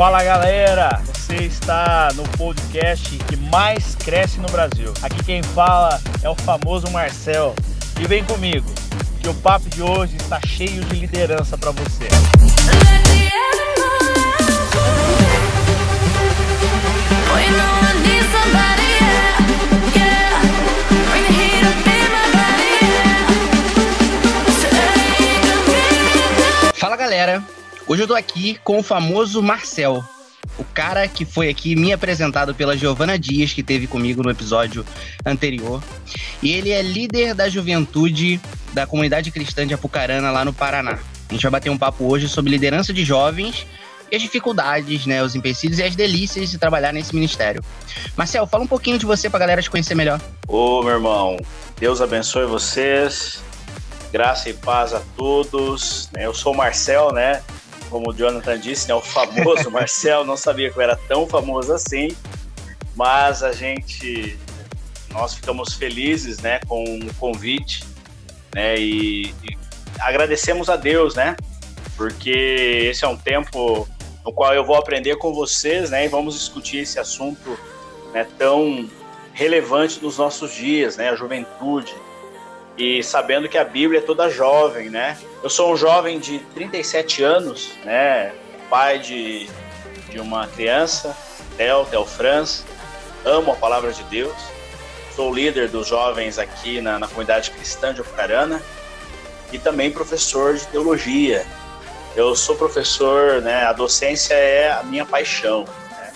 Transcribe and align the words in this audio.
Fala 0.00 0.24
galera, 0.24 1.02
você 1.04 1.44
está 1.44 2.08
no 2.14 2.22
podcast 2.38 3.18
que 3.18 3.36
mais 3.36 3.94
cresce 3.94 4.40
no 4.40 4.48
Brasil. 4.48 4.94
Aqui 5.02 5.22
quem 5.22 5.42
fala 5.42 6.00
é 6.22 6.28
o 6.30 6.34
famoso 6.34 6.90
Marcel. 6.90 7.54
E 8.00 8.08
vem 8.08 8.24
comigo, 8.24 8.64
que 9.20 9.28
o 9.28 9.34
papo 9.34 9.68
de 9.68 9.82
hoje 9.82 10.16
está 10.16 10.40
cheio 10.40 10.82
de 10.84 11.00
liderança 11.00 11.58
para 11.58 11.72
você. 11.72 12.08
Fala 26.78 26.96
galera, 26.96 27.44
hoje 27.90 28.02
eu 28.02 28.06
tô 28.06 28.14
aqui 28.14 28.56
com 28.62 28.78
o 28.78 28.82
famoso 28.84 29.42
Marcel, 29.42 30.04
o 30.56 30.62
cara 30.62 31.08
que 31.08 31.24
foi 31.24 31.48
aqui 31.48 31.74
me 31.74 31.92
apresentado 31.92 32.54
pela 32.54 32.76
Giovana 32.76 33.18
Dias, 33.18 33.52
que 33.52 33.64
teve 33.64 33.88
comigo 33.88 34.22
no 34.22 34.30
episódio 34.30 34.86
anterior. 35.26 35.82
E 36.40 36.52
ele 36.52 36.70
é 36.70 36.80
líder 36.82 37.34
da 37.34 37.48
juventude 37.48 38.40
da 38.72 38.86
comunidade 38.86 39.32
cristã 39.32 39.66
de 39.66 39.74
Apucarana, 39.74 40.30
lá 40.30 40.44
no 40.44 40.52
Paraná. 40.52 41.00
A 41.28 41.32
gente 41.32 41.42
vai 41.42 41.50
bater 41.50 41.68
um 41.68 41.76
papo 41.76 42.04
hoje 42.04 42.28
sobre 42.28 42.52
liderança 42.52 42.92
de 42.92 43.04
jovens 43.04 43.66
e 44.08 44.14
as 44.14 44.22
dificuldades, 44.22 45.04
né, 45.04 45.20
os 45.20 45.34
empecilhos 45.34 45.80
e 45.80 45.82
as 45.82 45.96
delícias 45.96 46.48
de 46.48 46.58
trabalhar 46.58 46.92
nesse 46.92 47.12
ministério. 47.12 47.60
Marcel, 48.16 48.46
fala 48.46 48.62
um 48.62 48.68
pouquinho 48.68 49.00
de 49.00 49.06
você 49.06 49.28
pra 49.28 49.40
galera 49.40 49.60
te 49.60 49.68
conhecer 49.68 49.96
melhor. 49.96 50.20
Ô, 50.46 50.80
meu 50.84 50.92
irmão, 50.92 51.36
Deus 51.76 52.00
abençoe 52.00 52.46
vocês. 52.46 53.42
Graça 54.12 54.48
e 54.48 54.54
paz 54.54 54.92
a 54.92 55.00
todos. 55.16 56.08
Eu 56.16 56.32
sou 56.32 56.52
o 56.52 56.56
Marcel, 56.56 57.12
né? 57.12 57.42
Como 57.90 58.10
o 58.10 58.14
Jonathan 58.14 58.58
disse, 58.58 58.88
né? 58.88 58.94
O 58.94 59.00
famoso 59.00 59.68
Marcel. 59.72 60.24
Não 60.24 60.36
sabia 60.36 60.70
que 60.70 60.78
eu 60.78 60.82
era 60.82 60.96
tão 60.96 61.26
famoso 61.26 61.72
assim. 61.72 62.16
Mas 62.96 63.42
a 63.42 63.52
gente, 63.52 64.38
nós 65.10 65.34
ficamos 65.34 65.74
felizes, 65.74 66.38
né? 66.38 66.60
Com 66.66 66.84
o 66.84 67.14
convite, 67.14 67.84
né? 68.54 68.78
E, 68.78 69.34
e 69.42 69.58
agradecemos 69.98 70.68
a 70.68 70.76
Deus, 70.76 71.14
né? 71.14 71.36
Porque 71.96 72.88
esse 72.90 73.04
é 73.04 73.08
um 73.08 73.16
tempo 73.16 73.86
no 74.24 74.32
qual 74.32 74.54
eu 74.54 74.64
vou 74.64 74.76
aprender 74.76 75.16
com 75.16 75.34
vocês, 75.34 75.90
né? 75.90 76.04
E 76.04 76.08
vamos 76.08 76.34
discutir 76.34 76.78
esse 76.78 76.98
assunto, 76.98 77.58
né? 78.12 78.26
Tão 78.38 78.88
relevante 79.32 80.00
nos 80.02 80.18
nossos 80.18 80.54
dias, 80.54 80.96
né? 80.96 81.10
A 81.10 81.16
juventude 81.16 81.94
e 82.80 83.02
sabendo 83.02 83.46
que 83.46 83.58
a 83.58 83.64
Bíblia 83.64 83.98
é 83.98 84.02
toda 84.02 84.30
jovem, 84.30 84.88
né? 84.88 85.18
Eu 85.42 85.50
sou 85.50 85.70
um 85.70 85.76
jovem 85.76 86.18
de 86.18 86.38
37 86.54 87.22
anos, 87.22 87.72
né? 87.84 88.32
Pai 88.70 88.98
de, 88.98 89.50
de 90.08 90.18
uma 90.18 90.46
criança, 90.46 91.14
Theo, 91.58 91.84
Theo 91.84 92.06
Franz. 92.06 92.64
Amo 93.22 93.52
a 93.52 93.56
palavra 93.56 93.92
de 93.92 94.02
Deus. 94.04 94.34
Sou 95.14 95.30
líder 95.34 95.68
dos 95.68 95.88
jovens 95.88 96.38
aqui 96.38 96.80
na, 96.80 96.98
na 96.98 97.06
comunidade 97.06 97.50
cristã 97.50 97.92
de 97.92 98.00
Apucarana 98.00 98.62
e 99.52 99.58
também 99.58 99.90
professor 99.90 100.54
de 100.54 100.66
teologia. 100.68 101.44
Eu 102.16 102.34
sou 102.34 102.56
professor, 102.56 103.42
né? 103.42 103.62
A 103.66 103.74
docência 103.74 104.32
é 104.32 104.72
a 104.72 104.82
minha 104.82 105.04
paixão. 105.04 105.66
Né? 105.90 106.12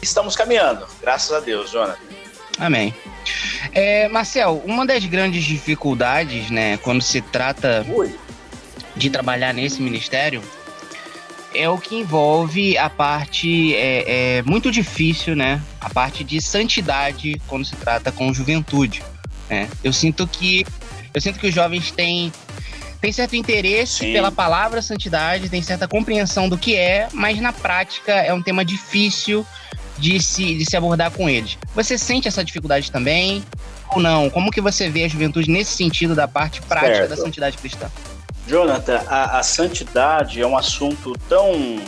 Estamos 0.00 0.36
caminhando, 0.36 0.86
graças 1.00 1.32
a 1.32 1.40
Deus, 1.40 1.72
Jonathan. 1.72 1.98
Amém. 2.60 2.94
É, 3.72 4.08
Marcel, 4.08 4.62
uma 4.64 4.86
das 4.86 5.04
grandes 5.04 5.44
dificuldades, 5.44 6.50
né, 6.50 6.76
quando 6.78 7.02
se 7.02 7.20
trata 7.20 7.86
Oi. 7.88 8.14
de 8.96 9.10
trabalhar 9.10 9.52
nesse 9.52 9.80
ministério, 9.80 10.42
é 11.54 11.68
o 11.68 11.78
que 11.78 11.96
envolve 11.96 12.76
a 12.78 12.88
parte 12.88 13.74
é, 13.74 14.38
é, 14.38 14.42
muito 14.42 14.70
difícil, 14.70 15.36
né? 15.36 15.60
A 15.80 15.90
parte 15.90 16.24
de 16.24 16.40
santidade 16.40 17.40
quando 17.46 17.64
se 17.64 17.76
trata 17.76 18.10
com 18.10 18.32
juventude. 18.32 19.02
Né? 19.48 19.68
Eu 19.84 19.92
sinto 19.92 20.26
que 20.26 20.66
eu 21.12 21.20
sinto 21.20 21.38
que 21.38 21.46
os 21.46 21.54
jovens 21.54 21.90
têm 21.90 22.32
têm 23.00 23.12
certo 23.12 23.34
interesse 23.34 23.98
Sim. 23.98 24.12
pela 24.12 24.30
palavra 24.30 24.80
santidade, 24.80 25.48
têm 25.48 25.60
certa 25.60 25.88
compreensão 25.88 26.48
do 26.48 26.56
que 26.56 26.76
é, 26.76 27.08
mas 27.12 27.38
na 27.40 27.52
prática 27.52 28.12
é 28.12 28.32
um 28.32 28.40
tema 28.40 28.64
difícil 28.64 29.44
de 30.02 30.20
se, 30.20 30.56
de 30.56 30.66
se 30.66 30.76
abordar 30.76 31.12
com 31.12 31.28
eles. 31.28 31.56
Você 31.76 31.96
sente 31.96 32.26
essa 32.26 32.44
dificuldade 32.44 32.90
também? 32.90 33.44
Ou 33.90 34.00
não? 34.00 34.28
Como 34.28 34.50
que 34.50 34.60
você 34.60 34.90
vê 34.90 35.04
a 35.04 35.08
juventude 35.08 35.48
nesse 35.48 35.76
sentido 35.76 36.12
da 36.12 36.26
parte 36.26 36.60
prática 36.62 36.96
Certo. 36.96 37.10
da 37.10 37.16
santidade 37.16 37.56
cristã? 37.56 37.88
Jonathan, 38.48 39.00
a, 39.06 39.38
a 39.38 39.42
santidade 39.44 40.40
é 40.40 40.46
um 40.46 40.56
assunto 40.58 41.12
tão, 41.28 41.80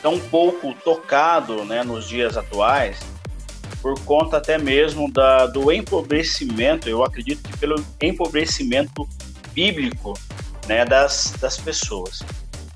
tão 0.00 0.18
pouco 0.18 0.72
tocado 0.82 1.62
né, 1.66 1.82
nos 1.84 2.08
dias 2.08 2.38
atuais, 2.38 2.96
por 3.82 4.00
conta 4.00 4.38
até 4.38 4.56
mesmo 4.56 5.12
da, 5.12 5.46
do 5.46 5.70
empobrecimento, 5.70 6.88
eu 6.88 7.04
acredito 7.04 7.42
que 7.42 7.58
pelo 7.58 7.84
empobrecimento 8.00 9.06
bíblico 9.52 10.18
né, 10.66 10.86
das, 10.86 11.34
das 11.38 11.58
pessoas. 11.58 12.22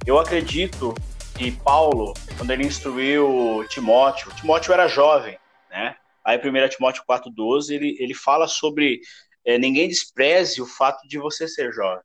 Eu 0.04 0.18
acredito 0.18 0.94
que 1.40 1.50
Paulo, 1.50 2.12
quando 2.36 2.50
ele 2.50 2.66
instruiu 2.66 3.64
Timóteo, 3.70 4.30
Timóteo 4.34 4.74
era 4.74 4.86
jovem, 4.86 5.38
né? 5.70 5.96
Aí 6.22 6.36
1 6.36 6.68
Timóteo 6.68 7.02
4,12, 7.08 7.74
ele, 7.74 7.96
ele 7.98 8.12
fala 8.12 8.46
sobre 8.46 9.00
eh, 9.46 9.56
ninguém 9.56 9.88
despreze 9.88 10.60
o 10.60 10.66
fato 10.66 11.08
de 11.08 11.18
você 11.18 11.48
ser 11.48 11.72
jovem. 11.72 12.04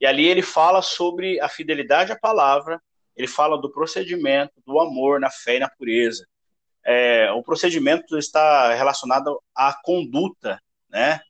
E 0.00 0.06
ali 0.06 0.28
ele 0.28 0.42
fala 0.42 0.80
sobre 0.80 1.40
a 1.40 1.48
fidelidade 1.48 2.12
à 2.12 2.16
palavra, 2.16 2.80
ele 3.16 3.26
fala 3.26 3.60
do 3.60 3.68
procedimento, 3.68 4.52
do 4.64 4.78
amor 4.78 5.18
na 5.18 5.28
fé 5.28 5.56
e 5.56 5.58
na 5.58 5.68
pureza. 5.68 6.24
É, 6.86 7.32
o 7.32 7.42
procedimento 7.42 8.16
está 8.16 8.72
relacionado 8.74 9.42
à 9.56 9.76
conduta, 9.82 10.62
né? 10.88 11.20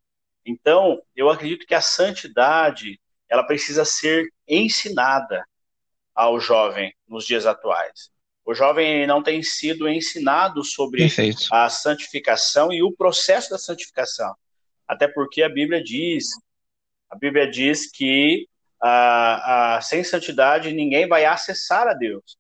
Então, 0.45 1.01
eu 1.17 1.31
acredito 1.31 1.67
que 1.67 1.75
a 1.75 1.81
santidade, 1.81 3.01
ela 3.27 3.43
precisa 3.43 3.87
ser 3.87 4.29
ensinada 4.47 5.43
ao 6.19 6.41
jovem 6.41 6.93
nos 7.07 7.25
dias 7.25 7.47
atuais. 7.47 8.11
O 8.45 8.53
jovem 8.53 9.07
não 9.07 9.23
tem 9.23 9.41
sido 9.41 9.89
ensinado 9.89 10.65
sobre 10.65 11.03
Perfeito. 11.03 11.47
a 11.53 11.69
santificação 11.69 12.73
e 12.73 12.83
o 12.83 12.91
processo 12.91 13.51
da 13.51 13.59
santificação. 13.59 14.35
Até 14.89 15.07
porque 15.07 15.45
a 15.45 15.49
Bíblia 15.49 15.81
diz, 15.81 16.27
a 17.09 17.17
Bíblia 17.17 17.49
diz 17.49 17.89
que 17.89 18.49
ah, 18.83 19.77
ah, 19.77 19.81
sem 19.81 20.03
santidade 20.03 20.73
ninguém 20.73 21.07
vai 21.07 21.25
acessar 21.25 21.87
a 21.87 21.95
Deus. 21.95 22.37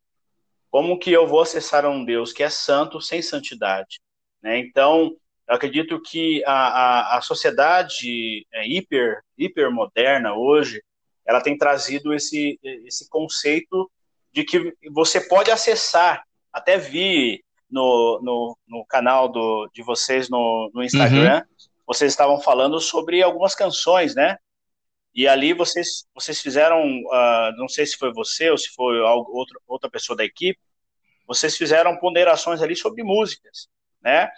Como 0.72 0.98
que 0.98 1.12
eu 1.12 1.28
vou 1.28 1.42
acessar 1.42 1.86
um 1.86 2.04
Deus 2.04 2.32
que 2.32 2.42
é 2.42 2.50
santo 2.50 3.00
sem 3.00 3.22
santidade? 3.22 4.00
Né? 4.42 4.58
Então, 4.58 5.16
eu 5.48 5.54
acredito 5.54 6.02
que 6.02 6.42
a, 6.44 6.52
a, 6.52 7.18
a 7.18 7.20
sociedade 7.20 8.44
é, 8.52 8.66
hiper, 8.66 9.22
hiper 9.36 9.70
moderna 9.70 10.34
hoje, 10.34 10.82
ela 11.28 11.40
tem 11.42 11.56
trazido 11.58 12.14
esse, 12.14 12.58
esse 12.62 13.08
conceito 13.08 13.90
de 14.32 14.44
que 14.44 14.74
você 14.90 15.20
pode 15.20 15.50
acessar, 15.50 16.24
até 16.52 16.78
vi 16.78 17.44
no, 17.70 18.18
no, 18.22 18.58
no 18.66 18.84
canal 18.86 19.28
do, 19.28 19.68
de 19.74 19.82
vocês 19.82 20.30
no, 20.30 20.70
no 20.74 20.82
Instagram, 20.82 21.42
vocês 21.86 22.12
estavam 22.12 22.40
falando 22.40 22.80
sobre 22.80 23.22
algumas 23.22 23.54
canções, 23.54 24.14
né? 24.14 24.38
E 25.14 25.26
ali 25.28 25.52
vocês, 25.52 26.06
vocês 26.14 26.40
fizeram, 26.40 26.82
ah, 27.12 27.50
não 27.56 27.68
sei 27.68 27.84
se 27.84 27.96
foi 27.96 28.12
você 28.12 28.50
ou 28.50 28.56
se 28.56 28.70
foi 28.70 28.98
algo- 29.00 29.30
outro, 29.36 29.60
outra 29.66 29.90
pessoa 29.90 30.16
da 30.16 30.24
equipe, 30.24 30.58
vocês 31.26 31.56
fizeram 31.56 31.98
ponderações 31.98 32.62
ali 32.62 32.74
sobre 32.74 33.02
músicas, 33.02 33.68
né? 34.02 34.30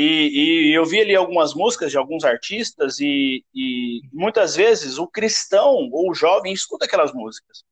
E, 0.00 0.68
e 0.68 0.72
eu 0.72 0.84
vi 0.84 1.00
ali 1.00 1.16
algumas 1.16 1.54
músicas 1.54 1.90
de 1.90 1.98
alguns 1.98 2.22
artistas 2.22 3.00
e, 3.00 3.44
e 3.52 4.00
muitas 4.12 4.54
vezes 4.54 4.96
o 4.96 5.08
cristão 5.08 5.88
ou 5.90 6.12
o 6.12 6.14
jovem 6.14 6.52
escuta 6.52 6.84
aquelas 6.84 7.12
músicas, 7.12 7.64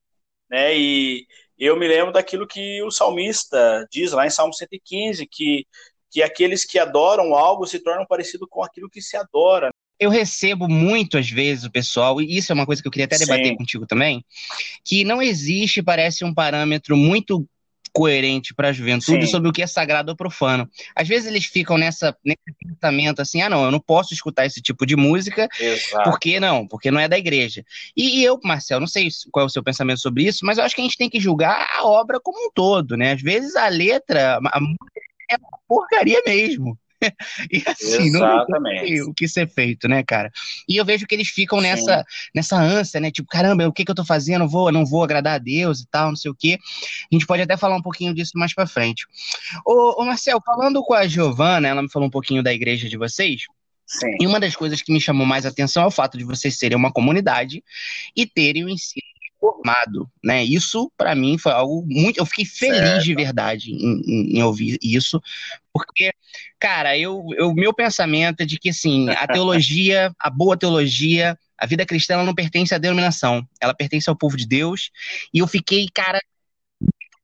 né? 0.51 0.77
E 0.77 1.25
eu 1.57 1.79
me 1.79 1.87
lembro 1.87 2.13
daquilo 2.13 2.45
que 2.45 2.83
o 2.83 2.91
salmista 2.91 3.87
diz 3.93 4.11
lá 4.11 4.27
em 4.27 4.31
Salmo 4.31 4.53
115, 4.53 5.25
que, 5.31 5.69
que 6.11 6.21
aqueles 6.21 6.65
que 6.65 6.81
adoram 6.81 7.33
algo 7.33 7.65
se 7.65 7.79
tornam 7.79 8.05
parecido 8.05 8.45
com 8.49 8.65
aquilo 8.65 8.91
que 8.91 9.01
se 9.01 9.17
adora. 9.17 9.71
Eu 9.97 10.11
recebo 10.11 10.69
muito, 10.69 11.17
às 11.17 11.31
vezes, 11.31 11.63
o 11.63 11.71
pessoal, 11.71 12.21
e 12.21 12.37
isso 12.37 12.51
é 12.51 12.55
uma 12.57 12.67
coisa 12.67 12.83
que 12.83 12.89
eu 12.89 12.93
queria 12.93 13.07
até 13.07 13.19
debater 13.19 13.51
Sim. 13.51 13.57
contigo 13.57 13.87
também, 13.87 14.25
que 14.85 15.05
não 15.05 15.23
existe, 15.23 15.81
parece, 15.81 16.25
um 16.25 16.35
parâmetro 16.35 16.97
muito 16.97 17.49
coerente 17.97 18.55
para 18.55 18.69
a 18.69 18.73
juventude 18.73 19.25
Sim. 19.25 19.33
sobre 19.33 19.49
o 19.49 19.53
que 19.53 19.63
é 19.63 19.67
sagrado 19.67 20.11
ou 20.11 20.17
profano. 20.17 20.69
Às 20.95 21.09
vezes 21.09 21.27
eles 21.27 21.47
ficam 21.47 21.79
nessa, 21.79 22.15
nesse 22.23 22.43
pensamento 22.61 23.23
assim, 23.23 23.41
ah, 23.41 23.49
não, 23.49 23.65
eu 23.65 23.71
não 23.71 23.81
posso 23.81 24.13
escutar 24.13 24.45
esse 24.45 24.61
tipo 24.61 24.85
de 24.85 24.95
música, 24.95 25.49
Exato. 25.59 26.11
por 26.11 26.21
que 26.21 26.39
não? 26.39 26.69
Porque 26.69 26.91
não 26.91 27.01
é 27.01 27.09
da 27.09 27.17
igreja. 27.17 27.65
E, 27.97 28.21
e 28.21 28.25
eu, 28.25 28.39
Marcel, 28.45 28.81
não 28.81 28.87
sei 28.87 29.09
qual 29.33 29.45
é 29.45 29.47
o 29.47 29.51
seu 29.51 29.63
pensamento 29.63 30.01
sobre 30.01 30.25
isso, 30.25 30.45
mas 30.45 30.59
eu 30.59 30.65
acho 30.65 30.75
que 30.75 30.83
a 30.83 30.85
gente 30.85 30.99
tem 30.99 31.09
que 31.09 31.19
julgar 31.19 31.67
a 31.75 31.87
obra 31.87 32.21
como 32.21 32.47
um 32.47 32.51
todo, 32.53 32.99
né? 32.99 33.13
Às 33.13 33.23
vezes 33.23 33.57
a 33.57 33.69
letra, 33.69 34.39
a 34.45 34.61
música 34.61 35.01
é 35.31 35.37
uma 35.37 35.59
porcaria 35.67 36.21
mesmo. 36.27 36.79
e 37.51 37.63
assim, 37.67 38.07
Exatamente. 38.07 38.97
não 38.97 39.11
o 39.11 39.15
que 39.15 39.29
ser 39.29 39.49
feito, 39.49 39.89
né, 39.89 40.03
cara? 40.03 40.31
E 40.69 40.77
eu 40.77 40.85
vejo 40.85 41.07
que 41.07 41.15
eles 41.15 41.29
ficam 41.29 41.61
nessa, 41.61 42.05
nessa 42.35 42.57
ânsia, 42.57 43.01
né? 43.01 43.11
Tipo, 43.11 43.29
caramba, 43.29 43.67
o 43.69 43.73
que, 43.73 43.85
que 43.85 43.91
eu 43.91 43.95
tô 43.95 44.05
fazendo? 44.05 44.49
Vou, 44.49 44.71
não 44.73 44.85
vou 44.85 45.03
agradar 45.03 45.35
a 45.35 45.39
Deus 45.39 45.81
e 45.81 45.87
tal, 45.89 46.09
não 46.09 46.17
sei 46.17 46.31
o 46.31 46.35
quê. 46.35 46.59
A 47.11 47.15
gente 47.15 47.27
pode 47.27 47.43
até 47.43 47.57
falar 47.57 47.77
um 47.77 47.83
pouquinho 47.83 48.15
disso 48.15 48.33
mais 48.35 48.55
pra 48.55 48.67
frente. 48.67 49.07
Ô, 49.65 50.03
ô 50.03 50.05
Marcel, 50.05 50.41
falando 50.45 50.83
com 50.83 50.95
a 50.95 51.07
Giovana, 51.07 51.69
ela 51.69 51.83
me 51.83 51.91
falou 51.91 52.09
um 52.09 52.11
pouquinho 52.11 52.43
da 52.43 52.53
igreja 52.53 52.89
de 52.89 52.97
vocês. 52.97 53.43
Sim. 53.87 54.17
E 54.21 54.27
uma 54.27 54.41
das 54.41 54.57
coisas 54.57 54.83
que 54.83 54.93
me 54.93 55.01
chamou 55.01 55.25
mais 55.25 55.47
atenção 55.47 55.85
é 55.85 55.87
o 55.87 55.93
fato 55.93 56.19
de 56.19 56.25
vocês 56.25 56.59
serem 56.59 56.77
uma 56.77 56.93
comunidade 56.93 57.63
e 58.17 58.27
terem 58.27 58.65
o 58.65 58.69
ensino 58.69 59.07
formado, 59.53 60.11
né? 60.23 60.45
Isso 60.45 60.91
para 60.97 61.15
mim 61.15 61.39
foi 61.39 61.53
algo 61.53 61.85
muito, 61.87 62.19
eu 62.19 62.27
fiquei 62.27 62.45
feliz 62.45 62.79
certo. 62.79 63.05
de 63.05 63.15
verdade 63.15 63.71
em, 63.71 64.03
em, 64.07 64.39
em, 64.39 64.43
ouvir 64.43 64.79
isso, 64.83 65.21
porque, 65.73 66.13
cara, 66.59 66.97
eu, 66.97 67.27
eu 67.37 67.55
meu 67.55 67.73
pensamento 67.73 68.41
é 68.41 68.47
de 68.47 68.59
que 68.59 68.71
assim 68.71 69.09
a 69.11 69.27
teologia, 69.29 70.13
a 70.19 70.31
boa 70.31 70.57
teologia, 70.57 71.39
a 71.59 71.67
vida 71.67 71.87
cristã 71.87 72.15
ela 72.15 72.25
não 72.25 72.35
pertence 72.35 72.75
à 72.75 72.79
denominação, 72.79 73.47
ela 73.61 73.75
pertence 73.75 74.09
ao 74.09 74.17
povo 74.17 74.37
de 74.37 74.47
Deus. 74.47 74.91
E 75.33 75.39
eu 75.39 75.47
fiquei, 75.47 75.87
cara, 75.93 76.21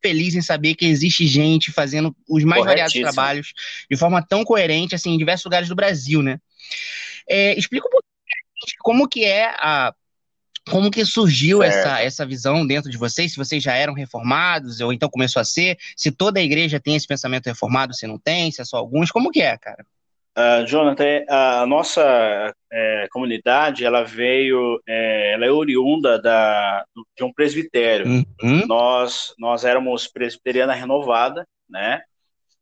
feliz 0.02 0.34
em 0.34 0.42
saber 0.42 0.74
que 0.74 0.84
existe 0.84 1.26
gente 1.26 1.70
fazendo 1.70 2.14
os 2.28 2.42
mais 2.44 2.64
variados 2.64 2.92
trabalhos 2.94 3.52
de 3.90 3.96
forma 3.96 4.24
tão 4.26 4.44
coerente 4.44 4.94
assim 4.94 5.10
em 5.10 5.18
diversos 5.18 5.44
lugares 5.44 5.68
do 5.68 5.76
Brasil, 5.76 6.22
né? 6.22 6.40
É, 7.28 7.56
explica 7.58 7.86
um 7.86 7.90
pouquinho 7.90 8.12
como 8.80 9.08
que 9.08 9.24
é 9.24 9.46
a 9.58 9.94
como 10.68 10.90
que 10.90 11.04
surgiu 11.04 11.62
essa, 11.62 12.00
essa 12.00 12.26
visão 12.26 12.66
dentro 12.66 12.90
de 12.90 12.96
vocês? 12.96 13.32
Se 13.32 13.38
vocês 13.38 13.62
já 13.62 13.74
eram 13.74 13.94
reformados, 13.94 14.80
ou 14.80 14.92
então 14.92 15.08
começou 15.08 15.40
a 15.40 15.44
ser? 15.44 15.76
Se 15.96 16.10
toda 16.12 16.38
a 16.38 16.42
igreja 16.42 16.80
tem 16.80 16.94
esse 16.94 17.06
pensamento 17.06 17.46
reformado, 17.46 17.94
se 17.94 18.06
não 18.06 18.18
tem, 18.18 18.50
se 18.50 18.60
é 18.60 18.64
só 18.64 18.76
alguns, 18.76 19.10
como 19.10 19.30
que 19.30 19.42
é, 19.42 19.56
cara? 19.58 19.84
Uh, 20.36 20.66
Jonathan, 20.66 21.24
a 21.28 21.66
nossa 21.66 22.54
é, 22.72 23.06
comunidade, 23.10 23.84
ela 23.84 24.02
veio, 24.02 24.80
é, 24.86 25.34
ela 25.34 25.44
é 25.44 25.50
oriunda 25.50 26.18
da, 26.18 26.86
de 27.14 27.22
um 27.22 27.32
presbitério. 27.32 28.06
Uhum. 28.42 28.66
Nós, 28.66 29.34
nós 29.38 29.64
éramos 29.64 30.08
presbiteriana 30.08 30.72
renovada, 30.72 31.46
né? 31.68 32.02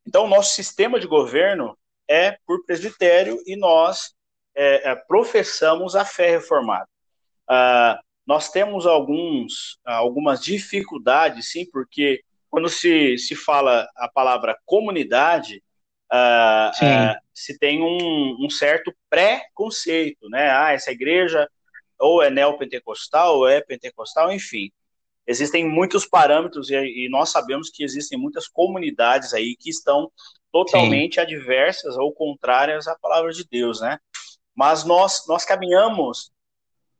Então, 0.05 0.25
o 0.25 0.29
nosso 0.29 0.55
sistema 0.55 0.99
de 0.99 1.07
governo 1.07 1.79
é 2.09 2.37
por 2.45 2.65
presbitério 2.65 3.39
e 3.47 3.57
nós 3.57 4.15
é, 4.57 4.91
é 4.91 4.95
professamos 4.97 5.95
a 5.95 6.05
fé 6.05 6.31
reformada. 6.31 6.89
Uh, 7.51 7.99
nós 8.27 8.49
temos 8.51 8.87
alguns, 8.87 9.79
algumas 9.85 10.41
dificuldades, 10.41 11.51
sim, 11.51 11.67
porque 11.71 12.23
quando 12.49 12.69
se, 12.69 13.19
se 13.19 13.35
fala 13.35 13.89
a 13.97 14.09
palavra 14.09 14.57
comunidade, 14.65 15.63
uh, 16.13 16.71
uh, 16.71 17.21
se 17.35 17.59
tem 17.59 17.83
um, 17.83 18.45
um 18.45 18.49
certo 18.49 18.95
pré-conceito, 19.09 20.29
né? 20.29 20.51
Ah, 20.51 20.73
essa 20.73 20.93
igreja 20.93 21.49
ou 21.99 22.23
é 22.23 22.31
neopentecostal, 22.31 23.39
ou 23.39 23.49
é 23.49 23.61
pentecostal, 23.61 24.33
enfim. 24.33 24.71
Existem 25.27 25.69
muitos 25.69 26.07
parâmetros 26.07 26.71
e, 26.71 26.77
e 26.77 27.09
nós 27.11 27.31
sabemos 27.31 27.71
que 27.71 27.85
existem 27.85 28.19
muitas 28.19 28.49
comunidades 28.49 29.35
aí 29.35 29.55
que 29.57 29.71
estão 29.71 30.11
totalmente 30.51 31.17
Sim. 31.17 31.21
adversas 31.21 31.97
ou 31.97 32.13
contrárias 32.13 32.89
à 32.89 32.97
palavra 32.97 33.33
de 33.33 33.45
Deus, 33.45 33.81
né? 33.81 33.99
Mas 34.55 34.85
nós, 34.85 35.27
nós 35.29 35.45
caminhamos 35.45 36.33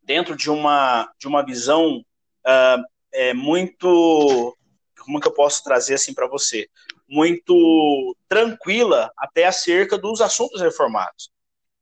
dentro 0.03 0.35
de 0.35 0.49
uma, 0.49 1.11
de 1.19 1.27
uma 1.27 1.45
visão 1.45 1.97
uh, 1.97 2.83
é, 3.13 3.33
muito. 3.33 4.57
Como 4.99 5.19
que 5.19 5.27
eu 5.27 5.33
posso 5.33 5.63
trazer 5.63 5.95
assim 5.95 6.13
para 6.13 6.27
você? 6.27 6.67
Muito 7.07 8.15
tranquila 8.29 9.11
até 9.17 9.45
acerca 9.45 9.97
dos 9.97 10.21
assuntos 10.21 10.61
reformados. 10.61 11.31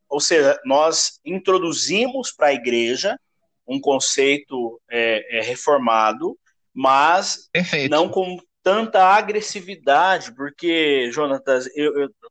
Ou 0.08 0.20
seja, 0.20 0.60
nós 0.66 1.20
introduzimos 1.24 2.32
para 2.32 2.48
a 2.48 2.54
igreja 2.54 3.20
um 3.68 3.80
conceito 3.80 4.82
é, 4.90 5.38
é, 5.38 5.42
reformado, 5.42 6.36
mas 6.74 7.50
Perfeito. 7.52 7.92
não 7.92 8.10
com 8.10 8.38
tanta 8.64 9.04
agressividade, 9.04 10.34
porque, 10.34 11.12
Jonatas, 11.12 11.68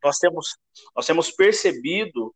nós, 0.03 0.19
temos, 0.19 0.57
nós 0.97 1.07
temos 1.07 1.31
percebido 1.31 2.35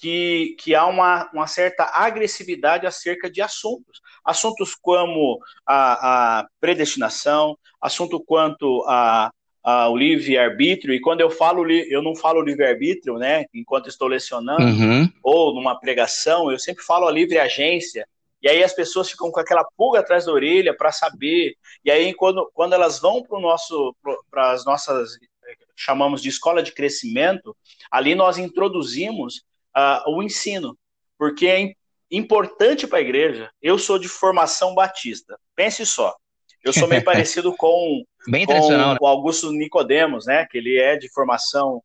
que, 0.00 0.56
que 0.58 0.74
há 0.74 0.86
uma, 0.86 1.30
uma 1.32 1.46
certa 1.46 1.84
agressividade 1.92 2.86
acerca 2.86 3.30
de 3.30 3.42
assuntos. 3.42 4.00
Assuntos 4.24 4.74
como 4.74 5.38
a, 5.66 6.38
a 6.40 6.48
predestinação, 6.58 7.56
assunto 7.80 8.18
quanto 8.18 8.82
a, 8.88 9.30
a, 9.62 9.88
o 9.90 9.96
livre-arbítrio, 9.96 10.94
e 10.94 11.00
quando 11.00 11.20
eu 11.20 11.30
falo, 11.30 11.70
eu 11.70 12.02
não 12.02 12.16
falo 12.16 12.40
livre-arbítrio, 12.40 13.18
né, 13.18 13.44
enquanto 13.52 13.88
estou 13.88 14.08
lecionando, 14.08 14.62
uhum. 14.62 15.08
ou 15.22 15.54
numa 15.54 15.78
pregação, 15.78 16.50
eu 16.50 16.58
sempre 16.58 16.82
falo 16.82 17.06
a 17.06 17.12
livre-agência, 17.12 18.06
e 18.42 18.48
aí 18.48 18.64
as 18.64 18.72
pessoas 18.72 19.10
ficam 19.10 19.30
com 19.30 19.38
aquela 19.38 19.64
pulga 19.76 20.00
atrás 20.00 20.24
da 20.24 20.32
orelha 20.32 20.74
para 20.74 20.90
saber, 20.92 21.54
e 21.84 21.90
aí 21.90 22.14
quando, 22.14 22.50
quando 22.54 22.72
elas 22.72 22.98
vão 22.98 23.22
para 23.22 23.38
nosso 23.38 23.94
para 24.30 24.52
as 24.52 24.64
nossas 24.64 25.10
chamamos 25.76 26.22
de 26.22 26.28
escola 26.28 26.62
de 26.62 26.72
crescimento, 26.72 27.56
ali 27.90 28.14
nós 28.14 28.38
introduzimos 28.38 29.42
uh, 29.76 30.10
o 30.10 30.22
ensino, 30.22 30.76
porque 31.18 31.46
é 31.46 31.72
importante 32.10 32.86
para 32.86 32.98
a 32.98 33.02
igreja. 33.02 33.50
Eu 33.62 33.78
sou 33.78 33.98
de 33.98 34.08
formação 34.08 34.74
batista. 34.74 35.38
Pense 35.54 35.84
só. 35.86 36.14
Eu 36.64 36.72
sou 36.72 36.88
meio 36.88 37.02
parecido 37.04 37.54
com, 37.56 38.04
Bem 38.26 38.46
com 38.46 38.68
né? 38.70 38.96
o 39.00 39.06
Augusto 39.06 39.52
Nicodemos, 39.52 40.26
né? 40.26 40.46
Que 40.50 40.58
ele 40.58 40.78
é 40.78 40.96
de 40.96 41.08
formação 41.12 41.82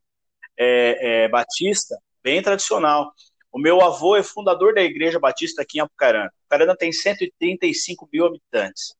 é, 0.57 1.23
é, 1.23 1.27
batista, 1.27 1.97
bem 2.23 2.41
tradicional. 2.41 3.11
O 3.51 3.59
meu 3.59 3.81
avô 3.81 4.17
é 4.17 4.23
fundador 4.23 4.73
da 4.73 4.81
Igreja 4.81 5.19
Batista 5.19 5.61
aqui 5.61 5.77
em 5.77 5.81
Apucarana. 5.81 6.31
Apucarana 6.41 6.75
tem 6.75 6.91
135 6.91 8.09
mil 8.11 8.25
habitantes. 8.25 8.95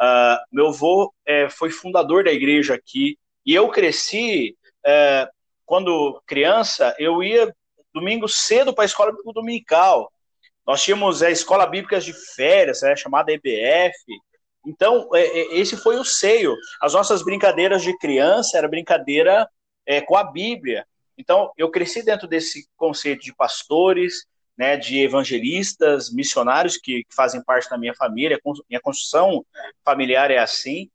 Uh, 0.00 0.40
meu 0.50 0.68
avô 0.68 1.12
é, 1.26 1.48
foi 1.50 1.70
fundador 1.70 2.24
da 2.24 2.32
igreja 2.32 2.74
aqui 2.74 3.16
e 3.46 3.54
eu 3.54 3.68
cresci 3.68 4.56
é, 4.84 5.28
quando 5.64 6.20
criança. 6.26 6.94
Eu 6.98 7.22
ia 7.22 7.54
domingo 7.92 8.28
cedo 8.28 8.74
para 8.74 8.84
a 8.84 8.86
escola 8.86 9.10
bíblica 9.10 9.32
dominical. 9.32 10.12
Nós 10.66 10.82
tínhamos 10.82 11.22
a 11.22 11.28
é, 11.28 11.32
escola 11.32 11.66
bíblica 11.66 12.00
de 12.00 12.12
férias, 12.12 12.82
é, 12.82 12.94
chamada 12.94 13.32
EBF. 13.32 13.96
Então, 14.66 15.08
é, 15.14 15.20
é, 15.20 15.58
esse 15.58 15.76
foi 15.76 15.96
o 15.96 16.04
seio. 16.04 16.56
As 16.80 16.94
nossas 16.94 17.22
brincadeiras 17.22 17.82
de 17.82 17.96
criança 17.98 18.56
era 18.56 18.68
brincadeira 18.68 19.48
é, 19.84 20.00
com 20.00 20.16
a 20.16 20.24
Bíblia. 20.24 20.86
Então, 21.18 21.50
eu 21.56 21.70
cresci 21.70 22.02
dentro 22.02 22.28
desse 22.28 22.68
conceito 22.76 23.22
de 23.22 23.34
pastores, 23.34 24.24
né, 24.56 24.76
de 24.76 25.00
evangelistas, 25.00 26.12
missionários 26.12 26.76
que, 26.76 27.04
que 27.04 27.14
fazem 27.14 27.42
parte 27.42 27.68
da 27.68 27.78
minha 27.78 27.94
família. 27.94 28.40
Minha 28.68 28.80
construção 28.80 29.44
familiar 29.84 30.30
é 30.30 30.38
assim. 30.38 30.88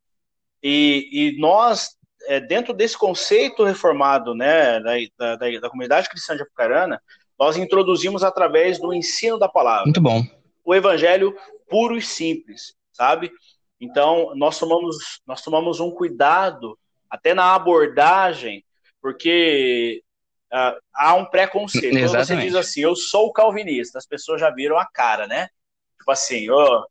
E, 0.64 1.10
e 1.12 1.40
nós 1.40 1.97
é, 2.28 2.40
dentro 2.40 2.74
desse 2.74 2.98
conceito 2.98 3.64
reformado 3.64 4.36
né, 4.36 4.80
da, 5.18 5.36
da, 5.36 5.60
da, 5.60 5.70
comunidade 5.70 6.10
cristã 6.10 6.36
de 6.36 6.44
Apucarana, 6.44 7.02
nós 7.40 7.58
introduzimos 7.58 8.24
através 8.24 8.80
do 8.80 8.94
ensino 8.94 9.40
da 9.40 9.48
palavra. 9.48 9.86
Muito 9.86 10.02
bom. 10.02 10.24
O 10.64 10.76
evangelho 10.76 11.36
puro 11.70 11.98
e 11.98 12.02
simples, 12.02 12.76
sabe? 12.92 13.32
Então, 13.80 14.34
nós 14.36 14.60
tomamos, 14.60 15.22
nós 15.26 15.42
tomamos 15.42 15.80
um 15.80 15.92
cuidado 15.92 16.78
até 17.10 17.34
na 17.34 17.56
abordagem, 17.56 18.64
porque 19.02 20.04
uh, 20.52 20.80
há 20.94 21.14
um 21.16 21.26
preconceito. 21.26 21.96
Exatamente. 21.96 22.28
Quando 22.28 22.28
você 22.28 22.48
diz 22.48 22.56
assim, 22.56 22.82
eu 22.82 22.96
sou 22.96 23.32
calvinista, 23.32 23.98
as 23.98 24.06
pessoas 24.06 24.42
já 24.42 24.50
viram 24.50 24.78
a 24.78 24.86
cara, 24.86 25.28
né? 25.28 25.48
Tipo 25.98 26.12
assim, 26.12 26.50
oh, 26.50 26.86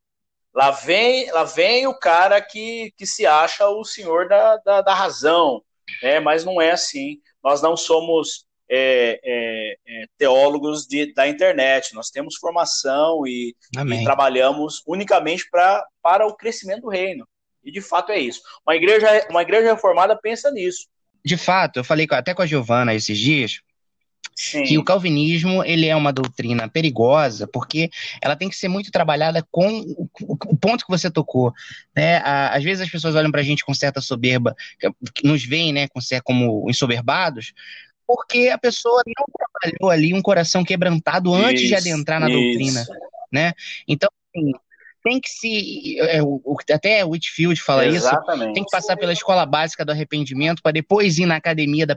Lá 0.56 0.70
vem, 0.70 1.30
lá 1.32 1.44
vem 1.44 1.86
o 1.86 1.92
cara 1.92 2.40
que, 2.40 2.90
que 2.96 3.06
se 3.06 3.26
acha 3.26 3.68
o 3.68 3.84
senhor 3.84 4.26
da, 4.26 4.56
da, 4.56 4.80
da 4.80 4.94
razão, 4.94 5.62
né? 6.02 6.18
mas 6.18 6.46
não 6.46 6.62
é 6.62 6.70
assim. 6.70 7.20
Nós 7.44 7.60
não 7.60 7.76
somos 7.76 8.46
é, 8.66 9.20
é, 9.22 9.76
é, 9.86 10.06
teólogos 10.16 10.86
de, 10.86 11.12
da 11.12 11.28
internet, 11.28 11.94
nós 11.94 12.08
temos 12.08 12.36
formação 12.36 13.26
e, 13.26 13.54
e 13.76 14.04
trabalhamos 14.04 14.82
unicamente 14.86 15.46
pra, 15.50 15.86
para 16.02 16.26
o 16.26 16.34
crescimento 16.34 16.84
do 16.84 16.88
reino. 16.88 17.28
E 17.62 17.70
de 17.70 17.82
fato 17.82 18.10
é 18.10 18.18
isso. 18.18 18.40
Uma 18.66 18.74
igreja, 18.76 19.26
uma 19.28 19.42
igreja 19.42 19.74
reformada 19.74 20.18
pensa 20.18 20.50
nisso. 20.50 20.86
De 21.22 21.36
fato, 21.36 21.80
eu 21.80 21.84
falei 21.84 22.06
até 22.12 22.32
com 22.32 22.40
a 22.40 22.46
Giovana 22.46 22.94
esses 22.94 23.18
dias, 23.18 23.60
Sim. 24.36 24.64
que 24.64 24.76
o 24.76 24.84
calvinismo 24.84 25.64
ele 25.64 25.86
é 25.86 25.96
uma 25.96 26.12
doutrina 26.12 26.68
perigosa 26.68 27.46
porque 27.46 27.88
ela 28.20 28.36
tem 28.36 28.50
que 28.50 28.56
ser 28.56 28.68
muito 28.68 28.90
trabalhada 28.90 29.42
com 29.50 29.80
o, 29.80 30.08
o 30.20 30.56
ponto 30.56 30.84
que 30.84 30.90
você 30.90 31.10
tocou, 31.10 31.54
né? 31.96 32.18
Às 32.18 32.62
vezes 32.62 32.82
as 32.82 32.90
pessoas 32.90 33.14
olham 33.14 33.30
para 33.30 33.40
a 33.40 33.44
gente 33.44 33.64
com 33.64 33.72
certa 33.72 34.00
soberba, 34.02 34.54
nos 35.24 35.42
veem, 35.42 35.72
né, 35.72 35.88
como 36.22 36.68
ensoberbados, 36.68 37.54
porque 38.06 38.50
a 38.50 38.58
pessoa 38.58 39.02
não 39.06 39.24
trabalhou 39.32 39.90
ali 39.90 40.12
um 40.12 40.20
coração 40.20 40.62
quebrantado 40.62 41.32
antes 41.34 41.62
isso, 41.62 41.68
de 41.70 41.74
adentrar 41.74 42.20
na 42.20 42.28
isso. 42.28 42.38
doutrina, 42.38 42.86
né? 43.32 43.52
Então, 43.88 44.08
assim, 44.34 44.52
tem 45.02 45.20
que 45.20 45.30
se. 45.30 45.98
É, 46.00 46.22
o, 46.22 46.56
até 46.70 47.04
Whitfield 47.04 47.60
fala 47.60 47.86
Exatamente. 47.86 48.48
isso. 48.48 48.54
Tem 48.54 48.64
que 48.64 48.70
passar 48.70 48.96
pela 48.96 49.12
escola 49.12 49.46
básica 49.46 49.84
do 49.84 49.92
arrependimento 49.92 50.62
para 50.62 50.72
depois 50.72 51.18
ir 51.18 51.26
na 51.26 51.36
academia 51.36 51.86
da 51.86 51.96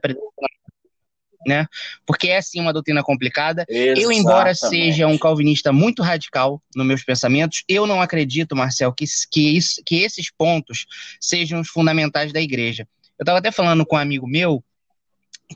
né? 1.46 1.68
Porque 2.06 2.30
é 2.30 2.42
sim 2.42 2.60
uma 2.60 2.74
doutrina 2.74 3.04
complicada. 3.04 3.66
Exatamente. 3.68 4.02
Eu, 4.02 4.12
embora 4.12 4.54
seja 4.54 5.08
um 5.08 5.18
calvinista 5.18 5.72
muito 5.72 6.02
radical 6.02 6.62
nos 6.76 6.86
meus 6.86 7.04
pensamentos, 7.04 7.64
eu 7.68 7.88
não 7.88 8.02
acredito, 8.02 8.56
Marcel, 8.56 8.94
que, 8.94 9.06
que, 9.32 9.58
isso, 9.58 9.82
que 9.86 10.02
esses 10.02 10.32
pontos 10.32 10.86
sejam 11.20 11.60
os 11.60 11.70
fundamentais 11.70 12.34
da 12.34 12.42
igreja. 12.42 12.88
Eu 13.18 13.24
estava 13.24 13.40
até 13.40 13.52
falando 13.52 13.86
com 13.86 13.96
um 13.96 14.00
amigo 14.00 14.28
meu 14.28 14.64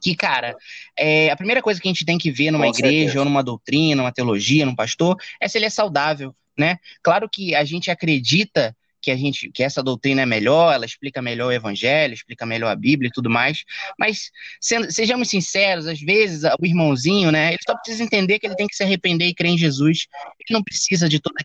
que, 0.02 0.16
cara, 0.16 0.56
é, 0.98 1.30
a 1.30 1.36
primeira 1.36 1.62
coisa 1.62 1.80
que 1.80 1.88
a 1.88 1.92
gente 1.92 2.06
tem 2.06 2.18
que 2.18 2.32
ver 2.32 2.50
numa 2.52 2.66
com 2.66 2.78
igreja, 2.78 2.98
certeza. 2.98 3.20
ou 3.20 3.26
numa 3.26 3.44
doutrina, 3.44 4.02
numa 4.02 4.12
teologia, 4.12 4.66
num 4.66 4.76
pastor, 4.76 5.16
é 5.40 5.48
se 5.48 5.58
ele 5.58 5.66
é 5.66 5.70
saudável, 5.70 6.36
né? 6.58 6.78
Claro 7.02 7.30
que 7.30 7.54
a 7.54 7.64
gente 7.64 7.92
acredita 7.92 8.76
que 9.04 9.12
a 9.12 9.18
gente 9.18 9.52
que 9.52 9.62
essa 9.62 9.84
doutrina 9.84 10.22
é 10.22 10.26
melhor, 10.26 10.74
ela 10.74 10.86
explica 10.86 11.22
melhor 11.22 11.48
o 11.48 11.52
evangelho, 11.52 12.14
explica 12.14 12.46
melhor 12.46 12.72
a 12.72 12.76
Bíblia 12.76 13.10
e 13.10 13.12
tudo 13.12 13.30
mais. 13.30 13.64
Mas 14.00 14.32
sendo, 14.60 14.92
sejamos 14.92 15.30
sinceros, 15.30 15.86
às 15.86 16.00
vezes 16.00 16.44
o 16.60 16.66
irmãozinho, 16.66 17.32
né, 17.32 17.50
ele 17.50 17.60
só 17.68 17.76
precisa 17.76 18.04
entender 18.04 18.40
que 18.40 18.48
ele 18.48 18.56
tem 18.56 18.68
que 18.68 18.76
se 18.76 18.84
arrepender 18.84 19.28
e 19.28 19.36
crer 19.36 19.52
em 19.52 19.58
Jesus. 19.58 20.08
Ele 20.40 20.58
não 20.58 20.64
precisa 20.64 21.10
de 21.10 21.20
toda 21.20 21.36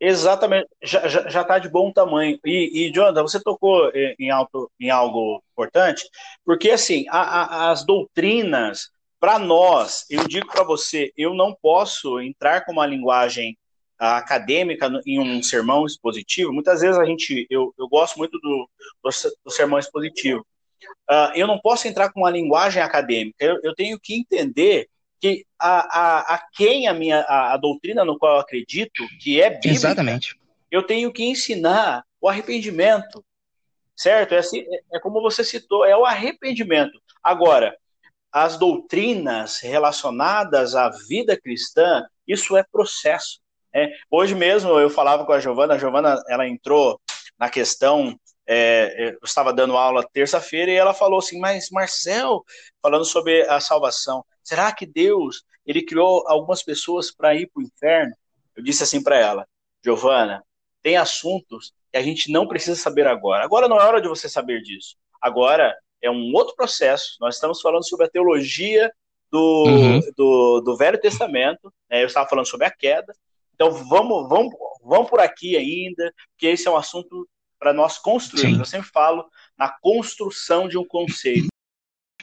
Exatamente, 0.00 0.68
já, 0.80 1.08
já, 1.08 1.28
já 1.28 1.42
tá 1.42 1.58
de 1.58 1.68
bom 1.68 1.92
tamanho. 1.92 2.38
E, 2.44 2.86
e 2.86 2.92
Jonathan, 2.92 3.22
você 3.22 3.42
tocou 3.42 3.90
em, 4.18 4.30
alto, 4.30 4.70
em 4.78 4.90
algo 4.90 5.42
importante, 5.52 6.08
porque 6.44 6.70
assim, 6.70 7.04
a, 7.10 7.20
a, 7.20 7.70
as 7.72 7.84
doutrinas, 7.84 8.90
para 9.18 9.40
nós, 9.40 10.04
eu 10.08 10.28
digo 10.28 10.46
para 10.46 10.62
você, 10.62 11.12
eu 11.16 11.34
não 11.34 11.52
posso 11.60 12.20
entrar 12.20 12.64
com 12.64 12.70
uma 12.70 12.86
linguagem 12.86 13.58
acadêmica 13.98 14.88
em 15.06 15.18
um 15.18 15.42
sermão 15.42 15.84
expositivo, 15.84 16.52
muitas 16.52 16.80
vezes 16.80 16.98
a 16.98 17.04
gente, 17.04 17.46
eu, 17.50 17.74
eu 17.78 17.88
gosto 17.88 18.16
muito 18.16 18.38
do, 18.38 18.68
do, 19.02 19.10
do 19.44 19.50
sermão 19.50 19.78
expositivo. 19.78 20.46
Uh, 21.10 21.32
eu 21.34 21.46
não 21.46 21.58
posso 21.58 21.88
entrar 21.88 22.12
com 22.12 22.20
uma 22.20 22.30
linguagem 22.30 22.82
acadêmica, 22.82 23.44
eu, 23.44 23.58
eu 23.62 23.74
tenho 23.74 23.98
que 24.00 24.14
entender 24.14 24.88
que 25.20 25.44
a, 25.58 26.00
a, 26.00 26.34
a 26.34 26.42
quem 26.54 26.86
a 26.86 26.94
minha 26.94 27.20
a, 27.22 27.54
a, 27.54 27.56
doutrina 27.56 28.04
no 28.04 28.16
qual 28.16 28.36
eu 28.36 28.40
acredito, 28.40 29.04
que 29.20 29.40
é 29.40 29.50
bíblica, 29.50 29.74
Exatamente. 29.74 30.38
eu 30.70 30.82
tenho 30.82 31.12
que 31.12 31.24
ensinar 31.24 32.04
o 32.20 32.28
arrependimento, 32.28 33.24
certo? 33.96 34.34
É, 34.34 34.38
assim, 34.38 34.60
é, 34.60 34.96
é 34.96 35.00
como 35.00 35.20
você 35.20 35.42
citou, 35.42 35.84
é 35.84 35.96
o 35.96 36.04
arrependimento. 36.04 37.00
Agora, 37.22 37.76
as 38.30 38.56
doutrinas 38.56 39.58
relacionadas 39.58 40.74
à 40.74 40.88
vida 41.08 41.36
cristã, 41.36 42.06
isso 42.26 42.56
é 42.56 42.62
processo. 42.62 43.40
É, 43.74 43.90
hoje 44.10 44.34
mesmo 44.34 44.78
eu 44.78 44.88
falava 44.88 45.24
com 45.24 45.32
a 45.32 45.40
Giovana, 45.40 45.74
a 45.74 45.78
Giovana 45.78 46.22
ela 46.28 46.48
entrou 46.48 47.00
na 47.38 47.48
questão, 47.48 48.18
é, 48.46 49.12
eu 49.12 49.18
estava 49.22 49.52
dando 49.52 49.76
aula 49.76 50.08
terça-feira 50.12 50.70
e 50.70 50.74
ela 50.74 50.94
falou 50.94 51.18
assim, 51.18 51.38
mas 51.38 51.70
Marcel, 51.70 52.42
falando 52.82 53.04
sobre 53.04 53.42
a 53.42 53.60
salvação, 53.60 54.24
será 54.42 54.72
que 54.72 54.86
Deus 54.86 55.42
ele 55.66 55.82
criou 55.82 56.24
algumas 56.26 56.62
pessoas 56.62 57.10
para 57.10 57.34
ir 57.34 57.46
para 57.52 57.60
o 57.60 57.64
inferno? 57.64 58.14
Eu 58.56 58.62
disse 58.62 58.82
assim 58.82 59.02
para 59.02 59.18
ela, 59.18 59.46
Giovana, 59.84 60.42
tem 60.82 60.96
assuntos 60.96 61.72
que 61.92 61.98
a 61.98 62.02
gente 62.02 62.32
não 62.32 62.46
precisa 62.46 62.80
saber 62.80 63.06
agora. 63.06 63.44
Agora 63.44 63.68
não 63.68 63.78
é 63.78 63.84
hora 63.84 64.00
de 64.00 64.08
você 64.08 64.28
saber 64.28 64.62
disso. 64.62 64.96
Agora 65.20 65.76
é 66.02 66.10
um 66.10 66.32
outro 66.34 66.54
processo. 66.54 67.16
Nós 67.20 67.34
estamos 67.34 67.60
falando 67.60 67.86
sobre 67.86 68.06
a 68.06 68.10
teologia 68.10 68.90
do, 69.30 69.64
uhum. 69.66 70.00
do, 70.16 70.60
do, 70.60 70.76
Velho 70.76 71.00
Testamento. 71.00 71.72
Né? 71.90 72.02
Eu 72.02 72.06
estava 72.06 72.28
falando 72.28 72.46
sobre 72.46 72.66
a 72.66 72.70
queda. 72.70 73.12
Então 73.58 73.72
vamos, 73.72 74.28
vamos, 74.28 74.54
vamos 74.84 75.10
por 75.10 75.18
aqui 75.18 75.56
ainda, 75.56 76.14
porque 76.30 76.46
esse 76.46 76.68
é 76.68 76.70
um 76.70 76.76
assunto 76.76 77.28
para 77.58 77.72
nós 77.72 77.98
construirmos. 77.98 78.54
Sim. 78.54 78.60
Eu 78.60 78.64
sempre 78.64 78.88
falo 78.88 79.24
na 79.58 79.68
construção 79.68 80.68
de 80.68 80.78
um 80.78 80.86
conceito. 80.86 81.48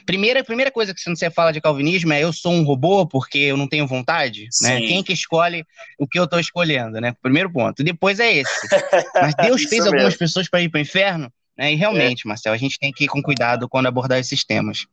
Primeira, 0.06 0.42
primeira 0.42 0.70
coisa 0.70 0.94
que 0.94 1.00
você 1.00 1.30
fala 1.30 1.52
de 1.52 1.60
calvinismo 1.60 2.12
é 2.12 2.22
eu 2.22 2.32
sou 2.32 2.52
um 2.52 2.62
robô 2.62 3.06
porque 3.06 3.38
eu 3.38 3.56
não 3.56 3.68
tenho 3.68 3.86
vontade, 3.86 4.48
né? 4.62 4.78
Quem 4.80 5.02
que 5.02 5.12
escolhe 5.12 5.64
o 5.98 6.06
que 6.06 6.18
eu 6.18 6.24
estou 6.24 6.38
escolhendo, 6.38 7.00
né? 7.00 7.12
Primeiro 7.20 7.52
ponto. 7.52 7.82
Depois 7.82 8.18
é 8.18 8.32
esse. 8.32 8.50
Mas 9.20 9.34
Deus 9.34 9.62
fez 9.62 9.82
mesmo. 9.82 9.88
algumas 9.88 10.16
pessoas 10.16 10.48
para 10.48 10.62
ir 10.62 10.70
para 10.70 10.78
o 10.78 10.80
inferno, 10.80 11.30
né? 11.58 11.72
E 11.72 11.74
realmente, 11.74 12.22
é. 12.24 12.28
Marcel, 12.28 12.52
a 12.52 12.56
gente 12.56 12.78
tem 12.78 12.92
que 12.92 13.04
ir 13.04 13.08
com 13.08 13.20
cuidado 13.20 13.68
quando 13.68 13.86
abordar 13.86 14.18
esses 14.18 14.44
temas. 14.44 14.86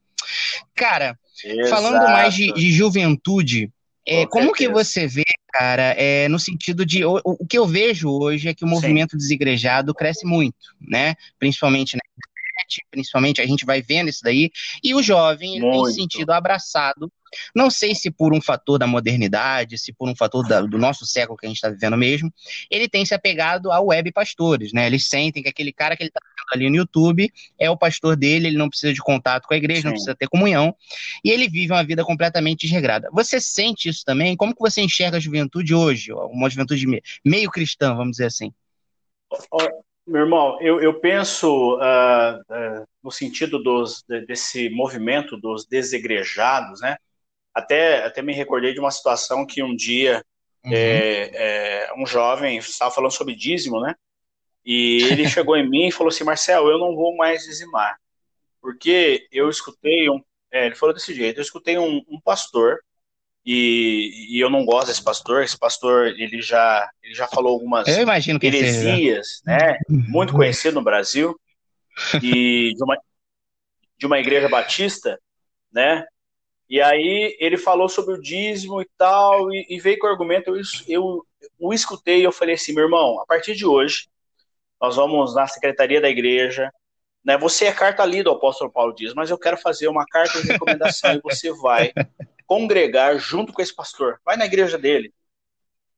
Cara, 0.75 1.17
Exato. 1.45 1.69
falando 1.69 2.03
mais 2.05 2.33
de, 2.33 2.51
de 2.51 2.71
juventude, 2.71 3.71
é, 4.05 4.25
como 4.27 4.51
que 4.51 4.67
você 4.67 5.07
vê, 5.07 5.23
cara, 5.51 5.95
é, 5.97 6.27
no 6.27 6.37
sentido 6.37 6.85
de. 6.85 7.05
O, 7.05 7.21
o, 7.23 7.47
que 7.47 7.57
eu 7.57 7.65
vejo 7.65 8.09
hoje 8.09 8.49
é 8.49 8.53
que 8.53 8.65
o 8.65 8.67
movimento 8.67 9.11
Sim. 9.11 9.17
desigrejado 9.17 9.93
cresce 9.93 10.25
muito, 10.25 10.57
né? 10.81 11.15
Principalmente 11.39 11.95
na 11.95 12.01
internet, 12.63 12.85
principalmente 12.89 13.41
a 13.41 13.45
gente 13.45 13.65
vai 13.65 13.81
vendo 13.81 14.09
isso 14.09 14.21
daí, 14.23 14.51
e 14.83 14.93
o 14.93 15.01
jovem 15.01 15.59
tem 15.59 15.85
sentido 15.93 16.31
abraçado 16.31 17.11
não 17.55 17.69
sei 17.69 17.95
se 17.95 18.11
por 18.11 18.31
um 18.31 18.39
fator 18.39 18.77
da 18.77 18.85
modernidade, 18.85 19.77
se 19.77 19.91
por 19.91 20.07
um 20.07 20.15
fator 20.15 20.47
da, 20.47 20.61
do 20.61 20.77
nosso 20.77 21.03
século 21.03 21.37
que 21.37 21.45
a 21.45 21.49
gente 21.49 21.57
está 21.57 21.69
vivendo 21.69 21.97
mesmo, 21.97 22.31
ele 22.69 22.87
tem 22.87 23.03
se 23.05 23.13
apegado 23.13 23.71
a 23.71 23.79
web 23.81 24.11
pastores, 24.11 24.71
né? 24.71 24.85
Eles 24.85 25.07
sentem 25.09 25.41
que 25.41 25.49
aquele 25.49 25.73
cara 25.73 25.95
que 25.95 26.03
ele 26.03 26.09
está 26.09 26.19
vendo 26.23 26.61
ali 26.61 26.69
no 26.69 26.75
YouTube 26.75 27.31
é 27.57 27.69
o 27.71 27.75
pastor 27.75 28.15
dele, 28.15 28.47
ele 28.47 28.57
não 28.57 28.69
precisa 28.69 28.93
de 28.93 29.01
contato 29.01 29.47
com 29.47 29.53
a 29.55 29.57
igreja, 29.57 29.81
Sim. 29.81 29.85
não 29.87 29.93
precisa 29.93 30.15
ter 30.15 30.27
comunhão, 30.27 30.75
e 31.23 31.31
ele 31.31 31.49
vive 31.49 31.73
uma 31.73 31.83
vida 31.83 32.03
completamente 32.03 32.67
desregrada. 32.67 33.09
Você 33.11 33.41
sente 33.41 33.89
isso 33.89 34.03
também? 34.05 34.35
Como 34.35 34.53
que 34.53 34.61
você 34.61 34.81
enxerga 34.81 35.17
a 35.17 35.19
juventude 35.19 35.73
hoje? 35.73 36.13
Uma 36.13 36.51
juventude 36.51 36.85
meio 37.25 37.49
cristã, 37.49 37.95
vamos 37.95 38.11
dizer 38.11 38.25
assim. 38.25 38.53
Meu 40.05 40.21
irmão, 40.21 40.57
eu, 40.61 40.81
eu 40.81 40.99
penso 40.99 41.75
uh, 41.77 42.35
uh, 42.39 42.87
no 43.01 43.09
sentido 43.09 43.61
dos, 43.61 44.03
desse 44.27 44.69
movimento 44.69 45.37
dos 45.37 45.65
desegrejados, 45.65 46.81
né? 46.81 46.97
Até, 47.53 48.03
até 48.03 48.21
me 48.21 48.33
recordei 48.33 48.73
de 48.73 48.79
uma 48.79 48.91
situação 48.91 49.45
que 49.45 49.63
um 49.63 49.75
dia 49.75 50.23
uhum. 50.65 50.73
é, 50.73 51.85
é, 51.85 51.93
um 51.95 52.05
jovem 52.05 52.57
estava 52.57 52.93
falando 52.93 53.11
sobre 53.11 53.35
dízimo, 53.35 53.79
né? 53.79 53.95
E 54.65 55.03
ele 55.11 55.29
chegou 55.29 55.55
em 55.55 55.69
mim 55.69 55.87
e 55.87 55.91
falou 55.91 56.09
assim: 56.09 56.23
Marcel, 56.23 56.67
eu 56.67 56.77
não 56.77 56.95
vou 56.95 57.15
mais 57.15 57.43
dizimar. 57.43 57.97
Porque 58.61 59.27
eu 59.31 59.49
escutei 59.49 60.09
um. 60.09 60.21
É, 60.51 60.65
ele 60.65 60.75
falou 60.75 60.93
desse 60.93 61.13
jeito: 61.13 61.37
eu 61.37 61.43
escutei 61.43 61.77
um, 61.77 62.03
um 62.09 62.19
pastor 62.19 62.79
e, 63.45 64.37
e, 64.37 64.39
eu 64.39 64.49
não 64.49 64.65
gosto 64.65 64.87
desse 64.87 65.03
pastor. 65.03 65.43
Esse 65.43 65.57
pastor 65.57 66.07
ele 66.07 66.41
já, 66.41 66.89
ele 67.01 67.13
já 67.13 67.27
falou 67.27 67.53
algumas 67.53 67.87
eu 67.87 68.01
imagino 68.01 68.39
que 68.39 68.47
heresias, 68.47 69.41
seja. 69.45 69.57
né? 69.57 69.77
Muito 69.89 70.33
conhecido 70.33 70.75
no 70.75 70.83
Brasil 70.83 71.37
e 72.21 72.73
de 72.73 72.83
uma, 72.83 72.97
de 73.97 74.05
uma 74.05 74.19
igreja 74.19 74.47
batista, 74.47 75.19
né? 75.71 76.05
E 76.69 76.81
aí 76.81 77.35
ele 77.39 77.57
falou 77.57 77.89
sobre 77.89 78.15
o 78.15 78.21
dízimo 78.21 78.81
e 78.81 78.89
tal, 78.97 79.51
e, 79.51 79.65
e 79.69 79.79
veio 79.79 79.99
com 79.99 80.07
o 80.07 80.09
argumento, 80.09 80.55
eu, 80.55 80.61
eu 80.87 81.25
o 81.59 81.73
escutei 81.73 82.21
e 82.21 82.23
eu 82.23 82.31
falei 82.31 82.55
assim, 82.55 82.73
meu 82.73 82.85
irmão, 82.85 83.19
a 83.19 83.25
partir 83.25 83.55
de 83.55 83.65
hoje, 83.65 84.07
nós 84.81 84.95
vamos 84.95 85.35
na 85.35 85.45
secretaria 85.47 86.01
da 86.01 86.09
igreja, 86.09 86.71
né? 87.23 87.37
Você 87.37 87.65
é 87.65 87.71
carta 87.71 88.05
lida, 88.05 88.29
o 88.29 88.35
apóstolo 88.35 88.71
Paulo 88.71 88.93
diz, 88.93 89.13
mas 89.13 89.29
eu 89.29 89.37
quero 89.37 89.57
fazer 89.57 89.87
uma 89.87 90.05
carta 90.05 90.41
de 90.41 90.47
recomendação 90.47 91.13
e 91.13 91.21
você 91.21 91.51
vai 91.53 91.91
congregar 92.53 93.17
junto 93.17 93.51
com 93.51 93.63
esse 93.63 93.73
pastor. 93.73 94.21
Vai 94.23 94.37
na 94.37 94.45
igreja 94.45 94.77
dele. 94.77 95.11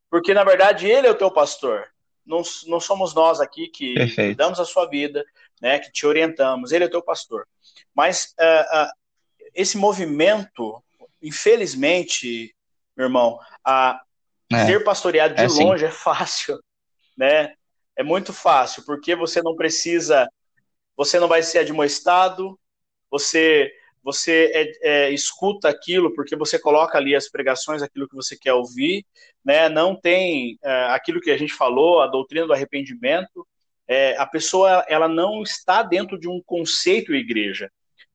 Porque, 0.09 0.33
na 0.33 0.45
verdade, 0.45 0.87
ele 0.87 1.05
é 1.05 1.11
o 1.11 1.17
teu 1.17 1.29
pastor. 1.29 1.85
Não, 2.25 2.41
não 2.67 2.79
somos 2.79 3.13
nós 3.13 3.41
aqui 3.41 3.67
que 3.67 3.93
Perfeito. 3.93 4.37
damos 4.37 4.57
a 4.57 4.63
sua 4.63 4.87
vida, 4.87 5.25
né, 5.61 5.79
que 5.79 5.91
te 5.91 6.05
orientamos. 6.05 6.71
Ele 6.71 6.85
é 6.85 6.87
o 6.87 6.89
teu 6.91 7.01
pastor. 7.01 7.45
Mas 7.93 8.33
uh, 8.39 8.83
uh, 8.83 8.91
esse 9.53 9.77
movimento, 9.77 10.81
infelizmente, 11.21 12.55
meu 12.95 13.07
irmão, 13.07 13.37
a 13.61 14.01
é, 14.53 14.65
ser 14.65 14.81
pastoreado 14.81 15.35
de 15.35 15.41
é 15.41 15.45
assim. 15.45 15.65
longe 15.65 15.83
é 15.83 15.91
fácil, 15.91 16.57
né? 17.17 17.53
É 17.97 18.03
muito 18.03 18.31
fácil, 18.31 18.85
porque 18.85 19.13
você 19.13 19.41
não 19.41 19.57
precisa, 19.57 20.29
você 20.95 21.19
não 21.19 21.27
vai 21.27 21.43
ser 21.43 21.59
admoestado, 21.59 22.57
você 23.11 23.73
você 24.05 24.51
é, 24.53 25.07
é, 25.07 25.09
escuta 25.09 25.67
aquilo 25.67 26.13
porque 26.13 26.35
você 26.35 26.59
coloca 26.59 26.95
ali 26.95 27.15
as 27.15 27.27
pregações, 27.27 27.81
aquilo 27.81 28.07
que 28.07 28.13
você 28.13 28.37
quer 28.37 28.53
ouvir, 28.53 29.03
né? 29.43 29.67
Não 29.67 29.95
tem 29.99 30.59
é, 30.63 30.83
aquilo 30.91 31.19
que 31.19 31.31
a 31.31 31.37
gente 31.37 31.51
falou, 31.51 31.99
a 31.99 32.07
doutrina 32.07 32.45
do 32.45 32.53
arrependimento. 32.53 33.47
É, 33.87 34.15
a 34.17 34.27
pessoa 34.27 34.85
ela 34.87 35.07
não 35.07 35.41
está 35.41 35.81
dentro 35.81 36.19
de 36.19 36.29
um 36.29 36.39
conceito 36.45 37.15
igreja. 37.15 37.71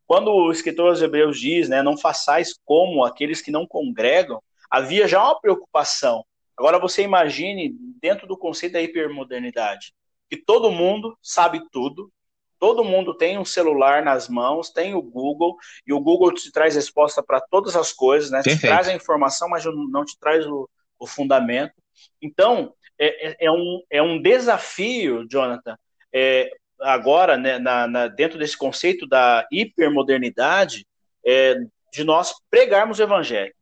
Quando 0.06 0.30
o 0.30 0.52
escritor 0.52 0.90
aos 0.90 1.02
Hebreus 1.02 1.40
diz, 1.40 1.68
né, 1.68 1.82
não 1.82 1.98
façais 1.98 2.54
como 2.64 3.04
aqueles 3.04 3.42
que 3.42 3.50
não 3.50 3.66
congregam, 3.66 4.40
havia 4.70 5.08
já 5.08 5.20
uma 5.20 5.40
preocupação. 5.40 6.24
Agora 6.56 6.78
você 6.78 7.02
imagine 7.02 7.74
dentro 8.00 8.28
do 8.28 8.38
conceito 8.38 8.74
da 8.74 8.82
hipermodernidade, 8.82 9.92
que 10.28 10.36
todo 10.36 10.70
mundo 10.70 11.18
sabe 11.20 11.60
tudo, 11.72 12.12
todo 12.60 12.84
mundo 12.84 13.14
tem 13.14 13.38
um 13.38 13.44
celular 13.44 14.04
nas 14.04 14.28
mãos, 14.28 14.70
tem 14.70 14.94
o 14.94 15.02
Google, 15.02 15.56
e 15.86 15.92
o 15.92 15.98
Google 15.98 16.32
te 16.32 16.52
traz 16.52 16.76
resposta 16.76 17.22
para 17.22 17.40
todas 17.40 17.74
as 17.74 17.92
coisas, 17.92 18.30
né? 18.30 18.42
Te 18.42 18.60
traz 18.60 18.86
a 18.86 18.94
informação, 18.94 19.48
mas 19.48 19.64
não 19.64 20.04
te 20.04 20.16
traz 20.20 20.46
o, 20.46 20.68
o 20.98 21.06
fundamento. 21.06 21.72
Então, 22.22 22.74
é, 22.98 23.28
é, 23.28 23.36
é, 23.46 23.50
um, 23.50 23.82
é 23.90 24.02
um 24.02 24.20
desafio, 24.20 25.26
Jonathan, 25.28 25.76
é, 26.12 26.50
agora, 26.80 27.36
né, 27.36 27.58
na, 27.58 27.86
na, 27.86 28.08
dentro 28.08 28.38
desse 28.38 28.56
conceito 28.56 29.06
da 29.06 29.46
hipermodernidade, 29.50 30.86
é, 31.26 31.56
de 31.92 32.04
nós 32.04 32.34
pregarmos 32.50 32.98
o 32.98 33.02
evangelho. 33.02 33.52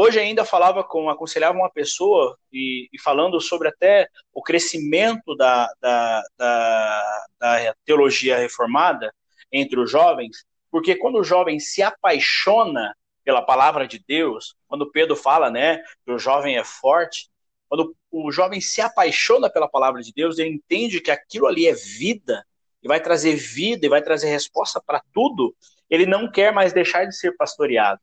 Hoje 0.00 0.20
ainda 0.20 0.44
falava 0.44 0.84
com, 0.84 1.10
aconselhava 1.10 1.58
uma 1.58 1.68
pessoa 1.68 2.38
e, 2.52 2.88
e 2.92 3.00
falando 3.00 3.40
sobre 3.40 3.66
até 3.66 4.08
o 4.32 4.40
crescimento 4.40 5.34
da, 5.34 5.68
da, 5.80 6.22
da, 6.38 7.26
da, 7.40 7.74
teologia 7.84 8.38
reformada 8.38 9.12
entre 9.50 9.80
os 9.80 9.90
jovens, 9.90 10.44
porque 10.70 10.94
quando 10.94 11.18
o 11.18 11.24
jovem 11.24 11.58
se 11.58 11.82
apaixona 11.82 12.94
pela 13.24 13.42
palavra 13.42 13.88
de 13.88 13.98
Deus, 14.06 14.54
quando 14.68 14.88
Pedro 14.88 15.16
fala, 15.16 15.50
né, 15.50 15.82
que 16.06 16.12
o 16.12 16.18
jovem 16.18 16.56
é 16.56 16.62
forte, 16.62 17.28
quando 17.68 17.92
o 18.12 18.30
jovem 18.30 18.60
se 18.60 18.80
apaixona 18.80 19.50
pela 19.50 19.68
palavra 19.68 20.00
de 20.00 20.12
Deus, 20.12 20.38
ele 20.38 20.50
entende 20.50 21.00
que 21.00 21.10
aquilo 21.10 21.48
ali 21.48 21.66
é 21.66 21.74
vida, 21.74 22.46
e 22.80 22.86
vai 22.86 23.00
trazer 23.00 23.34
vida, 23.34 23.84
e 23.84 23.88
vai 23.88 24.00
trazer 24.00 24.28
resposta 24.28 24.80
para 24.80 25.02
tudo, 25.12 25.52
ele 25.90 26.06
não 26.06 26.30
quer 26.30 26.52
mais 26.52 26.72
deixar 26.72 27.04
de 27.04 27.16
ser 27.16 27.36
pastoreado. 27.36 28.00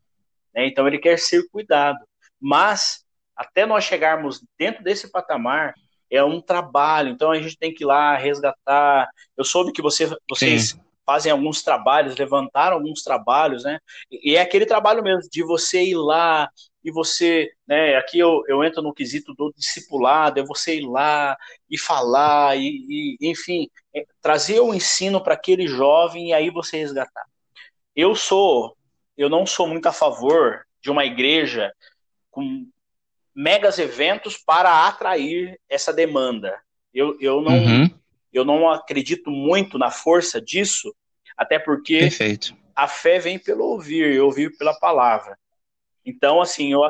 Né? 0.56 0.68
Então 0.68 0.88
ele 0.88 0.98
quer 0.98 1.20
ser 1.20 1.48
cuidado. 1.50 2.00
Mas 2.40 3.04
até 3.36 3.66
nós 3.66 3.84
chegarmos 3.84 4.42
dentro 4.58 4.84
desse 4.84 5.12
patamar, 5.12 5.74
é 6.10 6.24
um 6.24 6.40
trabalho. 6.40 7.10
Então 7.10 7.32
a 7.32 7.40
gente 7.40 7.58
tem 7.58 7.74
que 7.74 7.84
ir 7.84 7.88
lá 7.88 8.16
resgatar. 8.16 9.10
Eu 9.36 9.44
soube 9.44 9.74
que 9.74 9.82
você, 9.82 10.08
vocês 10.30 10.70
Sim. 10.70 10.80
fazem 11.06 11.32
alguns 11.32 11.62
trabalhos, 11.62 12.16
levantaram 12.16 12.78
alguns 12.78 13.04
trabalhos, 13.04 13.64
né? 13.64 13.80
E 14.10 14.36
é 14.36 14.42
aquele 14.42 14.66
trabalho 14.66 15.04
mesmo 15.04 15.30
de 15.30 15.44
você 15.44 15.84
ir 15.84 15.96
lá 15.96 16.50
e 16.84 16.92
você, 16.92 17.52
né? 17.68 17.96
Aqui 17.96 18.20
eu, 18.20 18.44
eu 18.48 18.64
entro 18.64 18.82
no 18.82 18.94
quesito 18.94 19.34
do 19.34 19.52
discipulado, 19.58 20.40
é 20.40 20.44
você 20.44 20.78
ir 20.78 20.88
lá 20.88 21.36
e 21.70 21.78
falar 21.78 22.56
e, 22.58 23.18
e 23.20 23.30
enfim, 23.30 23.68
é, 23.94 24.06
trazer 24.22 24.60
o 24.60 24.74
ensino 24.74 25.22
para 25.22 25.34
aquele 25.34 25.68
jovem 25.68 26.30
e 26.30 26.34
aí 26.34 26.50
você 26.50 26.78
resgatar. 26.78 27.26
Eu 27.96 28.14
sou 28.14 28.76
eu 29.18 29.30
não 29.30 29.46
sou 29.46 29.68
muito 29.68 29.88
a 29.88 29.94
favor 29.94 30.66
de 30.82 30.92
uma 30.92 31.06
igreja 31.06 31.74
com 32.30 32.68
megas 33.34 33.80
eventos 33.80 34.38
para 34.38 34.88
atrair 34.88 35.60
essa 35.70 35.94
demanda. 35.94 36.60
Eu, 36.94 37.18
eu, 37.20 37.42
não, 37.42 37.58
uhum. 37.58 37.90
eu 38.32 38.46
não 38.46 38.70
acredito 38.70 39.30
muito 39.30 39.78
na 39.78 39.90
força 39.90 40.42
disso, 40.42 40.96
até 41.36 41.60
porque 41.60 42.00
Perfeito. 42.00 42.56
a 42.76 42.88
fé 42.88 43.20
vem 43.20 43.40
pelo 43.40 43.66
ouvir, 43.66 44.14
e 44.14 44.20
ouvir 44.20 44.56
pela 44.58 44.78
palavra. 44.80 45.38
Então, 46.06 46.42
assim, 46.42 46.72
eu, 46.72 46.82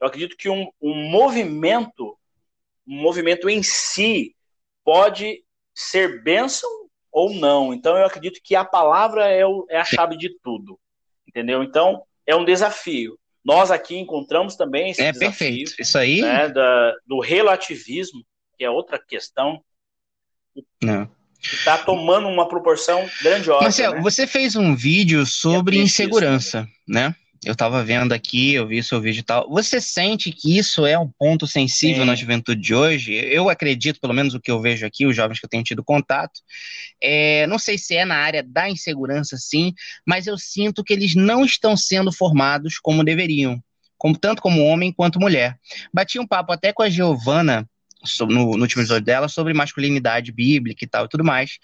eu 0.00 0.06
acredito 0.06 0.36
que 0.36 0.48
um, 0.48 0.68
um 0.80 0.94
movimento, 1.08 2.18
um 2.86 3.00
movimento 3.00 3.48
em 3.48 3.62
si, 3.62 4.34
pode 4.84 5.42
ser 5.74 6.22
bênção 6.22 6.70
ou 7.12 7.32
não. 7.32 7.72
Então, 7.72 7.96
eu 7.96 8.04
acredito 8.04 8.40
que 8.42 8.54
a 8.54 8.64
palavra 8.64 9.28
é, 9.28 9.46
o, 9.46 9.66
é 9.70 9.78
a 9.78 9.84
chave 9.84 10.16
de 10.16 10.30
tudo 10.40 10.78
entendeu? 11.36 11.62
Então, 11.62 12.02
é 12.26 12.34
um 12.34 12.44
desafio. 12.44 13.18
Nós 13.44 13.70
aqui 13.70 13.96
encontramos 13.96 14.56
também 14.56 14.90
esse 14.90 15.02
é, 15.02 15.12
desafio. 15.12 15.28
perfeito. 15.28 15.74
Isso 15.78 15.98
aí. 15.98 16.22
Né, 16.22 16.48
da, 16.48 16.94
do 17.06 17.20
relativismo, 17.20 18.24
que 18.56 18.64
é 18.64 18.70
outra 18.70 18.98
questão. 18.98 19.60
Não. 20.82 21.08
Está 21.40 21.78
tomando 21.78 22.26
uma 22.26 22.48
proporção 22.48 23.08
grandiosa. 23.22 23.62
Marcelo, 23.62 23.94
né? 23.96 24.00
você 24.00 24.26
fez 24.26 24.56
um 24.56 24.74
vídeo 24.74 25.24
sobre 25.26 25.78
é 25.78 25.82
insegurança, 25.82 26.60
isso, 26.62 26.70
né? 26.88 27.14
Eu 27.46 27.52
estava 27.52 27.84
vendo 27.84 28.12
aqui, 28.12 28.54
eu 28.54 28.66
vi 28.66 28.82
seu 28.82 29.00
vídeo 29.00 29.20
e 29.20 29.22
tal. 29.22 29.48
Você 29.48 29.80
sente 29.80 30.32
que 30.32 30.58
isso 30.58 30.84
é 30.84 30.98
um 30.98 31.08
ponto 31.08 31.46
sensível 31.46 32.02
Sim. 32.02 32.06
na 32.06 32.16
juventude 32.16 32.60
de 32.60 32.74
hoje? 32.74 33.14
Eu 33.14 33.48
acredito, 33.48 34.00
pelo 34.00 34.12
menos 34.12 34.34
o 34.34 34.40
que 34.40 34.50
eu 34.50 34.60
vejo 34.60 34.84
aqui, 34.84 35.06
os 35.06 35.14
jovens 35.14 35.38
que 35.38 35.46
eu 35.46 35.48
tenho 35.48 35.62
tido 35.62 35.84
contato. 35.84 36.40
É, 37.00 37.46
não 37.46 37.56
sei 37.56 37.78
se 37.78 37.94
é 37.94 38.04
na 38.04 38.16
área 38.16 38.42
da 38.42 38.68
insegurança, 38.68 39.36
sim, 39.36 39.72
mas 40.04 40.26
eu 40.26 40.36
sinto 40.36 40.82
que 40.82 40.92
eles 40.92 41.14
não 41.14 41.44
estão 41.44 41.76
sendo 41.76 42.10
formados 42.10 42.80
como 42.80 43.04
deveriam, 43.04 43.62
como, 43.96 44.18
tanto 44.18 44.42
como 44.42 44.64
homem 44.64 44.92
quanto 44.92 45.20
mulher. 45.20 45.56
Bati 45.94 46.18
um 46.18 46.26
papo 46.26 46.52
até 46.52 46.72
com 46.72 46.82
a 46.82 46.90
Giovana 46.90 47.64
no, 48.20 48.56
no 48.56 48.62
último 48.62 48.82
episódio 48.82 49.04
dela 49.04 49.28
sobre 49.28 49.52
masculinidade 49.54 50.32
bíblica 50.32 50.84
e 50.84 50.88
tal 50.88 51.06
e 51.06 51.08
tudo 51.08 51.24
mais. 51.24 51.58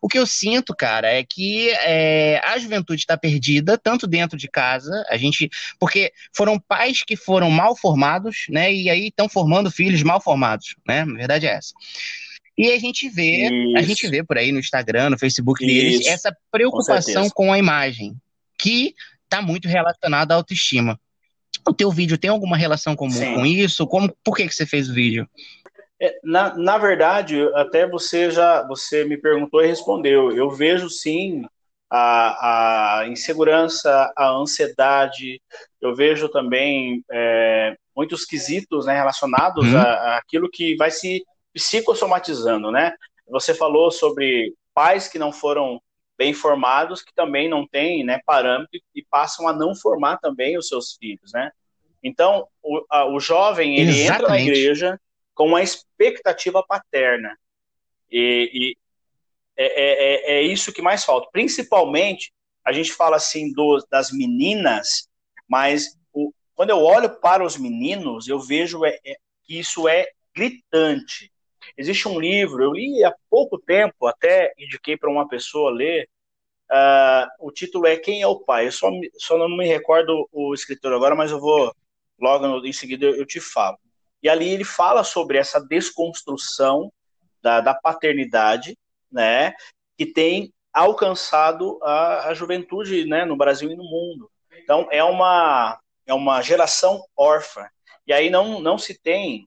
O 0.00 0.08
que 0.08 0.18
eu 0.18 0.26
sinto, 0.26 0.74
cara, 0.74 1.08
é 1.08 1.24
que 1.24 1.70
é, 1.70 2.40
a 2.44 2.58
juventude 2.58 3.00
está 3.00 3.16
perdida, 3.16 3.78
tanto 3.78 4.06
dentro 4.06 4.38
de 4.38 4.48
casa, 4.48 5.04
a 5.08 5.16
gente. 5.16 5.50
Porque 5.78 6.12
foram 6.34 6.58
pais 6.58 7.02
que 7.02 7.16
foram 7.16 7.50
mal 7.50 7.76
formados, 7.76 8.46
né? 8.48 8.72
E 8.72 8.90
aí 8.90 9.08
estão 9.08 9.28
formando 9.28 9.70
filhos 9.70 10.02
mal 10.02 10.20
formados, 10.20 10.74
né? 10.86 11.02
A 11.02 11.04
verdade 11.04 11.46
é 11.46 11.50
essa. 11.50 11.72
E 12.58 12.72
a 12.72 12.78
gente 12.78 13.08
vê, 13.08 13.46
Isso. 13.46 13.76
a 13.76 13.82
gente 13.82 14.08
vê 14.08 14.24
por 14.24 14.36
aí 14.36 14.50
no 14.50 14.58
Instagram, 14.58 15.10
no 15.10 15.18
Facebook 15.18 15.64
deles, 15.64 16.04
essa 16.06 16.36
preocupação 16.50 17.30
com, 17.30 17.44
com 17.44 17.52
a 17.52 17.58
imagem, 17.58 18.16
que 18.58 18.96
está 19.22 19.40
muito 19.40 19.68
relacionada 19.68 20.34
à 20.34 20.36
autoestima. 20.36 20.98
O 21.66 21.72
teu 21.72 21.90
vídeo 21.92 22.18
tem 22.18 22.30
alguma 22.30 22.56
relação 22.56 22.96
com, 22.96 23.08
com 23.08 23.46
isso? 23.46 23.86
Como, 23.86 24.12
por 24.24 24.36
que, 24.36 24.48
que 24.48 24.54
você 24.54 24.66
fez 24.66 24.90
o 24.90 24.94
vídeo? 24.94 25.28
É, 26.00 26.18
na, 26.22 26.56
na 26.56 26.78
verdade, 26.78 27.42
até 27.54 27.86
você 27.86 28.30
já 28.30 28.66
você 28.66 29.04
me 29.04 29.16
perguntou 29.16 29.62
e 29.62 29.66
respondeu. 29.66 30.30
Eu 30.30 30.50
vejo 30.50 30.88
sim 30.88 31.44
a, 31.90 33.00
a 33.00 33.08
insegurança, 33.08 34.12
a 34.16 34.28
ansiedade. 34.30 35.40
Eu 35.80 35.94
vejo 35.94 36.28
também 36.28 37.02
é, 37.10 37.76
muitos 37.96 38.24
quesitos 38.24 38.86
né, 38.86 38.94
relacionados 38.94 39.66
uhum. 39.66 39.78
àquilo 39.78 40.48
que 40.50 40.76
vai 40.76 40.90
se 40.90 41.24
psicossomatizando, 41.52 42.70
né? 42.70 42.94
Você 43.28 43.54
falou 43.54 43.90
sobre 43.90 44.54
pais 44.72 45.08
que 45.08 45.18
não 45.18 45.32
foram 45.32 45.80
bem 46.16 46.32
formados, 46.32 47.02
que 47.02 47.14
também 47.14 47.48
não 47.48 47.66
têm 47.66 48.04
né, 48.04 48.20
parâmetro 48.24 48.80
e 48.94 49.04
passam 49.04 49.48
a 49.48 49.52
não 49.52 49.74
formar 49.74 50.18
também 50.18 50.58
os 50.58 50.68
seus 50.68 50.94
filhos, 50.94 51.32
né? 51.32 51.50
Então, 52.02 52.46
o, 52.62 52.84
a, 52.90 53.06
o 53.06 53.18
jovem, 53.18 53.76
ele 53.76 53.90
Exatamente. 53.90 54.14
entra 54.14 54.28
na 54.28 54.40
igreja, 54.40 55.00
com 55.38 55.46
uma 55.46 55.62
expectativa 55.62 56.64
paterna. 56.66 57.38
E, 58.10 58.50
e 58.52 58.76
é, 59.56 59.66
é, 59.66 59.92
é, 59.92 60.38
é, 60.38 60.42
isso 60.42 60.72
que 60.72 60.82
mais 60.82 61.04
falta. 61.04 61.28
Principalmente, 61.30 62.32
a 62.64 62.72
gente 62.72 62.92
fala 62.92 63.16
assim 63.16 63.52
do, 63.52 63.78
das 63.88 64.10
meninas, 64.10 65.08
mas 65.48 65.96
o, 66.12 66.32
quando 66.56 66.70
eu 66.70 66.78
olho 66.78 67.20
para 67.20 67.44
os 67.44 67.56
meninos, 67.56 68.26
eu 68.26 68.40
vejo 68.40 68.84
é, 68.84 68.98
é, 69.06 69.16
que 69.44 69.60
isso 69.60 69.88
é 69.88 70.08
gritante. 70.34 71.30
Existe 71.76 72.08
um 72.08 72.18
livro, 72.18 72.64
eu 72.64 72.72
li 72.72 73.04
há 73.04 73.14
pouco 73.30 73.60
tempo, 73.60 74.08
até 74.08 74.52
indiquei 74.58 74.96
para 74.96 75.08
uma 75.08 75.28
pessoa 75.28 75.70
ler. 75.70 76.08
Uh, 76.68 77.46
o 77.46 77.52
título 77.52 77.86
é 77.86 77.96
Quem 77.96 78.22
é 78.22 78.26
o 78.26 78.40
Pai? 78.40 78.66
Eu 78.66 78.72
só, 78.72 78.90
só 79.18 79.38
não 79.38 79.56
me 79.56 79.68
recordo 79.68 80.28
o 80.32 80.52
escritor 80.52 80.92
agora, 80.92 81.14
mas 81.14 81.30
eu 81.30 81.38
vou 81.38 81.72
logo 82.18 82.66
em 82.66 82.72
seguida 82.72 83.06
eu 83.06 83.24
te 83.24 83.38
falo. 83.38 83.78
E 84.22 84.28
ali 84.28 84.48
ele 84.48 84.64
fala 84.64 85.04
sobre 85.04 85.38
essa 85.38 85.60
desconstrução 85.60 86.92
da, 87.42 87.60
da 87.60 87.74
paternidade, 87.74 88.76
né, 89.10 89.54
que 89.96 90.06
tem 90.06 90.52
alcançado 90.72 91.78
a, 91.82 92.28
a 92.28 92.34
juventude, 92.34 93.06
né, 93.06 93.24
no 93.24 93.36
Brasil 93.36 93.70
e 93.70 93.76
no 93.76 93.84
mundo. 93.84 94.30
Então 94.62 94.88
é 94.90 95.02
uma 95.02 95.78
é 96.06 96.14
uma 96.14 96.40
geração 96.40 97.04
órfã. 97.16 97.68
E 98.06 98.12
aí 98.12 98.30
não, 98.30 98.60
não 98.60 98.78
se 98.78 98.98
tem 98.98 99.46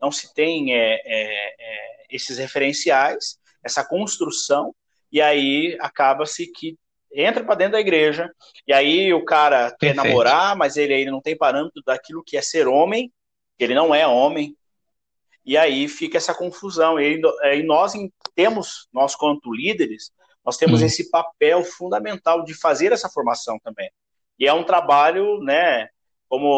não 0.00 0.10
se 0.10 0.34
tem 0.34 0.74
é, 0.74 0.94
é, 0.94 1.54
é, 1.58 2.06
esses 2.10 2.38
referenciais, 2.38 3.38
essa 3.62 3.84
construção, 3.84 4.74
e 5.12 5.20
aí 5.20 5.76
acaba-se 5.80 6.50
que 6.50 6.76
entra 7.14 7.44
para 7.44 7.54
dentro 7.54 7.74
da 7.74 7.80
igreja, 7.80 8.28
e 8.66 8.72
aí 8.72 9.12
o 9.14 9.24
cara 9.24 9.70
Perfeito. 9.70 9.78
quer 9.78 9.94
namorar, 9.94 10.56
mas 10.56 10.76
ele, 10.76 10.94
ele 10.94 11.10
não 11.10 11.20
tem 11.20 11.36
parâmetro 11.36 11.82
daquilo 11.86 12.24
que 12.24 12.36
é 12.36 12.42
ser 12.42 12.66
homem, 12.66 13.12
ele 13.64 13.74
não 13.74 13.94
é 13.94 14.06
homem. 14.06 14.56
E 15.44 15.56
aí 15.56 15.88
fica 15.88 16.16
essa 16.16 16.34
confusão. 16.34 17.00
E, 17.00 17.20
e 17.54 17.62
nós 17.62 17.92
temos, 18.34 18.88
nós 18.92 19.14
quanto 19.14 19.52
líderes, 19.52 20.10
nós 20.44 20.56
temos 20.56 20.80
uhum. 20.80 20.86
esse 20.86 21.10
papel 21.10 21.62
fundamental 21.64 22.44
de 22.44 22.54
fazer 22.54 22.92
essa 22.92 23.08
formação 23.08 23.58
também. 23.60 23.90
E 24.38 24.46
é 24.46 24.52
um 24.52 24.64
trabalho, 24.64 25.38
né, 25.40 25.88
como 26.28 26.48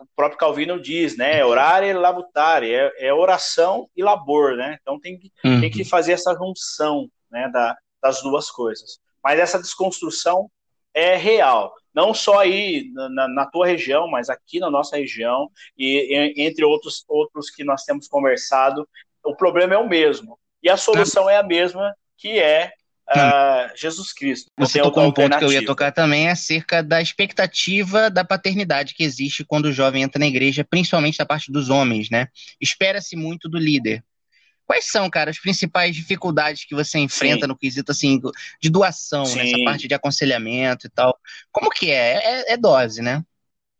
o 0.00 0.06
próprio 0.16 0.38
Calvino 0.38 0.80
diz, 0.80 1.16
né, 1.16 1.44
orar 1.44 1.84
e 1.84 1.92
labutar, 1.92 2.64
é, 2.64 2.90
é 2.98 3.12
oração 3.12 3.88
e 3.94 4.02
labor, 4.02 4.56
né? 4.56 4.78
Então 4.80 4.98
tem 4.98 5.18
que, 5.18 5.30
uhum. 5.44 5.60
tem 5.60 5.70
que 5.70 5.84
fazer 5.84 6.12
essa 6.12 6.34
junção, 6.34 7.08
né, 7.30 7.48
da, 7.52 7.76
das 8.02 8.22
duas 8.22 8.50
coisas. 8.50 8.98
Mas 9.22 9.38
essa 9.38 9.60
desconstrução 9.60 10.50
é 10.94 11.16
real 11.16 11.72
não 11.94 12.14
só 12.14 12.38
aí 12.38 12.92
na, 12.92 13.26
na, 13.28 13.46
tua 13.46 13.66
região, 13.66 14.06
mas 14.06 14.30
aqui 14.30 14.60
na 14.60 14.70
nossa 14.70 14.96
região 14.96 15.50
e, 15.76 16.32
entre 16.36 16.64
outros 16.64 17.04
outros 17.08 17.50
que 17.50 17.64
nós 17.64 17.82
temos 17.82 18.06
conversado, 18.06 18.88
o 19.24 19.34
problema 19.34 19.74
é 19.74 19.78
o 19.78 19.88
mesmo 19.88 20.38
e 20.62 20.68
a 20.68 20.76
solução 20.76 21.28
é 21.28 21.36
a 21.36 21.42
mesma, 21.42 21.94
que 22.16 22.38
é 22.38 22.72
uh, 23.10 23.76
Jesus 23.76 24.12
Cristo. 24.12 24.50
Você 24.56 24.80
tocou 24.80 25.04
um 25.04 25.12
ponto 25.12 25.38
que 25.38 25.44
eu 25.44 25.52
ia 25.52 25.64
tocar 25.64 25.92
também 25.92 26.28
acerca 26.28 26.82
da 26.82 27.00
expectativa 27.00 28.10
da 28.10 28.24
paternidade 28.24 28.94
que 28.94 29.04
existe 29.04 29.44
quando 29.44 29.66
o 29.66 29.72
jovem 29.72 30.02
entra 30.02 30.18
na 30.18 30.26
igreja, 30.26 30.64
principalmente 30.68 31.18
da 31.18 31.26
parte 31.26 31.50
dos 31.50 31.70
homens, 31.70 32.10
né? 32.10 32.28
Espera-se 32.60 33.16
muito 33.16 33.48
do 33.48 33.58
líder. 33.58 34.04
Quais 34.68 34.84
são, 34.84 35.08
cara, 35.08 35.30
as 35.30 35.38
principais 35.38 35.96
dificuldades 35.96 36.66
que 36.66 36.74
você 36.74 36.98
enfrenta 36.98 37.40
Sim. 37.40 37.46
no 37.46 37.56
quesito 37.56 37.90
assim 37.90 38.20
de 38.60 38.68
doação, 38.68 39.24
Sim. 39.24 39.38
nessa 39.38 39.64
parte 39.64 39.88
de 39.88 39.94
aconselhamento 39.94 40.86
e 40.86 40.90
tal? 40.90 41.18
Como 41.50 41.70
que 41.70 41.90
é? 41.90 42.16
é? 42.22 42.52
É, 42.52 42.56
dose, 42.58 43.00
né? 43.00 43.24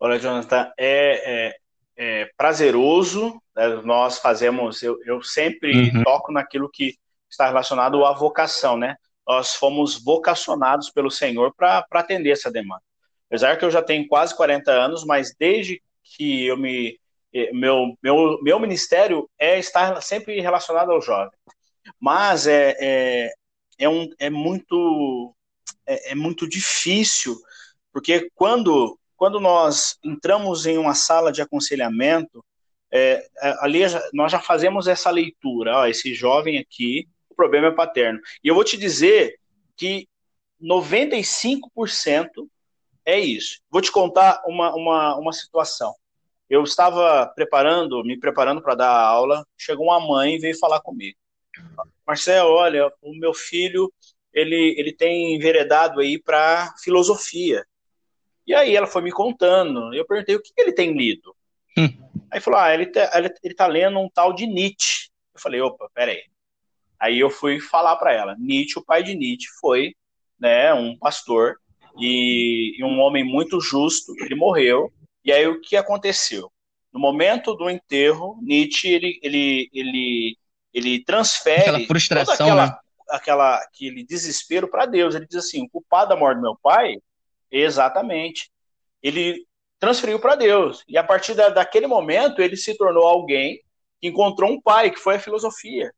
Olha, 0.01 0.18
Jonathan, 0.18 0.72
é, 0.79 1.51
é, 1.51 2.22
é 2.22 2.31
prazeroso. 2.38 3.38
Né? 3.55 3.68
Nós 3.85 4.18
fazemos, 4.18 4.83
eu, 4.83 4.98
eu 5.05 5.22
sempre 5.22 5.90
uhum. 5.90 6.03
toco 6.03 6.33
naquilo 6.33 6.70
que 6.72 6.94
está 7.29 7.46
relacionado 7.48 8.07
à 8.07 8.14
vocação, 8.14 8.79
né? 8.79 8.96
Nós 9.27 9.55
fomos 9.57 10.03
vocacionados 10.03 10.88
pelo 10.88 11.11
Senhor 11.11 11.55
para 11.55 11.85
atender 11.92 12.31
essa 12.31 12.51
demanda. 12.51 12.81
Apesar 13.27 13.59
que 13.59 13.64
eu 13.66 13.70
já 13.70 13.83
tenho 13.83 14.09
quase 14.09 14.35
40 14.35 14.70
anos, 14.70 15.05
mas 15.05 15.35
desde 15.38 15.83
que 16.03 16.46
eu 16.46 16.57
me 16.57 16.98
meu, 17.53 17.96
meu, 18.03 18.38
meu 18.42 18.59
ministério 18.59 19.29
é 19.38 19.59
estar 19.59 20.01
sempre 20.03 20.40
relacionado 20.40 20.90
ao 20.90 21.01
jovem. 21.01 21.37
Mas 22.01 22.46
é, 22.46 22.77
é, 22.81 23.33
é, 23.79 23.88
um, 23.88 24.09
é, 24.18 24.31
muito, 24.31 25.35
é, 25.87 26.12
é 26.12 26.14
muito 26.14 26.48
difícil, 26.48 27.37
porque 27.92 28.31
quando, 28.35 28.98
quando 29.16 29.40
nós 29.40 29.96
entramos 30.05 30.66
em 30.66 30.79
uma 30.79 30.94
sala 30.94 31.33
de 31.33 31.42
aconselhamento, 31.42 32.44
é, 32.92 33.27
é 33.42 33.55
ali 33.61 33.81
nós 34.12 34.33
já 34.33 34.40
fazemos 34.40 34.87
essa 34.87 35.11
leitura. 35.11 35.79
Ó, 35.79 35.87
esse 35.87 36.14
jovem 36.14 36.59
aqui, 36.59 37.09
o 37.29 37.35
problema 37.35 37.68
é 37.68 37.72
paterno. 37.72 38.20
E 38.42 38.48
eu 38.48 38.55
vou 38.55 38.64
te 38.64 38.77
dizer 38.77 39.38
que 39.77 40.09
95% 40.62 42.29
é 43.05 43.18
isso. 43.18 43.61
Vou 43.70 43.81
te 43.81 43.90
contar 43.90 44.42
uma, 44.46 44.74
uma, 44.74 45.16
uma 45.16 45.33
situação. 45.33 45.94
Eu 46.48 46.62
estava 46.62 47.26
preparando, 47.34 48.02
me 48.02 48.18
preparando 48.18 48.62
para 48.62 48.74
dar 48.74 48.90
aula, 48.90 49.46
chegou 49.56 49.87
uma 49.87 50.00
mãe 50.00 50.34
e 50.34 50.38
veio 50.38 50.58
falar 50.58 50.80
comigo. 50.80 51.16
Marcelo, 52.06 52.50
olha, 52.50 52.90
o 53.02 53.14
meu 53.14 53.34
filho, 53.34 53.92
ele, 54.32 54.74
ele 54.78 54.92
tem 54.92 55.34
enveredado 55.34 56.00
aí 56.00 56.18
para 56.18 56.74
filosofia. 56.82 57.66
E 58.46 58.54
aí 58.54 58.74
ela 58.74 58.87
foi 58.87 59.02
me 59.02 59.12
contando, 59.12 59.92
eu 59.92 60.06
perguntei 60.06 60.34
o 60.34 60.42
que 60.42 60.52
ele 60.56 60.72
tem 60.72 60.96
lido. 60.96 61.37
Hum. 61.76 61.88
Aí 62.30 62.40
falou, 62.40 62.61
ah, 62.61 62.72
ele 62.72 62.87
tá, 62.87 63.11
ele, 63.14 63.34
ele 63.42 63.54
tá 63.54 63.66
lendo 63.66 63.98
um 63.98 64.08
tal 64.08 64.32
de 64.32 64.46
Nietzsche. 64.46 65.11
Eu 65.34 65.40
falei, 65.40 65.61
opa, 65.61 65.90
peraí. 65.94 66.22
Aí 66.98 67.18
eu 67.20 67.28
fui 67.28 67.61
falar 67.61 67.96
para 67.96 68.12
ela, 68.12 68.37
Nietzsche, 68.38 68.78
o 68.78 68.84
pai 68.84 69.02
de 69.02 69.14
Nietzsche, 69.14 69.48
foi 69.61 69.94
né, 70.40 70.72
um 70.72 70.96
pastor 70.96 71.56
e, 71.98 72.74
e 72.78 72.84
um 72.84 72.98
homem 73.00 73.22
muito 73.22 73.61
justo, 73.61 74.12
ele 74.20 74.34
morreu, 74.34 74.92
e 75.24 75.33
aí 75.33 75.46
o 75.46 75.61
que 75.61 75.76
aconteceu? 75.76 76.50
No 76.92 77.00
momento 77.00 77.54
do 77.54 77.68
enterro, 77.68 78.38
Nietzsche 78.42 78.88
ele, 78.88 79.18
ele, 79.22 79.70
ele, 79.72 80.38
ele 80.72 81.04
transfere 81.04 81.61
aquela 81.61 81.87
frustração, 81.87 82.46
aquela, 82.46 82.66
né? 82.66 82.78
aquela, 83.11 83.57
aquele 83.57 84.04
desespero 84.04 84.68
para 84.68 84.87
Deus. 84.87 85.14
Ele 85.14 85.26
diz 85.26 85.44
assim: 85.44 85.62
o 85.62 85.68
culpado 85.68 86.11
da 86.11 86.16
morte 86.16 86.37
do 86.37 86.42
meu 86.42 86.59
pai, 86.62 86.96
exatamente, 87.50 88.50
ele 89.02 89.46
transferiu 89.78 90.18
para 90.18 90.35
Deus. 90.35 90.83
E 90.88 90.96
a 90.98 91.04
partir 91.04 91.35
da, 91.35 91.50
daquele 91.50 91.87
momento, 91.87 92.40
ele 92.40 92.57
se 92.57 92.76
tornou 92.76 93.07
alguém 93.07 93.61
que 94.00 94.09
encontrou 94.09 94.50
um 94.50 94.61
pai, 94.61 94.90
que 94.90 94.98
foi 94.98 95.16
a 95.16 95.20
filosofia. 95.20 95.92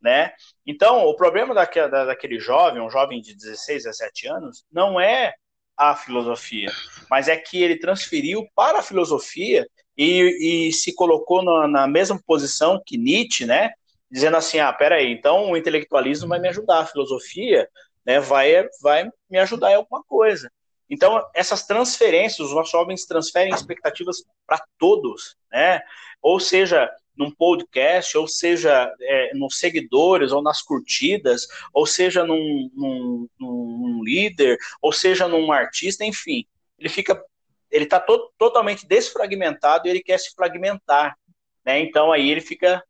Né? 0.00 0.32
Então, 0.64 1.04
o 1.06 1.16
problema 1.16 1.54
daquele, 1.54 1.88
daquele 1.88 2.38
jovem, 2.38 2.82
um 2.82 2.90
jovem 2.90 3.20
de 3.20 3.34
16, 3.34 3.84
17 3.84 4.28
anos, 4.28 4.64
não 4.70 5.00
é 5.00 5.34
a 5.76 5.94
filosofia, 5.94 6.70
mas 7.10 7.28
é 7.28 7.36
que 7.36 7.62
ele 7.62 7.78
transferiu 7.78 8.46
para 8.54 8.78
a 8.78 8.82
filosofia 8.82 9.66
e, 9.96 10.68
e 10.68 10.72
se 10.72 10.94
colocou 10.94 11.42
na, 11.42 11.68
na, 11.68 11.86
mesma 11.86 12.20
posição 12.26 12.80
que 12.84 12.96
Nietzsche, 12.96 13.44
né? 13.46 13.70
Dizendo 14.10 14.36
assim, 14.36 14.58
ah, 14.58 14.72
peraí, 14.72 15.12
então 15.12 15.50
o 15.50 15.56
intelectualismo 15.56 16.28
vai 16.28 16.38
me 16.38 16.48
ajudar, 16.48 16.80
a 16.80 16.86
filosofia 16.86 17.68
né, 18.04 18.20
vai, 18.20 18.68
vai 18.80 19.10
me 19.28 19.38
ajudar 19.38 19.72
em 19.72 19.74
alguma 19.74 20.02
coisa. 20.04 20.50
Então, 20.88 21.20
essas 21.34 21.66
transferências, 21.66 22.46
os 22.46 22.54
nossos 22.54 22.70
jovens 22.70 23.04
transferem 23.04 23.52
expectativas 23.52 24.18
para 24.46 24.62
todos, 24.78 25.36
né? 25.50 25.80
Ou 26.22 26.38
seja, 26.38 26.88
num 27.16 27.30
podcast, 27.30 28.16
ou 28.16 28.28
seja, 28.28 28.92
é, 29.00 29.34
nos 29.34 29.58
seguidores, 29.58 30.32
ou 30.32 30.42
nas 30.42 30.60
curtidas, 30.62 31.46
ou 31.72 31.86
seja, 31.86 32.24
num, 32.24 32.70
num, 32.74 33.28
num 33.38 34.02
líder, 34.04 34.58
ou 34.80 34.92
seja, 34.92 35.26
num 35.26 35.50
artista, 35.50 36.04
enfim. 36.04 36.46
Ele 36.78 36.88
fica, 36.88 37.22
ele 37.70 37.84
está 37.84 37.98
to 37.98 38.30
totalmente 38.38 38.86
desfragmentado 38.86 39.86
e 39.86 39.90
ele 39.90 40.02
quer 40.02 40.18
se 40.18 40.34
fragmentar, 40.34 41.16
né? 41.64 41.80
Então 41.80 42.12
aí 42.12 42.30
ele 42.30 42.40
fica 42.40 42.82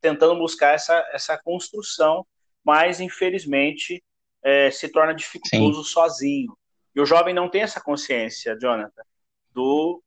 tentando 0.00 0.38
buscar 0.38 0.74
essa, 0.74 1.06
essa 1.12 1.36
construção, 1.36 2.26
mas 2.64 3.00
infelizmente 3.00 4.02
é, 4.42 4.70
se 4.70 4.88
torna 4.88 5.14
dificultoso 5.14 5.84
Sim. 5.84 5.90
sozinho. 5.90 6.58
E 6.94 7.00
o 7.00 7.06
jovem 7.06 7.34
não 7.34 7.48
tem 7.48 7.62
essa 7.62 7.80
consciência, 7.80 8.56
Jonathan, 8.58 9.02
do, 9.52 10.02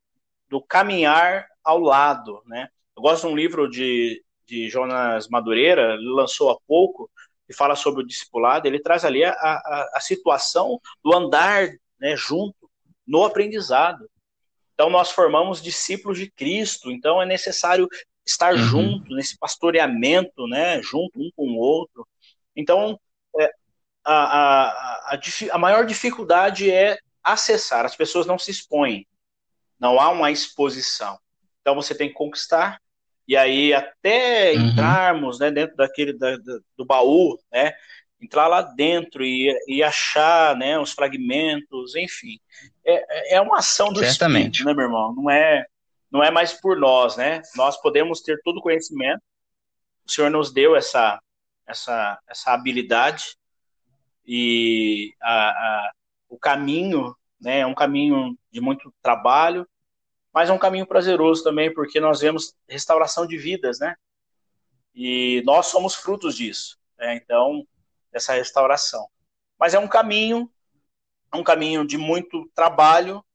do 0.49 0.61
caminhar 0.61 1.47
ao 1.63 1.79
lado, 1.79 2.41
né? 2.45 2.69
Eu 2.97 3.03
gosto 3.03 3.27
de 3.27 3.33
um 3.33 3.35
livro 3.35 3.69
de, 3.69 4.23
de 4.43 4.67
Jonas 4.69 5.27
Madureira, 5.27 5.93
ele 5.93 6.09
lançou 6.09 6.49
há 6.49 6.57
pouco, 6.67 7.07
e 7.47 7.53
fala 7.53 7.75
sobre 7.75 8.01
o 8.01 8.05
discipulado, 8.05 8.67
ele 8.67 8.79
traz 8.79 9.05
ali 9.05 9.23
a, 9.23 9.31
a, 9.31 9.91
a 9.93 9.99
situação 9.99 10.81
do 11.03 11.15
andar 11.15 11.69
né, 11.99 12.15
junto 12.15 12.69
no 13.05 13.23
aprendizado. 13.23 14.09
Então, 14.73 14.89
nós 14.89 15.11
formamos 15.11 15.61
discípulos 15.61 16.17
de 16.17 16.29
Cristo, 16.29 16.91
então 16.91 17.21
é 17.21 17.25
necessário 17.25 17.87
estar 18.25 18.53
uhum. 18.53 18.59
junto 18.59 19.15
nesse 19.15 19.37
pastoreamento, 19.37 20.47
né, 20.47 20.81
junto 20.81 21.19
um 21.19 21.29
com 21.35 21.47
o 21.51 21.57
outro. 21.57 22.05
Então, 22.55 22.99
é, 23.39 23.51
a, 24.03 24.13
a, 24.13 25.15
a, 25.15 25.19
a 25.51 25.57
maior 25.59 25.85
dificuldade 25.85 26.71
é 26.71 26.97
acessar, 27.23 27.85
as 27.85 27.95
pessoas 27.95 28.25
não 28.25 28.39
se 28.39 28.49
expõem, 28.49 29.07
não 29.79 29.99
há 29.99 30.09
uma 30.09 30.31
exposição. 30.31 31.19
Então, 31.61 31.75
você 31.75 31.93
tem 31.93 32.09
que 32.09 32.15
conquistar 32.15 32.81
e 33.27 33.35
aí, 33.35 33.73
até 33.73 34.53
uhum. 34.53 34.67
entrarmos 34.67 35.39
né, 35.39 35.51
dentro 35.51 35.75
daquele 35.75 36.13
da, 36.13 36.37
do 36.77 36.85
baú, 36.85 37.37
né, 37.51 37.73
entrar 38.21 38.47
lá 38.47 38.61
dentro 38.61 39.23
e, 39.23 39.53
e 39.67 39.83
achar 39.83 40.55
né, 40.55 40.79
os 40.79 40.93
fragmentos, 40.93 41.95
enfim. 41.95 42.39
É, 42.85 43.35
é 43.35 43.41
uma 43.41 43.59
ação 43.59 43.91
do 43.91 43.99
Certamente. 43.99 44.59
Espírito, 44.59 44.65
né, 44.65 44.73
meu 44.73 44.85
irmão? 44.85 45.13
Não 45.13 45.29
é, 45.29 45.65
não 46.11 46.23
é 46.23 46.31
mais 46.31 46.53
por 46.53 46.77
nós, 46.77 47.17
né? 47.17 47.41
Nós 47.55 47.79
podemos 47.81 48.21
ter 48.21 48.39
todo 48.43 48.57
o 48.57 48.61
conhecimento. 48.61 49.21
O 50.05 50.11
Senhor 50.11 50.31
nos 50.31 50.51
deu 50.51 50.75
essa, 50.75 51.19
essa, 51.67 52.17
essa 52.29 52.53
habilidade 52.53 53.35
e 54.25 55.13
a, 55.21 55.49
a, 55.49 55.91
o 56.29 56.39
caminho 56.39 57.15
né, 57.39 57.59
é 57.59 57.65
um 57.65 57.75
caminho 57.75 58.37
de 58.51 58.59
muito 58.59 58.93
trabalho, 59.01 59.67
mas 60.37 60.51
é 60.51 60.53
um 60.53 60.59
caminho 60.59 60.85
prazeroso 60.85 61.43
também, 61.43 61.73
porque 61.73 61.99
nós 61.99 62.19
vemos 62.19 62.53
restauração 62.69 63.25
de 63.25 63.35
vidas, 63.39 63.79
né? 63.79 63.95
E 64.93 65.41
nós 65.43 65.65
somos 65.65 65.95
frutos 65.95 66.35
disso, 66.35 66.77
né? 66.95 67.15
Então, 67.15 67.65
essa 68.13 68.35
restauração. 68.35 69.07
Mas 69.59 69.73
é 69.73 69.79
um 69.79 69.87
caminho, 69.87 70.47
é 71.33 71.37
um 71.37 71.43
caminho 71.43 71.83
de 71.83 71.97
muito 71.97 72.47
trabalho, 72.53 73.25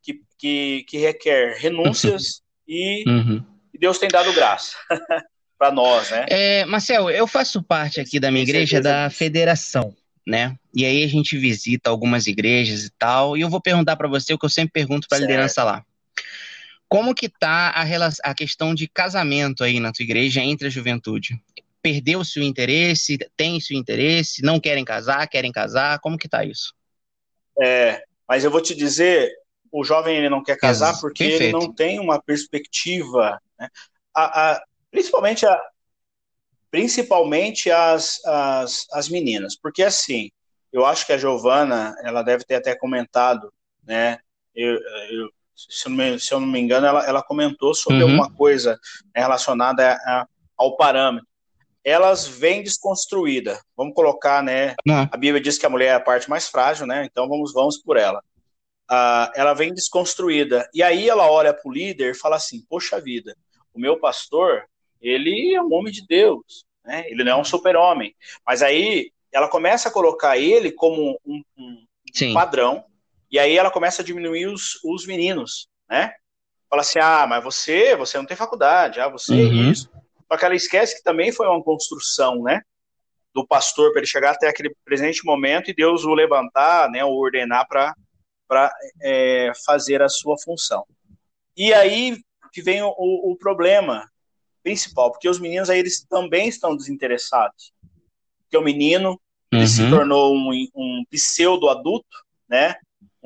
que, 0.00 0.22
que, 0.38 0.86
que 0.88 0.96
requer 0.96 1.58
renúncias 1.58 2.40
e, 2.66 3.04
uhum. 3.06 3.44
e, 3.74 3.78
Deus 3.78 3.98
tem 3.98 4.08
dado 4.08 4.32
graça 4.32 4.74
para 5.58 5.70
nós, 5.70 6.10
né? 6.10 6.24
É, 6.30 6.64
Marcel, 6.64 7.10
eu 7.10 7.26
faço 7.26 7.62
parte 7.62 8.00
aqui 8.00 8.18
da 8.18 8.30
minha 8.30 8.42
igreja 8.42 8.80
da 8.80 9.10
federação, 9.10 9.94
né? 10.26 10.56
E 10.74 10.86
aí 10.86 11.04
a 11.04 11.08
gente 11.08 11.36
visita 11.36 11.90
algumas 11.90 12.26
igrejas 12.26 12.86
e 12.86 12.90
tal, 12.98 13.36
e 13.36 13.42
eu 13.42 13.50
vou 13.50 13.60
perguntar 13.60 13.96
para 13.96 14.08
você 14.08 14.32
o 14.32 14.38
que 14.38 14.46
eu 14.46 14.50
sempre 14.50 14.72
pergunto 14.72 15.06
para 15.06 15.18
a 15.18 15.20
liderança 15.20 15.62
lá. 15.62 15.84
Como 16.88 17.14
que 17.14 17.28
tá 17.28 17.70
a, 17.70 17.84
relação, 17.84 18.22
a 18.24 18.34
questão 18.34 18.74
de 18.74 18.88
casamento 18.88 19.62
aí 19.62 19.78
na 19.78 19.92
tua 19.92 20.02
igreja 20.02 20.40
entre 20.40 20.68
a 20.68 20.70
juventude? 20.70 21.40
Perdeu 21.82 22.24
seu 22.24 22.42
interesse? 22.42 23.18
Tem 23.36 23.60
seu 23.60 23.76
interesse? 23.76 24.42
Não 24.42 24.58
querem 24.58 24.84
casar? 24.84 25.28
Querem 25.28 25.52
casar? 25.52 26.00
Como 26.00 26.18
que 26.18 26.28
tá 26.28 26.44
isso? 26.44 26.74
É, 27.60 28.02
mas 28.26 28.44
eu 28.44 28.50
vou 28.50 28.60
te 28.60 28.74
dizer, 28.74 29.30
o 29.70 29.84
jovem 29.84 30.16
ele 30.16 30.28
não 30.28 30.42
quer 30.42 30.56
casar 30.56 30.98
porque 31.00 31.24
Perfeito. 31.24 31.42
ele 31.42 31.52
não 31.52 31.72
tem 31.72 32.00
uma 32.00 32.20
perspectiva, 32.22 33.40
né? 33.58 33.68
a, 34.14 34.52
a, 34.52 34.62
principalmente 34.90 35.46
a, 35.46 35.60
principalmente 36.70 37.70
as, 37.70 38.24
as, 38.24 38.86
as 38.92 39.08
meninas, 39.08 39.56
porque 39.56 39.82
assim, 39.82 40.30
eu 40.72 40.84
acho 40.84 41.06
que 41.06 41.12
a 41.12 41.18
Giovana, 41.18 41.96
ela 42.02 42.22
deve 42.22 42.44
ter 42.44 42.56
até 42.56 42.74
comentado, 42.74 43.52
né? 43.82 44.18
Eu, 44.54 44.74
eu, 45.10 45.30
se 45.68 45.86
eu 45.86 45.90
não 45.90 45.96
me, 45.96 46.18
eu 46.30 46.40
não 46.40 46.46
me 46.46 46.60
engano, 46.60 46.86
ela, 46.86 47.04
ela 47.04 47.22
comentou 47.22 47.74
sobre 47.74 48.02
uhum. 48.02 48.10
alguma 48.10 48.30
coisa 48.30 48.78
relacionada 49.14 49.90
a, 49.90 49.94
a, 49.94 50.26
ao 50.56 50.76
parâmetro. 50.76 51.26
Elas 51.82 52.26
vêm 52.26 52.62
desconstruída. 52.62 53.60
Vamos 53.76 53.94
colocar, 53.94 54.42
né? 54.42 54.76
Uhum. 54.86 55.08
A 55.10 55.16
Bíblia 55.16 55.40
diz 55.40 55.58
que 55.58 55.66
a 55.66 55.70
mulher 55.70 55.88
é 55.88 55.94
a 55.94 56.00
parte 56.00 56.30
mais 56.30 56.48
frágil, 56.48 56.86
né? 56.86 57.04
Então 57.04 57.28
vamos, 57.28 57.52
vamos 57.52 57.78
por 57.78 57.96
ela. 57.96 58.22
Uh, 58.90 59.30
ela 59.34 59.54
vem 59.54 59.74
desconstruída. 59.74 60.68
E 60.72 60.82
aí 60.82 61.08
ela 61.08 61.30
olha 61.30 61.52
para 61.52 61.68
o 61.68 61.72
líder 61.72 62.12
e 62.12 62.18
fala 62.18 62.36
assim: 62.36 62.64
Poxa 62.68 63.00
vida, 63.00 63.36
o 63.74 63.80
meu 63.80 63.98
pastor, 63.98 64.64
ele 65.00 65.54
é 65.54 65.62
um 65.62 65.72
homem 65.72 65.92
de 65.92 66.06
Deus, 66.06 66.64
né? 66.84 67.04
Ele 67.08 67.24
não 67.24 67.32
é 67.32 67.36
um 67.36 67.44
super-homem. 67.44 68.14
Mas 68.46 68.62
aí 68.62 69.10
ela 69.32 69.48
começa 69.48 69.88
a 69.88 69.92
colocar 69.92 70.38
ele 70.38 70.70
como 70.70 71.18
um, 71.24 71.42
um 71.56 72.32
padrão 72.32 72.84
e 73.30 73.38
aí 73.38 73.56
ela 73.56 73.70
começa 73.70 74.02
a 74.02 74.04
diminuir 74.04 74.46
os, 74.46 74.78
os 74.84 75.06
meninos. 75.06 75.68
né? 75.88 76.12
Fala 76.68 76.82
assim, 76.82 76.98
ah, 76.98 77.26
mas 77.26 77.42
você, 77.42 77.96
você 77.96 78.18
não 78.18 78.26
tem 78.26 78.36
faculdade, 78.36 79.00
ah, 79.00 79.08
você 79.08 79.32
é 79.32 79.44
uhum. 79.44 79.70
isso. 79.70 79.90
Só 80.30 80.36
que 80.36 80.44
ela 80.44 80.54
esquece 80.54 80.96
que 80.96 81.02
também 81.02 81.32
foi 81.32 81.46
uma 81.46 81.62
construção, 81.62 82.42
né? 82.42 82.62
Do 83.34 83.46
pastor 83.46 83.90
para 83.92 84.00
ele 84.00 84.06
chegar 84.06 84.32
até 84.32 84.48
aquele 84.48 84.74
presente 84.84 85.24
momento 85.24 85.70
e 85.70 85.74
Deus 85.74 86.04
o 86.04 86.12
levantar, 86.12 86.90
né? 86.90 87.04
O 87.04 87.14
ordenar 87.14 87.66
para 87.66 87.94
é, 89.02 89.52
fazer 89.64 90.02
a 90.02 90.08
sua 90.08 90.36
função. 90.38 90.84
E 91.56 91.72
aí 91.72 92.18
que 92.52 92.62
vem 92.62 92.82
o, 92.82 92.94
o, 92.96 93.36
problema 93.36 94.10
principal, 94.62 95.12
porque 95.12 95.28
os 95.28 95.38
meninos 95.38 95.70
aí 95.70 95.78
eles 95.78 96.04
também 96.04 96.48
estão 96.48 96.76
desinteressados. 96.76 97.72
Porque 98.42 98.56
o 98.56 98.62
menino 98.62 99.20
uhum. 99.52 99.66
se 99.66 99.88
tornou 99.88 100.34
um, 100.34 100.50
um 100.74 101.04
pseudo 101.10 101.68
adulto, 101.68 102.24
né? 102.48 102.74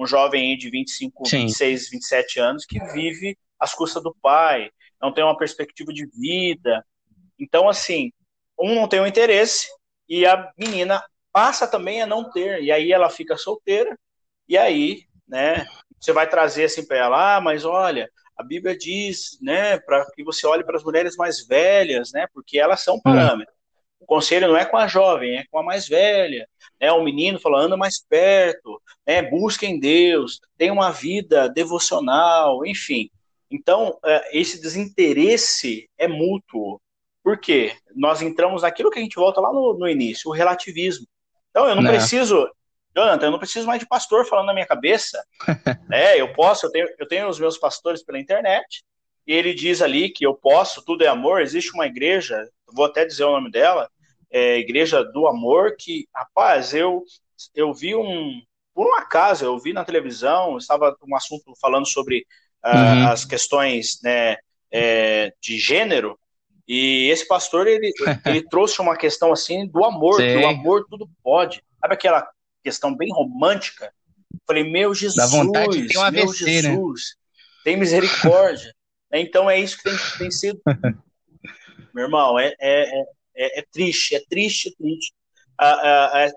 Um 0.03 0.07
jovem 0.07 0.57
de 0.57 0.69
25, 0.71 1.29
Sim. 1.29 1.47
26, 1.47 1.91
27 1.91 2.41
anos 2.41 2.67
que 2.67 2.79
vive 2.93 3.37
às 3.59 3.73
custas 3.73 4.03
do 4.03 4.15
pai, 4.21 4.71
não 5.01 5.13
tem 5.13 5.23
uma 5.23 5.37
perspectiva 5.37 5.93
de 5.93 6.07
vida. 6.07 6.85
Então, 7.39 7.69
assim, 7.69 8.13
um 8.59 8.75
não 8.75 8.89
tem 8.89 9.01
um 9.01 9.07
interesse 9.07 9.69
e 10.09 10.27
a 10.27 10.51
menina 10.59 11.03
passa 11.33 11.67
também 11.67 12.03
a 12.03 12.07
não 12.07 12.31
ter. 12.31 12.63
E 12.63 12.73
aí 12.73 12.93
ela 12.93 13.09
fica 13.09 13.37
solteira 13.37 13.97
e 14.49 14.59
aí, 14.59 15.05
né, 15.27 15.65
você 16.01 16.13
vai 16.13 16.29
trazer 16.29 16.65
assim 16.65 16.85
para 16.85 16.99
ela, 16.99 17.37
ah, 17.37 17.41
mas 17.41 17.65
olha, 17.65 18.11
a 18.37 18.43
Bíblia 18.43 18.77
diz, 18.77 19.39
né, 19.41 19.79
para 19.79 20.05
que 20.15 20.25
você 20.25 20.47
olhe 20.47 20.65
para 20.65 20.77
as 20.77 20.85
mulheres 20.85 21.17
mais 21.17 21.47
velhas, 21.47 22.11
né, 22.13 22.27
porque 22.35 22.59
elas 22.59 22.83
são 22.83 22.97
hum. 22.97 23.45
O 24.03 24.07
conselho 24.07 24.49
não 24.49 24.57
é 24.57 24.65
com 24.65 24.77
a 24.77 24.89
jovem, 24.89 25.37
é 25.37 25.45
com 25.51 25.59
a 25.59 25.63
mais 25.63 25.87
velha. 25.87 26.49
Né, 26.81 26.91
o 26.91 27.03
menino 27.03 27.39
fala, 27.39 27.61
anda 27.61 27.77
mais 27.77 28.05
perto, 28.05 28.83
né, 29.07 29.23
busca 29.23 29.65
em 29.65 29.79
Deus, 29.79 30.41
tem 30.59 30.71
uma 30.71 30.91
vida 30.91 31.49
devocional, 31.49 32.67
enfim. 32.67 33.09
Então, 33.49 33.97
é, 34.05 34.39
esse 34.39 34.61
desinteresse 34.61 35.89
é 35.97 36.09
mútuo. 36.09 36.81
Por 37.23 37.39
quê? 37.39 37.77
Nós 37.95 38.21
entramos 38.21 38.63
naquilo 38.63 38.91
que 38.91 38.99
a 38.99 39.03
gente 39.03 39.15
volta 39.15 39.41
lá 39.41 39.53
no, 39.53 39.75
no 39.79 39.89
início, 39.89 40.29
o 40.29 40.35
relativismo. 40.35 41.07
Então, 41.51 41.69
eu 41.69 41.77
não, 41.77 41.83
não. 41.83 41.93
Né. 41.93 41.99
preciso 41.99 42.49
Jonathan, 42.95 43.27
eu 43.27 43.31
não 43.31 43.39
preciso 43.39 43.67
mais 43.67 43.81
de 43.81 43.87
pastor 43.87 44.27
falando 44.27 44.47
na 44.47 44.55
minha 44.55 44.67
cabeça. 44.67 45.23
é, 45.91 46.21
eu 46.21 46.33
posso, 46.33 46.67
eu 46.67 46.71
tenho, 46.71 46.89
eu 46.99 47.09
tenho 47.09 47.29
os 47.29 47.39
meus 47.39 47.57
pastores 47.57 48.05
pela 48.05 48.19
internet, 48.19 48.85
e 49.27 49.33
ele 49.33 49.55
diz 49.55 49.81
ali 49.81 50.11
que 50.11 50.27
eu 50.27 50.35
posso, 50.35 50.85
tudo 50.85 51.05
é 51.05 51.09
amor. 51.09 51.41
Existe 51.41 51.73
uma 51.73 51.87
igreja, 51.87 52.49
vou 52.73 52.85
até 52.85 53.05
dizer 53.05 53.25
o 53.25 53.33
nome 53.33 53.51
dela, 53.51 53.89
é 54.31 54.59
Igreja 54.59 55.05
do 55.05 55.27
Amor, 55.27 55.77
que, 55.79 56.07
rapaz, 56.15 56.73
eu, 56.73 57.05
eu 57.55 57.73
vi 57.73 57.95
um. 57.95 58.41
Por 58.75 58.87
um 58.87 58.95
acaso, 58.95 59.45
eu 59.45 59.59
vi 59.59 59.75
na 59.75 59.85
televisão, 59.85 60.57
estava 60.57 60.97
um 61.07 61.15
assunto 61.15 61.53
falando 61.61 61.87
sobre 61.87 62.25
uh, 62.65 62.69
uhum. 62.69 63.09
as 63.09 63.23
questões 63.27 64.01
né, 64.03 64.39
é, 64.71 65.31
de 65.43 65.59
gênero, 65.59 66.19
e 66.67 67.11
esse 67.11 67.27
pastor, 67.29 67.67
ele, 67.67 67.93
ele 68.25 68.43
trouxe 68.49 68.81
uma 68.81 68.97
questão 68.97 69.33
assim 69.33 69.67
do 69.67 69.85
amor, 69.85 70.15
Sim. 70.15 70.27
que 70.27 70.37
o 70.37 70.49
amor 70.49 70.87
tudo 70.89 71.09
pode. 71.23 71.63
Sabe 71.81 71.95
aquela 71.95 72.27
questão 72.63 72.97
bem 72.97 73.09
romântica. 73.13 73.93
Falei, 74.47 74.65
meu 74.65 74.95
Jesus, 74.95 75.17
Dá 75.17 75.27
vontade 75.27 75.83
de 75.83 75.89
ter 75.89 75.99
um 75.99 76.03
AVC, 76.03 76.15
meu 76.15 76.27
né? 76.27 76.33
Jesus, 76.63 77.03
né? 77.15 77.63
tem 77.65 77.77
misericórdia. 77.77 78.75
Então 79.21 79.51
é 79.51 79.59
isso 79.59 79.77
que 79.77 79.85
tem, 79.85 79.97
tem 80.19 80.31
sido. 80.31 80.61
meu 81.95 82.05
irmão, 82.05 82.39
é, 82.39 82.55
é, 82.61 83.01
é, 83.37 83.61
é, 83.61 83.65
triste, 83.71 84.15
é 84.15 84.21
triste, 84.29 84.69
é 84.69 84.73
triste. 84.83 85.13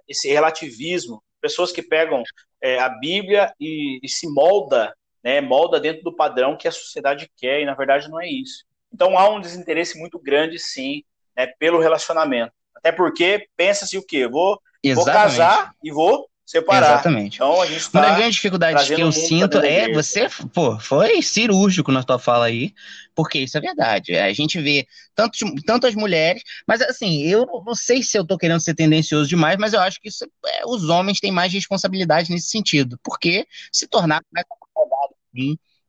esse 0.08 0.28
relativismo, 0.30 1.24
pessoas 1.42 1.72
que 1.72 1.82
pegam 1.82 2.24
é, 2.62 2.80
a 2.80 2.90
Bíblia 2.90 3.54
e, 3.60 4.00
e, 4.04 4.10
se 4.10 4.28
molda, 4.28 4.94
né, 5.24 5.42
molda 5.42 5.80
dentro 5.80 6.04
do 6.04 6.16
padrão 6.16 6.58
que 6.58 6.68
a 6.68 6.72
sociedade 6.72 7.30
quer, 7.38 7.62
e 7.62 7.66
na 7.66 7.74
verdade 7.74 8.10
não 8.10 8.22
é 8.22 8.28
isso. 8.28 8.66
Então 8.94 9.18
há 9.18 9.30
um 9.30 9.40
desinteresse 9.40 9.98
muito 9.98 10.20
grande, 10.20 10.60
sim, 10.60 11.04
né, 11.36 11.48
pelo 11.60 11.80
relacionamento. 11.80 12.52
Até 12.76 12.92
porque 12.92 13.48
pensa-se 13.56 13.98
o 13.98 14.06
quê? 14.06 14.28
Vou 14.28 14.60
Exatamente. 14.84 14.96
Vou 14.96 15.06
casar 15.06 15.72
e 15.84 15.92
vou 15.92 16.30
separar. 16.46 16.94
Exatamente. 16.94 17.36
Então 17.36 17.62
a 17.62 17.66
gente 17.66 17.90
tá 17.90 18.00
Uma 18.00 18.08
das 18.08 18.18
grandes 18.18 18.36
dificuldades 18.36 18.88
que 18.88 19.02
eu 19.02 19.12
sinto 19.12 19.58
é 19.58 19.92
você, 19.92 20.28
pô, 20.54 20.80
foi 20.80 21.22
cirúrgico 21.22 21.92
na 21.92 22.04
tua 22.04 22.20
fala 22.20 22.46
aí, 22.46 22.74
porque 23.16 23.40
isso 23.40 23.58
é 23.58 23.62
verdade. 23.62 24.16
A 24.16 24.32
gente 24.32 24.62
vê 24.62 24.86
tantos, 25.16 25.40
tantas 25.66 25.96
mulheres, 25.96 26.44
mas 26.68 26.82
assim, 26.82 27.24
eu 27.24 27.46
não 27.66 27.74
sei 27.74 28.04
se 28.04 28.18
eu 28.18 28.26
tô 28.26 28.38
querendo 28.38 28.60
ser 28.60 28.76
tendencioso 28.76 29.28
demais, 29.28 29.58
mas 29.58 29.74
eu 29.74 29.80
acho 29.80 30.00
que 30.00 30.10
isso, 30.10 30.26
é, 30.46 30.66
os 30.66 30.88
homens 30.90 31.20
têm 31.20 31.32
mais 31.32 31.52
responsabilidade 31.52 32.32
nesse 32.32 32.48
sentido, 32.48 33.00
porque 33.04 33.48
se 33.72 33.88
tornar 33.88 34.22
mais 34.32 34.46
complicado, 34.48 35.16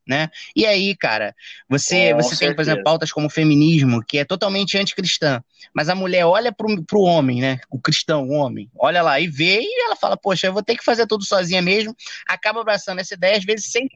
né? 0.06 0.30
E 0.54 0.64
aí, 0.64 0.94
cara, 0.94 1.34
você, 1.68 2.12
Com 2.12 2.22
você 2.22 2.28
certeza. 2.30 2.38
tem, 2.38 2.54
por 2.54 2.62
exemplo, 2.62 2.84
pautas 2.84 3.12
como 3.12 3.26
o 3.26 3.30
feminismo, 3.30 4.02
que 4.04 4.18
é 4.18 4.24
totalmente 4.24 4.78
anticristã, 4.78 5.42
mas 5.74 5.88
a 5.88 5.94
mulher 5.94 6.24
olha 6.24 6.52
pro, 6.52 6.82
pro 6.84 7.00
homem, 7.00 7.40
né? 7.40 7.58
O 7.70 7.80
cristão, 7.80 8.28
o 8.28 8.32
homem, 8.32 8.70
olha 8.76 9.02
lá 9.02 9.18
e 9.18 9.26
vê 9.26 9.60
e 9.60 9.84
ela 9.84 9.96
fala, 9.96 10.16
poxa, 10.16 10.46
eu 10.46 10.52
vou 10.52 10.62
ter 10.62 10.76
que 10.76 10.84
fazer 10.84 11.06
tudo 11.06 11.24
sozinha 11.24 11.60
mesmo, 11.60 11.94
acaba 12.28 12.60
abraçando 12.60 13.00
essa 13.00 13.14
ideia, 13.14 13.36
às 13.36 13.44
vezes 13.44 13.70
sem 13.70 13.88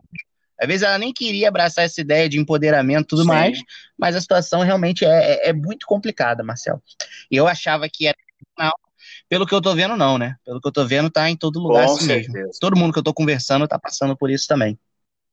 às 0.60 0.68
vezes 0.68 0.82
ela 0.82 0.98
nem 0.98 1.10
queria 1.10 1.48
abraçar 1.48 1.86
essa 1.86 2.02
ideia 2.02 2.28
de 2.28 2.38
empoderamento 2.38 3.04
e 3.04 3.08
tudo 3.08 3.22
Sim. 3.22 3.28
mais, 3.28 3.58
mas 3.96 4.14
a 4.14 4.20
situação 4.20 4.60
realmente 4.60 5.06
é, 5.06 5.08
é, 5.08 5.48
é, 5.48 5.52
muito 5.54 5.86
complicada, 5.86 6.42
Marcel. 6.42 6.82
E 7.30 7.36
eu 7.36 7.48
achava 7.48 7.88
que 7.88 8.06
era 8.06 8.16
pelo 9.26 9.46
que 9.46 9.54
eu 9.54 9.60
tô 9.62 9.74
vendo, 9.74 9.96
não, 9.96 10.18
né? 10.18 10.34
Pelo 10.44 10.60
que 10.60 10.66
eu 10.66 10.72
tô 10.72 10.84
vendo, 10.84 11.08
tá 11.08 11.30
em 11.30 11.36
todo 11.36 11.60
lugar 11.60 11.86
Com 11.86 11.94
assim 11.94 12.06
certeza. 12.06 12.32
mesmo. 12.32 12.50
Todo 12.60 12.76
mundo 12.76 12.92
que 12.92 12.98
eu 12.98 13.02
tô 13.02 13.14
conversando 13.14 13.66
tá 13.66 13.78
passando 13.78 14.16
por 14.16 14.28
isso 14.28 14.46
também. 14.46 14.78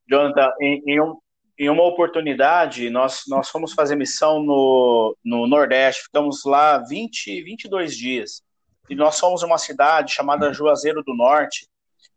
Jonathan, 0.08 0.50
em, 0.60 0.82
em, 0.86 1.00
um, 1.00 1.18
em, 1.58 1.68
uma 1.68 1.84
oportunidade, 1.84 2.88
nós, 2.90 3.22
nós 3.28 3.48
fomos 3.48 3.72
fazer 3.72 3.96
missão 3.96 4.42
no, 4.42 5.16
no 5.24 5.46
Nordeste, 5.46 6.04
ficamos 6.04 6.44
lá 6.44 6.78
20, 6.78 7.42
22 7.42 7.96
dias. 7.96 8.42
E 8.88 8.94
nós 8.94 9.18
fomos 9.18 9.42
uma 9.42 9.58
cidade 9.58 10.12
chamada 10.12 10.52
Juazeiro 10.52 11.02
do 11.02 11.14
Norte, 11.14 11.68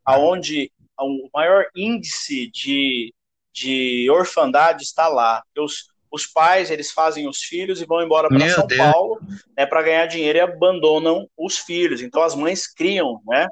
aonde 0.06 0.72
o 0.98 1.30
maior 1.34 1.66
índice 1.76 2.50
de, 2.50 3.14
de 3.54 4.10
orfandade 4.10 4.84
está 4.84 5.08
lá. 5.08 5.44
Os, 5.58 5.92
os 6.12 6.26
pais 6.26 6.72
eles 6.72 6.92
fazem 6.92 7.28
os 7.28 7.42
filhos 7.42 7.82
e 7.82 7.86
vão 7.86 8.02
embora 8.02 8.30
para 8.30 8.50
São 8.50 8.68
Deus. 8.68 8.80
Paulo 8.80 9.20
né, 9.56 9.66
para 9.66 9.82
ganhar 9.82 10.06
dinheiro 10.06 10.38
e 10.38 10.42
abandonam 10.42 11.28
os 11.38 11.58
filhos. 11.58 12.02
Então 12.02 12.22
as 12.24 12.36
mães 12.36 12.68
criam, 12.68 13.22
né? 13.26 13.48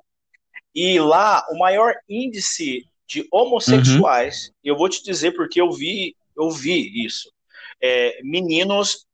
E 0.74 1.00
lá 1.00 1.46
o 1.50 1.58
maior 1.58 1.96
índice 2.08 2.86
de 3.10 3.28
homossexuais. 3.32 4.48
Uhum. 4.48 4.54
Eu 4.64 4.78
vou 4.78 4.88
te 4.88 5.04
dizer 5.04 5.32
porque 5.32 5.60
eu 5.60 5.72
vi, 5.72 6.16
eu 6.38 6.52
vi 6.52 7.04
isso. 7.04 7.34
É, 7.82 8.20
meninos 8.24 9.08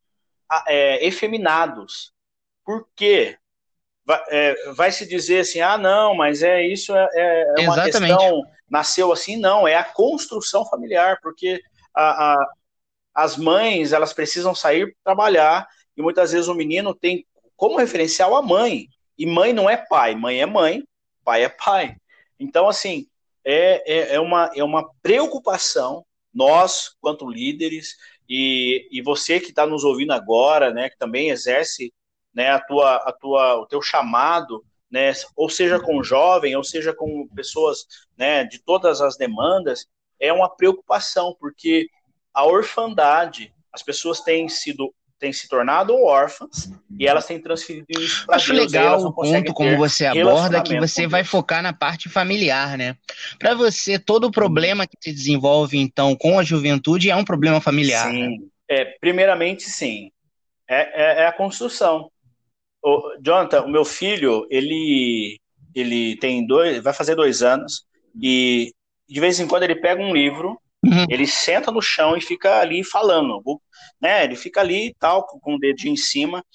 é, 0.67 1.05
efeminados. 1.05 2.12
Por 2.65 2.88
quê? 2.93 3.38
Vai, 4.05 4.21
é, 4.27 4.71
vai, 4.73 4.91
se 4.91 5.08
dizer 5.08 5.39
assim, 5.39 5.62
ah, 5.62 5.77
não, 5.77 6.13
mas 6.13 6.43
é 6.43 6.67
isso 6.67 6.95
é, 6.95 7.10
é, 7.13 7.53
é 7.58 7.62
uma 7.62 7.73
Exatamente. 7.73 8.15
questão 8.15 8.43
nasceu 8.69 9.12
assim, 9.12 9.38
não, 9.38 9.67
é 9.67 9.75
a 9.75 9.84
construção 9.84 10.65
familiar, 10.65 11.19
porque 11.21 11.62
a, 11.93 12.34
a, 12.34 12.53
as 13.13 13.38
mães 13.38 13.93
elas 13.93 14.12
precisam 14.12 14.53
sair 14.53 14.95
trabalhar 15.03 15.67
e 15.95 16.01
muitas 16.01 16.34
vezes 16.34 16.47
o 16.47 16.55
menino 16.55 16.93
tem 16.93 17.25
como 17.55 17.77
referencial 17.77 18.36
a 18.36 18.41
mãe 18.41 18.88
e 19.17 19.25
mãe 19.25 19.53
não 19.53 19.69
é 19.69 19.77
pai, 19.77 20.15
mãe 20.15 20.41
é 20.41 20.45
mãe, 20.45 20.84
pai 21.23 21.43
é 21.43 21.49
pai. 21.49 21.95
Então 22.39 22.67
assim, 22.67 23.08
é, 23.45 23.84
é, 23.86 24.15
é, 24.15 24.19
uma, 24.19 24.49
é 24.55 24.63
uma 24.63 24.89
preocupação, 25.01 26.03
nós, 26.34 26.95
quanto 26.99 27.29
líderes, 27.29 27.95
e, 28.27 28.88
e 28.91 29.01
você 29.01 29.39
que 29.39 29.49
está 29.49 29.65
nos 29.65 29.84
ouvindo 29.84 30.12
agora, 30.12 30.73
né, 30.73 30.89
que 30.89 30.97
também 30.97 31.29
exerce 31.29 31.93
né, 32.34 32.49
a 32.49 32.60
tua, 32.60 32.95
a 32.95 33.13
tua, 33.13 33.55
o 33.62 33.67
teu 33.67 33.81
chamado, 33.81 34.65
né, 34.91 35.13
ou 35.36 35.47
seja 35.47 35.79
com 35.79 36.03
jovem, 36.03 36.55
ou 36.55 36.63
seja 36.63 36.93
com 36.93 37.27
pessoas 37.36 37.86
né, 38.17 38.43
de 38.43 38.60
todas 38.60 38.99
as 38.99 39.15
demandas, 39.15 39.86
é 40.19 40.34
uma 40.34 40.49
preocupação, 40.49 41.36
porque 41.39 41.88
a 42.34 42.45
orfandade, 42.45 43.53
as 43.71 43.84
pessoas 43.84 44.21
têm 44.21 44.49
sido 44.49 44.93
têm 45.19 45.32
se 45.32 45.47
tornado 45.47 45.95
órfãs 45.95 46.69
e 46.99 47.08
elas 47.08 47.25
têm 47.25 47.39
transferido 47.39 47.86
isso 47.99 48.25
para 48.25 48.36
Acho 48.36 48.54
Deus, 48.54 48.71
legal 48.71 49.01
o 49.01 49.13
ponto 49.13 49.54
como 49.54 49.78
você 49.78 50.06
aborda 50.06 50.62
que 50.62 50.80
você 50.80 51.08
vai 51.08 51.23
focar 51.23 51.63
na 51.63 51.73
parte 51.73 52.10
familiar, 52.10 52.78
né? 52.78 52.97
Para 53.39 53.54
você, 53.54 53.97
todo 53.97 54.25
o 54.25 54.32
problema 54.32 54.86
que 54.86 54.97
se 54.99 55.12
desenvolve, 55.12 55.78
então, 55.78 56.15
com 56.15 56.38
a 56.39 56.43
juventude 56.43 57.10
é 57.10 57.15
um 57.15 57.25
problema 57.25 57.62
familiar. 57.62 58.10
Sim. 58.10 58.30
Né? 58.30 58.38
É, 58.69 58.86
primeiramente, 58.99 59.63
sim. 59.63 60.12
É, 60.67 61.21
é, 61.21 61.23
é 61.23 61.28
a 61.28 61.34
construção. 61.34 62.10
O, 62.84 63.17
Jonathan, 63.21 63.63
o 63.63 63.71
meu 63.71 63.86
filho, 63.86 64.45
ele, 64.49 65.39
ele 65.73 66.17
tem 66.17 66.45
dois, 66.45 66.84
vai 66.84 66.93
fazer 66.93 67.15
dois 67.15 67.41
anos 67.41 67.86
e 68.21 68.71
de 69.08 69.19
vez 69.19 69.39
em 69.39 69.47
quando 69.47 69.63
ele 69.63 69.75
pega 69.75 70.01
um 70.01 70.13
livro 70.13 70.60
Uhum. 70.86 71.06
Ele 71.10 71.26
senta 71.26 71.71
no 71.71 71.82
chão 71.82 72.15
e 72.15 72.21
fica 72.21 72.60
ali 72.60 72.84
falando, 72.84 73.41
né? 74.00 74.24
Ele 74.24 74.36
fica 74.36 74.62
ali 74.62 74.95
tal, 75.00 75.26
com 75.26 75.56
o 75.56 75.60
dedinho 75.60 75.93
em 75.93 75.98
cima. 75.98 76.45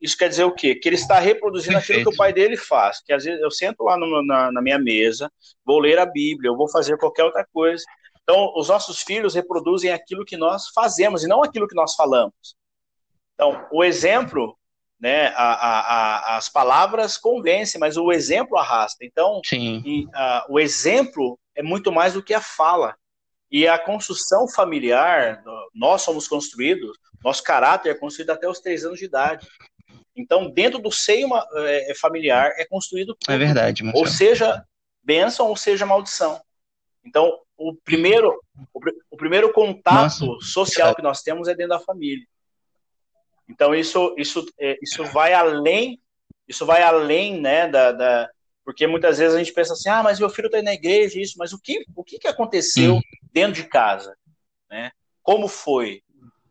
Isso 0.00 0.16
quer 0.16 0.28
dizer 0.28 0.44
o 0.44 0.54
quê? 0.54 0.74
Que 0.74 0.88
ele 0.88 0.96
está 0.96 1.18
reproduzindo 1.18 1.74
Perfeito. 1.74 2.00
aquilo 2.00 2.10
que 2.10 2.14
o 2.14 2.18
pai 2.18 2.32
dele 2.32 2.56
faz. 2.56 3.00
Que 3.02 3.12
às 3.12 3.24
vezes 3.24 3.40
eu 3.40 3.50
sento 3.50 3.84
lá 3.84 3.96
no, 3.96 4.24
na, 4.26 4.50
na, 4.50 4.60
minha 4.60 4.78
mesa, 4.78 5.30
vou 5.64 5.78
ler 5.78 5.98
a 5.98 6.04
Bíblia, 6.04 6.48
eu 6.48 6.56
vou 6.56 6.68
fazer 6.68 6.98
qualquer 6.98 7.24
outra 7.24 7.46
coisa. 7.52 7.84
Então, 8.22 8.52
os 8.56 8.68
nossos 8.68 9.02
filhos 9.02 9.34
reproduzem 9.34 9.92
aquilo 9.92 10.24
que 10.24 10.36
nós 10.36 10.68
fazemos 10.74 11.22
e 11.22 11.28
não 11.28 11.42
aquilo 11.42 11.68
que 11.68 11.76
nós 11.76 11.94
falamos. 11.94 12.56
Então, 13.34 13.64
o 13.70 13.84
exemplo, 13.84 14.58
né, 15.00 15.28
a, 15.28 15.52
a, 15.52 15.80
a, 15.80 16.36
as 16.36 16.48
palavras 16.48 17.16
convencem, 17.16 17.78
mas 17.80 17.96
o 17.96 18.10
exemplo 18.10 18.58
arrasta. 18.58 19.04
Então, 19.04 19.40
e, 19.86 20.06
o 20.48 20.58
exemplo 20.58 21.38
é 21.54 21.62
muito 21.62 21.92
mais 21.92 22.14
do 22.14 22.22
que 22.22 22.34
a 22.34 22.40
fala. 22.40 22.96
E 23.50 23.66
a 23.66 23.78
construção 23.78 24.48
familiar, 24.48 25.42
nós 25.74 26.02
somos 26.02 26.26
construídos, 26.26 26.96
nosso 27.22 27.42
caráter 27.42 27.90
é 27.90 27.94
construído 27.94 28.30
até 28.30 28.48
os 28.48 28.60
três 28.60 28.84
anos 28.84 28.98
de 28.98 29.04
idade. 29.04 29.46
Então, 30.16 30.50
dentro 30.50 30.78
do 30.78 30.90
seio 30.90 31.28
é, 31.56 31.92
familiar 31.94 32.52
é 32.56 32.64
construído 32.64 33.14
tudo. 33.14 33.32
É 33.32 33.38
verdade. 33.38 33.82
Marcelo. 33.82 34.04
Ou 34.04 34.10
seja, 34.10 34.64
bênção 35.02 35.48
ou 35.48 35.56
seja 35.56 35.86
maldição. 35.86 36.40
Então, 37.04 37.38
o 37.56 37.74
primeiro, 37.74 38.40
o, 38.74 38.80
o 39.10 39.16
primeiro 39.16 39.52
contato 39.52 40.26
Nossa. 40.26 40.46
social 40.46 40.94
que 40.94 41.02
nós 41.02 41.22
temos 41.22 41.48
é 41.48 41.54
dentro 41.54 41.78
da 41.78 41.80
família. 41.80 42.26
Então, 43.48 43.74
isso, 43.74 44.14
isso, 44.18 44.44
é, 44.58 44.76
isso 44.82 45.04
vai 45.04 45.32
além, 45.32 46.00
isso 46.48 46.66
vai 46.66 46.82
além, 46.82 47.40
né, 47.40 47.68
da, 47.68 47.92
da, 47.92 48.30
porque 48.64 48.86
muitas 48.86 49.18
vezes 49.18 49.36
a 49.36 49.38
gente 49.38 49.52
pensa 49.52 49.74
assim, 49.74 49.88
ah, 49.88 50.02
mas 50.02 50.18
meu 50.18 50.28
filho 50.28 50.46
está 50.46 50.60
na 50.60 50.74
igreja, 50.74 51.20
isso, 51.20 51.34
mas 51.38 51.52
o 51.52 51.60
que, 51.60 51.84
o 51.94 52.02
que, 52.02 52.18
que 52.18 52.26
aconteceu 52.26 52.96
hum. 52.96 53.00
Dentro 53.36 53.62
de 53.62 53.68
casa, 53.68 54.16
né? 54.70 54.90
Como 55.22 55.46
foi? 55.46 56.02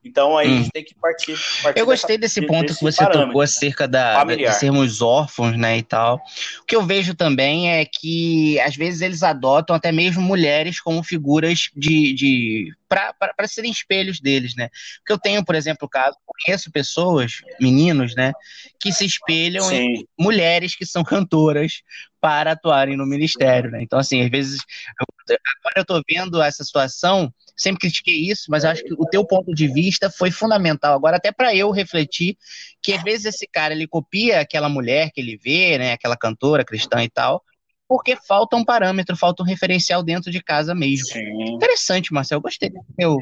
Então 0.05 0.37
aí 0.37 0.47
hum. 0.47 0.53
a 0.53 0.57
gente 0.57 0.71
tem 0.71 0.83
que 0.83 0.93
partir. 0.93 1.35
partir 1.63 1.79
eu 1.79 1.85
gostei 1.85 2.17
dessa, 2.17 2.39
desse 2.39 2.47
ponto 2.47 2.67
desse 2.67 2.77
que 2.77 2.83
você 2.85 3.09
tocou 3.09 3.41
acerca 3.41 3.87
da, 3.87 4.23
de 4.23 4.53
sermos 4.53 5.01
órfãos, 5.01 5.57
né, 5.57 5.79
e 5.79 5.83
tal. 5.83 6.21
O 6.61 6.65
que 6.65 6.75
eu 6.75 6.85
vejo 6.85 7.15
também 7.15 7.71
é 7.71 7.83
que 7.83 8.59
às 8.59 8.75
vezes 8.75 9.01
eles 9.01 9.23
adotam 9.23 9.75
até 9.75 9.91
mesmo 9.91 10.21
mulheres 10.21 10.79
como 10.79 11.03
figuras 11.03 11.69
de, 11.75 12.13
de 12.13 12.73
para 12.87 13.47
serem 13.47 13.71
espelhos 13.71 14.19
deles, 14.19 14.55
né? 14.55 14.69
Porque 14.99 15.11
eu 15.11 15.19
tenho, 15.19 15.43
por 15.43 15.55
exemplo, 15.55 15.87
o 15.87 15.89
caso, 15.89 16.15
conheço 16.25 16.71
pessoas, 16.71 17.41
meninos, 17.59 18.15
né, 18.15 18.31
que 18.79 18.93
se 18.93 19.05
espelham 19.05 19.63
Sim. 19.63 19.75
em 19.75 20.07
mulheres 20.17 20.75
que 20.75 20.85
são 20.85 21.03
cantoras 21.03 21.81
para 22.21 22.51
atuarem 22.51 22.95
no 22.95 23.05
ministério, 23.05 23.71
né? 23.71 23.81
Então, 23.81 23.99
assim, 23.99 24.21
às 24.21 24.29
vezes, 24.29 24.61
eu, 24.99 25.37
agora 25.59 25.73
eu 25.77 25.81
estou 25.81 26.01
vendo 26.07 26.41
essa 26.41 26.63
situação 26.63 27.33
sempre 27.55 27.81
critiquei 27.81 28.15
isso, 28.29 28.45
mas 28.49 28.65
acho 28.65 28.83
que 28.83 28.93
o 28.93 29.05
teu 29.05 29.25
ponto 29.25 29.53
de 29.53 29.67
vista 29.67 30.09
foi 30.09 30.31
fundamental 30.31 30.93
agora 30.93 31.17
até 31.17 31.31
para 31.31 31.55
eu 31.55 31.71
refletir 31.71 32.37
que 32.81 32.93
às 32.93 33.03
vezes 33.03 33.25
esse 33.27 33.47
cara 33.47 33.73
ele 33.73 33.87
copia 33.87 34.41
aquela 34.41 34.69
mulher 34.69 35.11
que 35.11 35.21
ele 35.21 35.37
vê, 35.37 35.77
né, 35.77 35.93
aquela 35.93 36.17
cantora 36.17 36.65
cristã 36.65 37.03
e 37.03 37.09
tal, 37.09 37.43
porque 37.87 38.15
falta 38.15 38.55
um 38.55 38.65
parâmetro, 38.65 39.15
falta 39.15 39.43
um 39.43 39.45
referencial 39.45 40.03
dentro 40.03 40.31
de 40.31 40.41
casa 40.41 40.73
mesmo. 40.73 41.07
Sim. 41.07 41.55
Interessante, 41.55 42.13
Marcel, 42.13 42.41
gostei 42.41 42.69
desse 42.69 42.93
teu, 42.97 43.17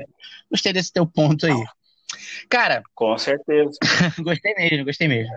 gostei 0.49 0.73
desse 0.73 0.91
teu 0.91 1.05
ponto 1.05 1.45
aí. 1.45 1.63
Cara, 2.49 2.83
com 2.93 3.17
certeza. 3.17 3.71
gostei 4.19 4.53
mesmo, 4.55 4.85
gostei 4.85 5.07
mesmo. 5.07 5.33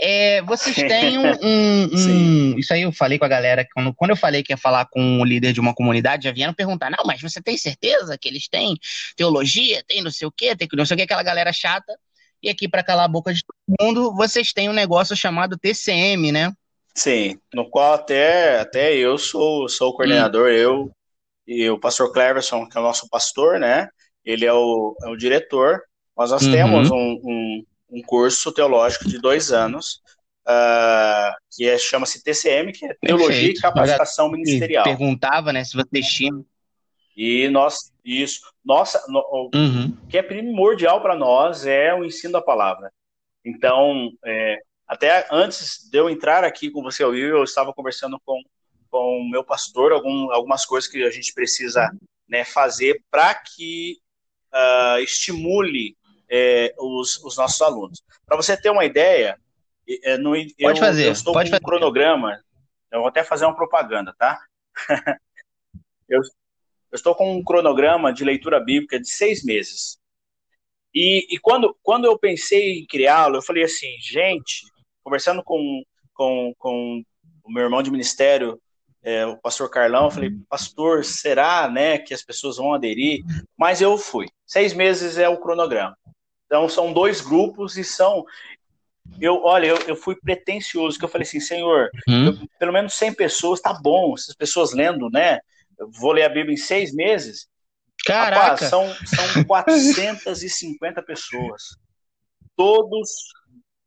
É, 0.00 0.42
vocês 0.42 0.76
têm 0.88 1.18
um, 1.18 1.32
um, 1.42 1.90
um, 1.92 2.58
Isso 2.58 2.72
aí 2.72 2.82
eu 2.82 2.92
falei 2.92 3.18
com 3.18 3.24
a 3.24 3.28
galera. 3.28 3.66
Quando, 3.74 3.94
quando 3.94 4.10
eu 4.10 4.16
falei 4.16 4.42
que 4.42 4.52
ia 4.52 4.56
falar 4.56 4.86
com 4.86 5.20
o 5.20 5.24
líder 5.24 5.52
de 5.52 5.60
uma 5.60 5.74
comunidade, 5.74 6.24
já 6.24 6.32
vieram 6.32 6.54
perguntar: 6.54 6.90
não, 6.90 7.04
mas 7.04 7.20
você 7.20 7.42
tem 7.42 7.56
certeza 7.56 8.16
que 8.16 8.28
eles 8.28 8.48
têm 8.48 8.76
teologia, 9.16 9.82
tem 9.86 10.02
não 10.02 10.10
sei 10.10 10.26
o 10.28 10.32
quê, 10.32 10.54
tem 10.56 10.68
não 10.72 10.86
sei 10.86 10.94
o 10.94 10.96
que, 10.96 11.04
aquela 11.04 11.22
galera 11.22 11.52
chata. 11.52 11.98
E 12.42 12.48
aqui, 12.48 12.68
para 12.68 12.84
calar 12.84 13.06
a 13.06 13.08
boca 13.08 13.34
de 13.34 13.42
todo 13.44 13.76
mundo, 13.80 14.14
vocês 14.14 14.52
têm 14.52 14.68
um 14.68 14.72
negócio 14.72 15.16
chamado 15.16 15.58
TCM, 15.58 16.30
né? 16.30 16.52
Sim, 16.94 17.38
no 17.52 17.68
qual 17.68 17.94
até, 17.94 18.60
até 18.60 18.94
eu 18.94 19.18
sou, 19.18 19.68
sou 19.68 19.90
o 19.90 19.92
coordenador, 19.94 20.48
eu 20.48 20.90
e 21.46 21.68
o 21.68 21.78
pastor 21.78 22.12
Cleverson, 22.12 22.68
que 22.68 22.76
é 22.76 22.80
o 22.80 22.84
nosso 22.84 23.08
pastor, 23.08 23.58
né? 23.58 23.88
Ele 24.24 24.44
é 24.44 24.52
o, 24.52 24.96
é 25.02 25.08
o 25.08 25.16
diretor. 25.16 25.80
Mas 26.16 26.30
nós 26.30 26.42
uhum. 26.42 26.52
temos 26.52 26.90
um, 26.90 27.20
um 27.24 27.64
um 27.90 28.02
curso 28.02 28.52
teológico 28.52 29.08
de 29.08 29.18
dois 29.18 29.52
anos, 29.52 30.02
uh, 30.46 31.34
que 31.50 31.68
é, 31.68 31.78
chama-se 31.78 32.22
TCM, 32.22 32.72
que 32.72 32.86
é 32.86 32.94
Teologia 33.00 33.28
Perfeito. 33.28 33.58
e 33.58 33.62
Capacitação 33.62 34.30
Ministerial. 34.30 34.84
Perguntava, 34.84 35.52
né, 35.52 35.64
se 35.64 35.76
vocês 35.76 36.06
tinham. 36.06 36.44
E 37.16 37.48
nós, 37.48 37.92
isso, 38.04 38.40
nossa, 38.64 39.04
no, 39.08 39.50
uhum. 39.54 39.96
o 40.04 40.06
que 40.06 40.18
é 40.18 40.22
primordial 40.22 41.02
para 41.02 41.16
nós 41.16 41.66
é 41.66 41.92
o 41.92 42.04
ensino 42.04 42.34
da 42.34 42.40
palavra. 42.40 42.92
Então, 43.44 44.10
é, 44.24 44.58
até 44.86 45.26
antes 45.30 45.88
de 45.90 45.98
eu 45.98 46.08
entrar 46.08 46.44
aqui 46.44 46.70
com 46.70 46.82
você, 46.82 47.04
Will, 47.04 47.36
eu 47.36 47.44
estava 47.44 47.72
conversando 47.72 48.20
com, 48.24 48.40
com 48.88 49.20
o 49.20 49.28
meu 49.28 49.42
pastor 49.42 49.92
algum, 49.92 50.30
algumas 50.32 50.64
coisas 50.64 50.88
que 50.88 51.02
a 51.02 51.10
gente 51.10 51.34
precisa 51.34 51.90
né, 52.28 52.44
fazer 52.44 53.02
para 53.10 53.34
que 53.34 53.96
uh, 54.52 55.00
estimule 55.00 55.96
é, 56.30 56.74
os, 56.78 57.16
os, 57.24 57.36
nossos 57.36 57.60
alunos. 57.60 58.02
Para 58.26 58.36
você 58.36 58.56
ter 58.56 58.70
uma 58.70 58.84
ideia, 58.84 59.38
é, 60.04 60.16
no, 60.16 60.32
pode 60.32 60.56
eu, 60.58 60.76
fazer, 60.76 61.06
eu 61.06 61.12
estou 61.12 61.32
pode 61.32 61.50
com 61.50 61.56
um 61.56 61.58
fazer. 61.58 61.64
cronograma, 61.64 62.40
eu 62.92 63.00
vou 63.00 63.08
até 63.08 63.24
fazer 63.24 63.44
uma 63.44 63.56
propaganda, 63.56 64.14
tá? 64.18 64.38
eu, 66.08 66.20
eu, 66.20 66.96
estou 66.96 67.14
com 67.14 67.36
um 67.36 67.42
cronograma 67.42 68.12
de 68.12 68.24
leitura 68.24 68.60
bíblica 68.60 69.00
de 69.00 69.08
seis 69.08 69.44
meses. 69.44 69.98
E, 70.94 71.26
e 71.30 71.38
quando, 71.38 71.76
quando 71.82 72.06
eu 72.06 72.18
pensei 72.18 72.78
em 72.78 72.86
criá-lo, 72.86 73.36
eu 73.36 73.42
falei 73.42 73.64
assim, 73.64 73.96
gente, 74.00 74.66
conversando 75.02 75.42
com, 75.42 75.82
com, 76.14 76.54
com 76.58 77.02
o 77.44 77.52
meu 77.52 77.64
irmão 77.64 77.82
de 77.82 77.90
ministério, 77.90 78.60
é, 79.02 79.24
o 79.26 79.36
pastor 79.36 79.70
Carlão, 79.70 80.06
eu 80.06 80.10
falei, 80.10 80.30
pastor, 80.48 81.04
será 81.04 81.70
né, 81.70 81.98
que 81.98 82.12
as 82.12 82.22
pessoas 82.22 82.56
vão 82.56 82.74
aderir? 82.74 83.22
Mas 83.56 83.80
eu 83.80 83.96
fui. 83.96 84.26
Seis 84.46 84.74
meses 84.74 85.18
é 85.18 85.28
o 85.28 85.40
cronograma. 85.40 85.96
Então 86.48 86.66
são 86.66 86.92
dois 86.92 87.20
grupos 87.20 87.76
e 87.76 87.84
são. 87.84 88.24
Eu, 89.20 89.42
olha, 89.44 89.66
eu, 89.66 89.78
eu 89.86 89.96
fui 89.96 90.16
pretencioso, 90.16 90.98
que 90.98 91.04
eu 91.04 91.08
falei 91.08 91.26
assim, 91.26 91.40
Senhor, 91.40 91.90
hum? 92.08 92.26
eu, 92.26 92.48
pelo 92.58 92.72
menos 92.72 92.94
100 92.94 93.14
pessoas, 93.14 93.60
tá 93.60 93.72
bom, 93.72 94.14
essas 94.14 94.34
pessoas 94.34 94.72
lendo, 94.72 95.08
né? 95.10 95.38
Eu 95.78 95.90
vou 95.90 96.12
ler 96.12 96.24
a 96.24 96.28
Bíblia 96.28 96.54
em 96.54 96.58
seis 96.58 96.92
meses. 96.92 97.46
Caraca! 98.04 98.40
Rapaz, 98.40 98.60
são, 98.70 98.86
são 99.06 99.44
450 99.44 101.02
pessoas. 101.02 101.76
Todos, 102.56 103.10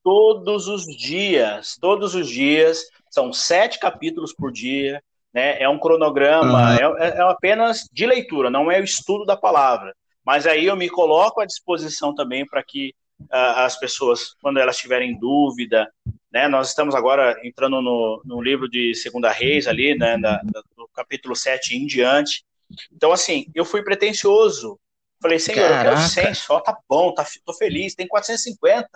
todos 0.03 0.67
os 0.67 0.85
dias, 0.85 1.77
todos 1.79 2.15
os 2.15 2.27
dias, 2.29 2.83
são 3.09 3.33
sete 3.33 3.79
capítulos 3.79 4.33
por 4.33 4.51
dia, 4.51 5.03
né? 5.33 5.61
É 5.61 5.67
um 5.67 5.79
cronograma, 5.79 6.77
uhum. 6.77 6.97
é, 6.97 7.09
é 7.09 7.21
apenas 7.21 7.87
de 7.91 8.05
leitura, 8.05 8.49
não 8.49 8.71
é 8.71 8.79
o 8.79 8.83
estudo 8.83 9.25
da 9.25 9.35
palavra. 9.35 9.93
Mas 10.25 10.45
aí 10.45 10.65
eu 10.65 10.75
me 10.75 10.89
coloco 10.89 11.41
à 11.41 11.45
disposição 11.45 12.13
também 12.13 12.45
para 12.45 12.63
que 12.63 12.93
uh, 13.21 13.57
as 13.57 13.79
pessoas, 13.79 14.35
quando 14.41 14.59
elas 14.59 14.77
tiverem 14.77 15.17
dúvida, 15.17 15.91
né, 16.31 16.47
nós 16.47 16.69
estamos 16.69 16.95
agora 16.95 17.39
entrando 17.43 17.81
no, 17.81 18.21
no 18.23 18.41
livro 18.41 18.69
de 18.69 18.95
Segunda 18.95 19.31
Reis 19.31 19.67
ali, 19.67 19.97
né, 19.97 20.17
na, 20.17 20.39
do 20.75 20.87
capítulo 20.93 21.35
7 21.35 21.75
em 21.75 21.85
diante. 21.85 22.43
Então, 22.91 23.11
assim, 23.11 23.45
eu 23.53 23.65
fui 23.65 23.83
pretencioso. 23.83 24.79
Falei, 25.21 25.39
Senhor, 25.39 25.69
Caraca. 25.69 25.89
eu 25.89 25.95
quero 25.95 26.07
100 26.07 26.33
só, 26.33 26.59
tá 26.59 26.77
bom, 26.89 27.13
tá, 27.13 27.25
tô 27.45 27.53
feliz, 27.53 27.93
tem 27.93 28.07
450. 28.07 28.87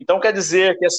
Então, 0.00 0.20
quer 0.20 0.32
dizer 0.32 0.76
que 0.78 0.84
as, 0.84 0.94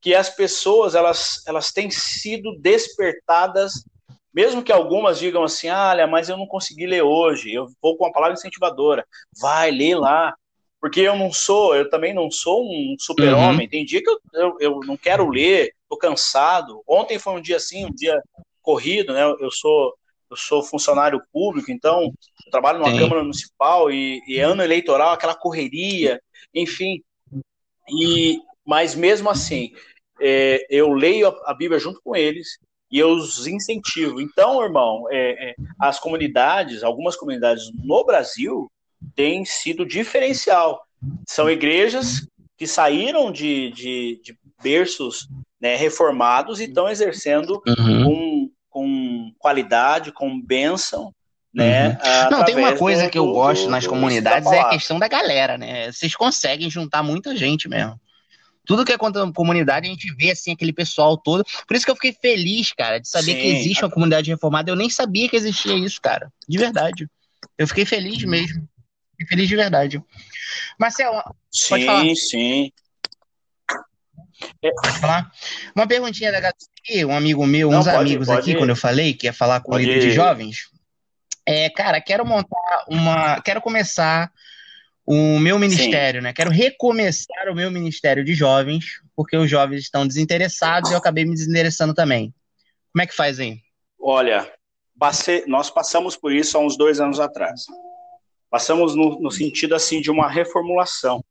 que 0.00 0.14
as 0.14 0.30
pessoas, 0.30 0.94
elas, 0.94 1.42
elas 1.46 1.72
têm 1.72 1.90
sido 1.90 2.56
despertadas 2.60 3.84
mesmo 4.32 4.62
que 4.62 4.72
algumas 4.72 5.18
digam 5.18 5.42
assim, 5.42 5.68
ah, 5.68 5.90
olha, 5.90 6.06
mas 6.06 6.28
eu 6.28 6.36
não 6.36 6.46
consegui 6.46 6.86
ler 6.86 7.02
hoje, 7.02 7.52
eu 7.52 7.66
vou 7.82 7.96
com 7.96 8.04
uma 8.04 8.12
palavra 8.12 8.34
incentivadora. 8.34 9.06
Vai, 9.40 9.70
lê 9.70 9.94
lá. 9.94 10.34
Porque 10.80 11.00
eu 11.00 11.16
não 11.16 11.32
sou, 11.32 11.74
eu 11.74 11.90
também 11.90 12.14
não 12.14 12.30
sou 12.30 12.64
um 12.64 12.94
super-homem. 13.00 13.66
Uhum. 13.66 13.70
Tem 13.70 13.84
dia 13.84 14.00
que 14.00 14.08
eu, 14.08 14.20
eu, 14.32 14.56
eu, 14.60 14.80
não 14.86 14.96
quero 14.96 15.28
ler, 15.28 15.72
tô 15.88 15.96
cansado. 15.96 16.82
Ontem 16.86 17.18
foi 17.18 17.32
um 17.32 17.40
dia 17.40 17.56
assim, 17.56 17.84
um 17.84 17.92
dia 17.92 18.22
corrido, 18.62 19.12
né? 19.12 19.24
Eu 19.40 19.50
sou, 19.50 19.94
eu 20.30 20.36
sou 20.36 20.62
funcionário 20.62 21.20
público, 21.32 21.72
então 21.72 22.02
eu 22.02 22.50
trabalho 22.50 22.78
numa 22.78 22.92
Sim. 22.92 22.98
Câmara 22.98 23.22
Municipal 23.22 23.90
e, 23.90 24.22
e 24.28 24.38
é 24.38 24.42
ano 24.42 24.62
eleitoral, 24.62 25.12
aquela 25.12 25.34
correria, 25.34 26.20
enfim. 26.54 27.02
E, 27.90 28.38
mas 28.64 28.94
mesmo 28.94 29.30
assim, 29.30 29.72
é, 30.20 30.64
eu 30.70 30.92
leio 30.92 31.28
a, 31.28 31.50
a 31.50 31.54
Bíblia 31.54 31.80
junto 31.80 32.00
com 32.04 32.14
eles, 32.14 32.58
e 32.90 32.98
eu 32.98 33.10
os 33.10 33.46
incentivo. 33.46 34.20
Então, 34.20 34.62
irmão, 34.62 35.04
é, 35.10 35.50
é, 35.50 35.54
as 35.78 35.98
comunidades, 35.98 36.82
algumas 36.82 37.16
comunidades 37.16 37.70
no 37.74 38.04
Brasil 38.04 38.70
têm 39.14 39.44
sido 39.44 39.86
diferencial. 39.86 40.82
São 41.26 41.48
igrejas 41.48 42.26
que 42.56 42.66
saíram 42.66 43.30
de, 43.30 43.70
de, 43.70 44.20
de 44.22 44.38
berços 44.62 45.28
né, 45.60 45.76
reformados 45.76 46.60
e 46.60 46.64
estão 46.64 46.88
exercendo 46.88 47.62
uhum. 47.66 48.04
com, 48.04 48.50
com 48.68 49.32
qualidade, 49.38 50.12
com 50.12 50.40
bênção, 50.40 51.12
né? 51.52 51.90
Uhum. 51.90 52.30
Não, 52.30 52.44
tem 52.44 52.56
uma 52.56 52.76
coisa 52.76 53.04
do, 53.04 53.10
que 53.10 53.18
eu 53.18 53.26
gosto 53.32 53.64
do, 53.64 53.70
nas 53.70 53.86
comunidades 53.86 54.50
é 54.50 54.60
a 54.60 54.68
questão 54.68 54.98
da 54.98 55.08
galera, 55.08 55.56
né? 55.56 55.90
Vocês 55.92 56.14
conseguem 56.14 56.68
juntar 56.68 57.02
muita 57.02 57.36
gente 57.36 57.68
mesmo. 57.68 57.98
Tudo 58.68 58.84
que 58.84 58.92
é 58.92 58.98
contra 58.98 59.24
a 59.24 59.32
comunidade, 59.32 59.86
a 59.86 59.90
gente 59.90 60.14
vê 60.14 60.30
assim 60.30 60.52
aquele 60.52 60.74
pessoal 60.74 61.16
todo. 61.16 61.42
Por 61.66 61.74
isso 61.74 61.86
que 61.86 61.90
eu 61.90 61.94
fiquei 61.94 62.12
feliz, 62.12 62.70
cara, 62.72 62.98
de 62.98 63.08
saber 63.08 63.32
Sim. 63.32 63.40
que 63.40 63.46
existe 63.46 63.82
uma 63.82 63.90
comunidade 63.90 64.30
reformada. 64.30 64.70
Eu 64.70 64.76
nem 64.76 64.90
sabia 64.90 65.26
que 65.26 65.36
existia 65.36 65.74
isso, 65.74 65.98
cara. 66.02 66.30
De 66.46 66.58
verdade. 66.58 67.08
Eu 67.56 67.66
fiquei 67.66 67.86
feliz 67.86 68.22
mesmo. 68.24 68.68
Fiquei 69.12 69.26
feliz 69.26 69.48
de 69.48 69.56
verdade. 69.56 70.02
Marcelo, 70.78 71.22
sim, 71.50 71.68
pode 71.70 71.86
falar. 71.86 72.14
Sim, 72.14 72.70
Pode 74.60 75.00
falar? 75.00 75.32
Uma 75.74 75.86
perguntinha 75.86 76.30
da 76.30 76.38
aqui, 76.48 77.04
um 77.06 77.16
amigo 77.16 77.46
meu, 77.46 77.70
Não, 77.70 77.80
uns 77.80 77.86
pode, 77.86 77.96
amigos 77.96 78.26
pode 78.26 78.40
aqui, 78.40 78.50
ir. 78.50 78.58
quando 78.58 78.70
eu 78.70 78.76
falei 78.76 79.14
que 79.14 79.26
ia 79.26 79.32
falar 79.32 79.60
com 79.60 79.74
o 79.74 79.78
líder 79.78 80.00
de 80.00 80.12
jovens. 80.12 80.68
É, 81.46 81.70
cara, 81.70 82.00
quero 82.02 82.26
montar 82.26 82.84
uma. 82.86 83.40
Quero 83.40 83.62
começar 83.62 84.30
o 85.10 85.38
meu 85.38 85.58
ministério, 85.58 86.20
Sim. 86.20 86.24
né? 86.24 86.34
Quero 86.34 86.50
recomeçar 86.50 87.48
o 87.48 87.54
meu 87.54 87.70
ministério 87.70 88.22
de 88.22 88.34
jovens, 88.34 89.00
porque 89.16 89.38
os 89.38 89.48
jovens 89.48 89.80
estão 89.80 90.06
desinteressados 90.06 90.90
e 90.90 90.92
eu 90.92 90.98
acabei 90.98 91.24
me 91.24 91.32
desinteressando 91.32 91.94
também. 91.94 92.34
Como 92.92 93.02
é 93.02 93.06
que 93.06 93.14
faz 93.14 93.40
aí? 93.40 93.58
Olha, 93.98 94.52
passei, 94.98 95.46
nós 95.46 95.70
passamos 95.70 96.14
por 96.14 96.30
isso 96.30 96.58
há 96.58 96.60
uns 96.60 96.76
dois 96.76 97.00
anos 97.00 97.18
atrás. 97.20 97.64
Passamos 98.50 98.94
no, 98.94 99.18
no 99.18 99.30
sentido 99.30 99.74
assim 99.74 100.02
de 100.02 100.10
uma 100.10 100.28
reformulação. 100.28 101.24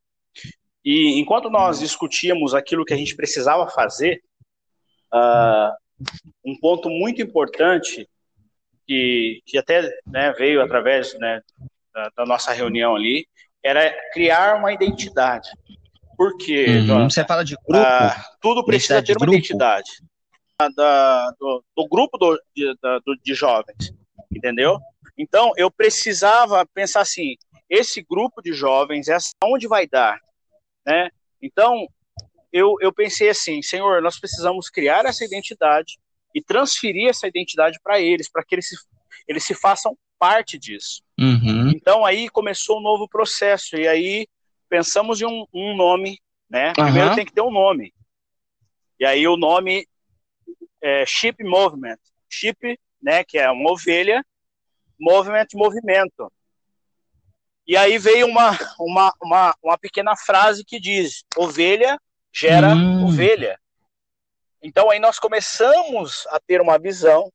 E 0.84 1.20
enquanto 1.20 1.48
nós 1.48 1.80
discutíamos 1.80 2.56
aquilo 2.56 2.84
que 2.84 2.96
a 2.96 2.98
gente 2.98 3.16
precisava 3.16 3.70
fazer, 3.70 4.24
uh, 5.14 5.72
um 6.44 6.60
ponto 6.60 6.90
muito 6.90 7.22
importante 7.22 8.10
que, 8.88 9.40
que 9.46 9.56
até 9.56 9.88
né, 10.08 10.34
veio 10.36 10.64
através 10.64 11.14
né, 11.20 11.44
da, 11.94 12.10
da, 12.18 12.26
nossa 12.26 12.52
reunião 12.54 12.96
ali 12.96 13.28
era 13.64 13.94
criar 14.14 14.58
uma 14.58 14.72
identidade. 14.72 15.50
Porque 16.18 16.66
uhum, 16.66 17.10
você 17.10 17.24
fala 17.24 17.46
de 17.46 17.56
grupo, 17.56 17.80
uh, 17.80 18.24
tudo 18.42 18.66
precisa 18.66 19.04
ter 19.04 19.14
uma 19.14 19.20
grupo. 19.20 19.36
identidade 19.38 19.92
da, 20.76 21.30
do, 21.40 21.64
do, 21.76 21.88
grupo 21.88 22.18
do, 22.18 22.42
de, 22.56 22.76
da, 22.82 22.98
do, 23.00 23.16
de 23.24 23.36
jovens, 23.36 23.94
entendeu? 24.32 24.80
Então 25.16 25.54
eu 25.56 25.70
precisava 25.70 26.66
pensar 26.66 27.02
assim: 27.02 27.36
esse 27.70 28.02
grupo 28.02 28.42
de 28.42 28.54
jovens, 28.54 29.08
essa 29.08 29.30
onde 29.44 29.68
vai 29.68 29.88
dar, 29.88 30.20
né? 30.86 31.10
Então 31.40 31.88
eu, 32.52 32.76
eu 32.82 32.92
pensei 32.92 33.30
assim, 33.30 33.62
Senhor, 33.62 34.02
nós 34.02 34.20
precisamos 34.20 34.70
criar 34.70 35.06
essa 35.06 35.24
identidade 35.24 36.00
e 36.34 36.42
transferir 36.42 37.10
essa 37.10 37.28
identidade 37.28 37.78
para 37.84 38.00
eles, 38.00 38.30
para 38.30 38.44
que 38.44 38.56
eles 38.56 38.70
se, 38.70 38.76
eles 39.28 39.44
se 39.44 39.54
façam 39.54 39.96
parte 40.18 40.58
disso. 40.58 41.02
Uhum. 41.20 41.70
Então 41.70 42.06
aí 42.06 42.30
começou 42.30 42.80
um 42.80 42.84
novo 42.84 43.08
processo 43.08 43.76
e 43.76 43.88
aí 43.88 44.28
pensamos 44.70 45.22
em 45.22 45.26
um, 45.26 45.46
um 45.54 45.76
nome, 45.76 46.20
né? 46.50 46.74
Primeiro 46.74 47.10
uhum. 47.10 47.16
tem 47.16 47.26
que 47.26 47.34
ter 47.34 47.42
um 47.42 47.52
nome. 47.52 47.94
E 49.00 49.06
aí 49.06 49.28
o 49.28 49.38
nome 49.38 49.88
é, 50.82 51.06
Sheep 51.06 51.44
Movement. 51.44 51.98
Sheep, 52.30 52.80
né, 53.02 53.24
que 53.24 53.38
é 53.38 53.50
uma 53.50 53.72
ovelha, 53.72 54.24
movement, 55.00 55.48
movimento. 55.54 56.32
E 57.66 57.76
aí 57.76 57.98
veio 57.98 58.28
uma, 58.28 58.58
uma, 58.80 59.14
uma, 59.22 59.56
uma 59.62 59.78
pequena 59.78 60.16
frase 60.16 60.64
que 60.64 60.80
diz: 60.80 61.24
ovelha 61.36 62.00
gera 62.34 62.70
hum. 62.70 63.06
ovelha. 63.06 63.60
Então 64.62 64.90
aí 64.90 65.00
nós 65.00 65.20
começamos 65.20 66.26
a 66.28 66.40
ter 66.40 66.62
uma 66.62 66.80
visão, 66.80 67.32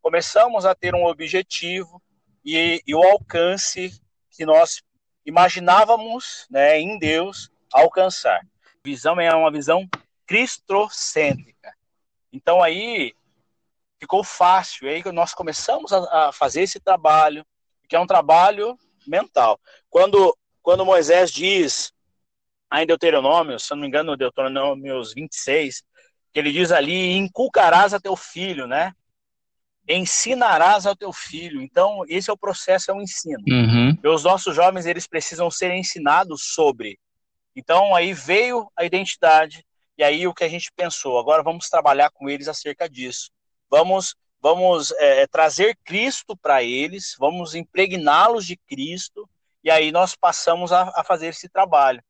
começamos 0.00 0.64
a 0.64 0.74
ter 0.74 0.94
um 0.94 1.04
objetivo 1.04 2.00
e, 2.44 2.82
e 2.86 2.94
o 2.94 3.02
alcance 3.02 4.00
que 4.30 4.44
nós 4.44 4.82
imaginávamos 5.24 6.46
né, 6.50 6.78
em 6.78 6.98
Deus 6.98 7.50
alcançar. 7.72 8.40
Visão 8.84 9.20
é 9.20 9.34
uma 9.34 9.50
visão 9.50 9.88
cristocêntrica. 10.26 11.74
Então 12.32 12.62
aí 12.62 13.14
ficou 13.98 14.24
fácil. 14.24 14.88
Aí 14.88 15.02
nós 15.12 15.34
começamos 15.34 15.92
a, 15.92 16.28
a 16.28 16.32
fazer 16.32 16.62
esse 16.62 16.80
trabalho, 16.80 17.44
que 17.88 17.94
é 17.94 18.00
um 18.00 18.06
trabalho 18.06 18.78
mental. 19.06 19.60
Quando, 19.88 20.36
quando 20.62 20.86
Moisés 20.86 21.30
diz, 21.30 21.92
em 22.72 22.86
Deuteronômio, 22.86 23.58
se 23.58 23.70
não 23.72 23.78
me 23.78 23.86
engano, 23.86 24.16
Deuteronômio 24.16 25.02
26, 25.14 25.82
que 26.32 26.38
ele 26.38 26.52
diz 26.52 26.70
ali, 26.72 27.12
inculcarás 27.12 27.92
a 27.92 28.00
teu 28.00 28.16
filho, 28.16 28.66
né? 28.66 28.94
Ensinarás 29.92 30.86
ao 30.86 30.94
teu 30.94 31.12
filho. 31.12 31.60
Então, 31.60 32.02
esse 32.08 32.30
é 32.30 32.32
o 32.32 32.38
processo, 32.38 32.90
é 32.90 32.94
o 32.94 33.00
ensino. 33.02 33.42
Uhum. 33.48 33.96
E 34.02 34.08
os 34.08 34.24
nossos 34.24 34.54
jovens, 34.54 34.86
eles 34.86 35.06
precisam 35.06 35.50
ser 35.50 35.72
ensinados 35.72 36.42
sobre. 36.54 36.98
Então, 37.56 37.94
aí 37.94 38.12
veio 38.14 38.70
a 38.76 38.84
identidade, 38.84 39.64
e 39.98 40.04
aí 40.04 40.26
o 40.26 40.32
que 40.32 40.44
a 40.44 40.48
gente 40.48 40.70
pensou, 40.74 41.18
agora 41.18 41.42
vamos 41.42 41.68
trabalhar 41.68 42.10
com 42.10 42.28
eles 42.28 42.48
acerca 42.48 42.88
disso. 42.88 43.30
Vamos 43.68 44.14
vamos 44.40 44.90
é, 44.92 45.26
trazer 45.26 45.76
Cristo 45.84 46.36
para 46.36 46.62
eles, 46.62 47.14
vamos 47.18 47.54
impregná-los 47.54 48.46
de 48.46 48.56
Cristo, 48.56 49.28
e 49.62 49.70
aí 49.70 49.92
nós 49.92 50.16
passamos 50.16 50.72
a, 50.72 50.90
a, 50.96 51.04
fazer 51.04 51.26
esse 51.26 51.48
trabalho. 51.48 52.02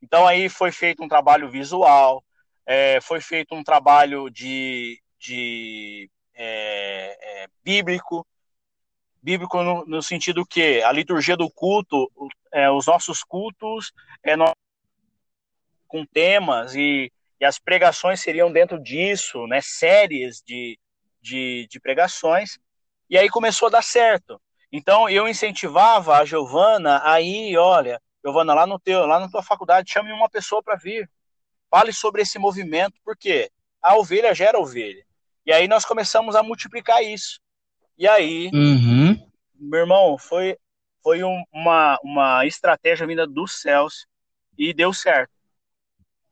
Então 0.00 0.26
aí 0.26 0.48
foi 0.48 0.72
feito 0.72 1.02
um 1.02 1.08
trabalho 1.08 1.50
visual, 1.50 2.24
é, 2.66 3.00
foi 3.00 3.20
feito 3.20 3.54
um 3.54 3.62
trabalho 3.62 4.30
de, 4.30 4.98
de 5.18 6.10
é, 6.34 7.42
é 7.44 7.48
bíblico, 7.62 8.26
bíblico 9.22 9.62
no, 9.62 9.84
no, 9.86 10.02
sentido 10.02 10.44
que 10.44 10.82
a 10.82 10.92
liturgia 10.92 11.36
do 11.36 11.50
culto, 11.50 12.10
é, 12.52 12.70
os 12.70 12.86
nossos 12.86 13.22
cultos, 13.22 13.92
é, 14.22 14.34
com 15.86 16.04
temas 16.04 16.74
e, 16.74 17.12
e 17.40 17.44
as 17.44 17.58
pregações 17.58 18.20
seriam 18.20 18.52
dentro 18.52 18.82
disso, 18.82 19.46
né, 19.46 19.60
séries 19.62 20.42
de, 20.44 20.78
de, 21.20 21.66
de 21.70 21.80
pregações, 21.80 22.58
e 23.08 23.16
aí 23.16 23.28
começou 23.28 23.68
a 23.68 23.70
dar 23.70 23.82
certo. 23.82 24.40
Então 24.72 25.08
eu 25.08 25.28
incentivava 25.28 26.18
a 26.18 26.24
Giovana 26.24 27.00
aí, 27.04 27.56
olha, 27.56 28.00
Giovana, 28.24 28.54
lá 28.54 28.66
no 28.66 28.78
teu, 28.78 29.06
lá 29.06 29.20
na 29.20 29.28
tua 29.28 29.42
faculdade, 29.42 29.92
chame 29.92 30.10
uma 30.10 30.28
pessoa 30.28 30.62
para 30.62 30.76
vir. 30.76 31.08
Fale 31.70 31.92
sobre 31.92 32.22
esse 32.22 32.38
movimento, 32.38 32.94
porque 33.04 33.50
a 33.80 33.96
ovelha 33.96 34.34
gera 34.34 34.58
ovelha. 34.58 35.04
E 35.46 35.52
aí 35.52 35.68
nós 35.68 35.84
começamos 35.84 36.34
a 36.34 36.42
multiplicar 36.42 37.02
isso. 37.02 37.40
E 37.96 38.08
aí, 38.08 38.50
uhum. 38.52 39.30
meu 39.54 39.80
irmão, 39.80 40.18
foi, 40.18 40.56
foi 41.02 41.22
um, 41.22 41.44
uma, 41.52 41.98
uma 42.02 42.46
estratégia 42.46 43.06
vinda 43.06 43.26
dos 43.26 43.60
céus 43.60 44.06
e 44.58 44.72
deu 44.72 44.92
certo. 44.92 45.32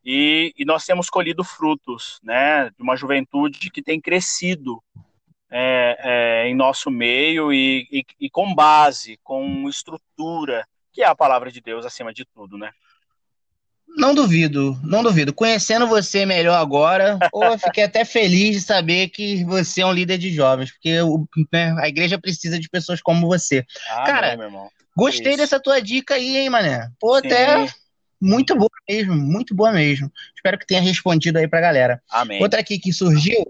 E, 0.05 0.53
e, 0.59 0.65
nós 0.65 0.85
temos 0.85 1.09
colhido 1.09 1.45
frutos, 1.45 2.19
né, 2.25 2.71
de 2.71 2.83
uma 2.83 2.97
juventude 2.97 3.71
que 3.71 3.81
tem 3.81 4.01
crescido 4.01 4.83
é, 5.49 5.97
é, 6.01 6.49
em 6.49 6.57
nosso 6.57 6.91
meio 6.91 7.53
e, 7.53 7.87
e, 7.93 8.05
e, 8.19 8.31
com 8.31 8.53
base, 8.53 9.21
com 9.23 9.69
estrutura, 9.69 10.67
que 10.91 11.03
é 11.03 11.07
a 11.07 11.15
palavra 11.15 11.53
de 11.53 11.61
Deus 11.61 11.87
acima 11.87 12.13
de 12.13 12.25
tudo, 12.25 12.59
né? 12.59 12.73
Não 13.97 14.15
duvido, 14.15 14.79
não 14.83 15.03
duvido. 15.03 15.33
Conhecendo 15.33 15.87
você 15.87 16.25
melhor 16.25 16.59
agora, 16.59 17.19
pô, 17.31 17.57
fiquei 17.59 17.85
até 17.85 18.05
feliz 18.05 18.57
de 18.57 18.61
saber 18.61 19.09
que 19.09 19.45
você 19.45 19.83
é 19.83 19.87
um 19.87 19.93
líder 19.93 20.19
de 20.19 20.33
jovens, 20.33 20.71
porque 20.73 20.99
né, 21.53 21.75
a 21.79 21.89
igreja 21.89 22.19
precisa 22.19 22.59
de 22.59 22.69
pessoas 22.69 23.03
como 23.03 23.27
você. 23.27 23.65
Ah, 23.91 24.05
Cara, 24.05 24.37
não, 24.37 24.69
gostei 24.97 25.37
dessa 25.37 25.61
tua 25.61 25.81
dica 25.81 26.15
aí, 26.15 26.39
hein, 26.39 26.51
mané? 26.51 26.89
Pô, 26.99 27.21
Sim. 27.21 27.27
até 27.27 27.67
muito 28.21 28.57
boa 28.57 28.71
mesmo, 28.89 29.15
muito 29.15 29.55
boa 29.55 29.73
mesmo. 29.73 30.11
Espero 30.35 30.59
que 30.59 30.67
tenha 30.67 30.81
respondido 30.81 31.39
aí 31.39 31.49
pra 31.49 31.61
galera. 31.61 32.03
Amém. 32.11 32.41
Outra 32.43 32.61
aqui 32.61 32.79
que 32.79 32.93
surgiu 32.93 33.45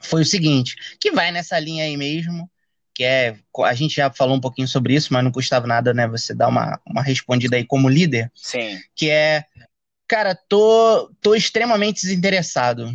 foi 0.00 0.22
o 0.22 0.26
seguinte, 0.26 0.76
que 1.00 1.10
vai 1.10 1.30
nessa 1.30 1.58
linha 1.58 1.84
aí 1.84 1.96
mesmo, 1.96 2.50
que 2.96 3.04
é, 3.04 3.36
a 3.64 3.74
gente 3.74 3.94
já 3.96 4.10
falou 4.10 4.36
um 4.36 4.40
pouquinho 4.40 4.66
sobre 4.66 4.94
isso, 4.94 5.12
mas 5.12 5.22
não 5.22 5.30
custava 5.30 5.66
nada, 5.66 5.92
né, 5.92 6.08
você 6.08 6.34
dar 6.34 6.48
uma, 6.48 6.80
uma 6.86 7.02
respondida 7.02 7.56
aí 7.56 7.64
como 7.64 7.90
líder. 7.90 8.32
Sim. 8.34 8.80
Que 8.94 9.10
é, 9.10 9.44
cara, 10.08 10.34
tô, 10.34 11.12
tô 11.20 11.34
extremamente 11.34 12.00
desinteressado, 12.00 12.90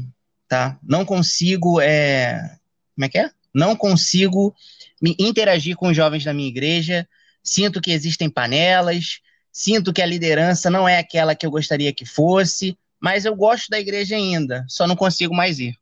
tá? 0.47 0.79
Não 0.81 1.05
consigo, 1.05 1.79
é... 1.79 2.57
Como 2.95 3.05
é 3.05 3.09
que 3.09 3.19
é? 3.19 3.29
Não 3.53 3.75
consigo 3.75 4.55
me 4.99 5.15
interagir 5.19 5.75
com 5.75 5.89
os 5.89 5.95
jovens 5.95 6.23
da 6.23 6.33
minha 6.33 6.49
igreja, 6.49 7.07
sinto 7.43 7.79
que 7.79 7.91
existem 7.91 8.27
panelas, 8.27 9.21
Sinto 9.51 9.91
que 9.91 10.01
a 10.01 10.05
liderança 10.05 10.69
não 10.69 10.87
é 10.87 10.97
aquela 10.97 11.35
que 11.35 11.45
eu 11.45 11.51
gostaria 11.51 11.93
que 11.93 12.05
fosse, 12.05 12.77
mas 12.99 13.25
eu 13.25 13.35
gosto 13.35 13.69
da 13.69 13.79
igreja 13.79 14.15
ainda, 14.15 14.65
só 14.67 14.87
não 14.87 14.95
consigo 14.95 15.35
mais 15.35 15.59
ir. 15.59 15.75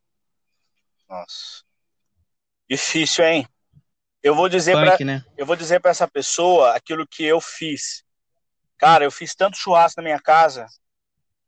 Nossa. 1.07 1.63
Difícil, 2.67 3.25
hein? 3.25 3.47
Eu 4.21 4.35
vou 4.35 4.49
dizer 4.49 4.73
para 4.73 5.05
né? 5.05 5.23
eu 5.37 5.45
vou 5.45 5.55
dizer 5.55 5.79
para 5.79 5.91
essa 5.91 6.07
pessoa 6.07 6.75
aquilo 6.75 7.07
que 7.07 7.23
eu 7.23 7.39
fiz. 7.39 8.03
Cara, 8.77 9.03
eu 9.03 9.11
fiz 9.11 9.33
tanto 9.33 9.57
churrasco 9.57 10.01
na 10.01 10.05
minha 10.05 10.19
casa. 10.19 10.65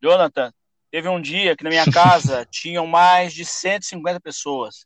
Jonathan, 0.01 0.53
teve 0.89 1.07
um 1.07 1.22
dia 1.22 1.55
que 1.55 1.63
na 1.63 1.69
minha 1.69 1.86
casa 1.91 2.45
tinham 2.45 2.88
mais 2.88 3.34
de 3.34 3.45
150 3.45 4.19
pessoas 4.19 4.86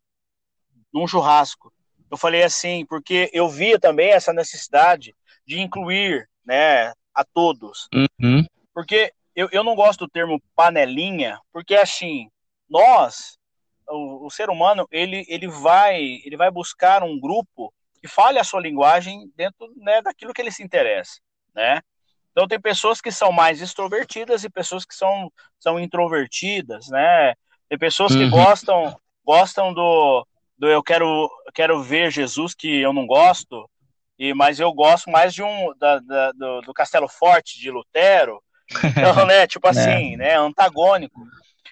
num 0.93 1.07
churrasco. 1.07 1.73
Eu 2.09 2.17
falei 2.17 2.43
assim, 2.43 2.85
porque 2.85 3.29
eu 3.33 3.49
via 3.49 3.79
também 3.79 4.11
essa 4.11 4.31
necessidade 4.31 5.15
de 5.45 5.59
incluir, 5.59 6.27
né, 6.45 6.93
a 7.13 7.23
todos. 7.23 7.87
Uhum. 7.93 8.45
Porque 8.73 9.11
eu, 9.35 9.49
eu 9.51 9.63
não 9.63 9.75
gosto 9.75 10.05
do 10.05 10.11
termo 10.11 10.41
panelinha, 10.55 11.39
porque 11.51 11.75
assim, 11.75 12.29
nós, 12.69 13.37
o, 13.89 14.27
o, 14.27 14.31
ser 14.31 14.49
humano, 14.49 14.87
ele, 14.91 15.25
ele, 15.27 15.47
vai, 15.47 16.01
ele 16.23 16.37
vai 16.37 16.51
buscar 16.51 17.03
um 17.03 17.19
grupo 17.19 17.73
que 18.01 18.07
fale 18.07 18.39
a 18.39 18.43
sua 18.43 18.61
linguagem 18.61 19.31
dentro 19.35 19.71
né, 19.77 20.01
daquilo 20.01 20.33
que 20.33 20.41
ele 20.41 20.51
se 20.51 20.63
interessa, 20.63 21.19
né? 21.53 21.81
Então 22.31 22.47
tem 22.47 22.59
pessoas 22.59 22.99
que 22.99 23.11
são 23.11 23.31
mais 23.31 23.61
extrovertidas 23.61 24.43
e 24.43 24.49
pessoas 24.49 24.83
que 24.83 24.93
são, 24.93 25.31
são 25.57 25.79
introvertidas, 25.79 26.89
né? 26.89 27.33
Tem 27.69 27.77
pessoas 27.77 28.13
que 28.13 28.23
uhum. 28.23 28.29
gostam 28.29 28.99
gostam 29.25 29.73
do, 29.73 30.27
do 30.57 30.67
eu 30.67 30.83
quero 30.83 31.29
quero 31.53 31.81
ver 31.81 32.11
Jesus 32.11 32.53
que 32.53 32.79
eu 32.79 32.93
não 32.93 33.07
gosto, 33.07 33.69
e 34.19 34.33
mas 34.33 34.59
eu 34.59 34.71
gosto 34.71 35.09
mais 35.09 35.33
de 35.33 35.41
um 35.41 35.73
da, 35.77 35.99
da 35.99 36.31
do, 36.33 36.61
do, 36.61 36.73
Castelo 36.73 37.07
Forte 37.07 37.59
de 37.59 37.71
Lutero, 37.71 38.41
então, 38.83 39.25
né? 39.25 39.47
Tipo 39.47 39.67
assim, 39.67 40.13
é. 40.13 40.17
né? 40.17 40.37
Antagônico. 40.37 41.21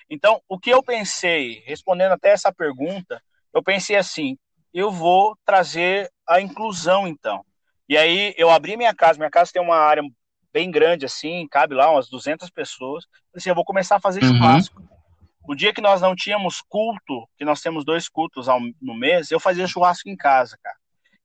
Então, 0.10 0.42
o 0.48 0.60
que 0.60 0.70
eu 0.70 0.84
pensei, 0.84 1.64
respondendo 1.66 2.12
até 2.12 2.30
essa 2.30 2.52
pergunta, 2.54 3.22
eu 3.54 3.64
pensei 3.64 3.96
assim: 3.96 4.38
eu 4.74 4.92
vou 4.92 5.38
trazer 5.46 6.10
a 6.28 6.42
inclusão, 6.42 7.08
então. 7.08 7.46
E 7.88 7.98
aí 7.98 8.34
eu 8.38 8.50
abri 8.50 8.76
minha 8.76 8.94
casa, 8.94 9.20
minha 9.20 9.30
casa 9.30 9.52
tem 9.54 9.62
uma 9.62 9.78
área 9.78 10.04
bem 10.52 10.70
grande 10.70 11.06
assim, 11.06 11.48
cabe 11.50 11.74
lá 11.76 11.90
umas 11.92 12.10
200 12.10 12.50
pessoas. 12.50 13.06
Assim, 13.36 13.50
eu 13.50 13.56
vou 13.56 13.66
começar 13.66 13.98
a 13.98 14.02
fazer 14.02 14.24
uhum. 14.24 14.30
churrasco. 14.36 14.82
O 15.46 15.56
dia 15.56 15.74
que 15.74 15.82
nós 15.82 16.00
não 16.00 16.16
tínhamos 16.16 16.62
culto, 16.62 17.28
que 17.38 17.44
nós 17.44 17.60
temos 17.60 17.84
dois 17.84 18.08
cultos 18.08 18.48
ao, 18.48 18.60
no 18.82 18.94
mês, 18.94 19.30
eu 19.30 19.40
fazia 19.40 19.68
churrasco 19.68 20.08
em 20.08 20.16
casa, 20.16 20.58
cara. 20.64 20.78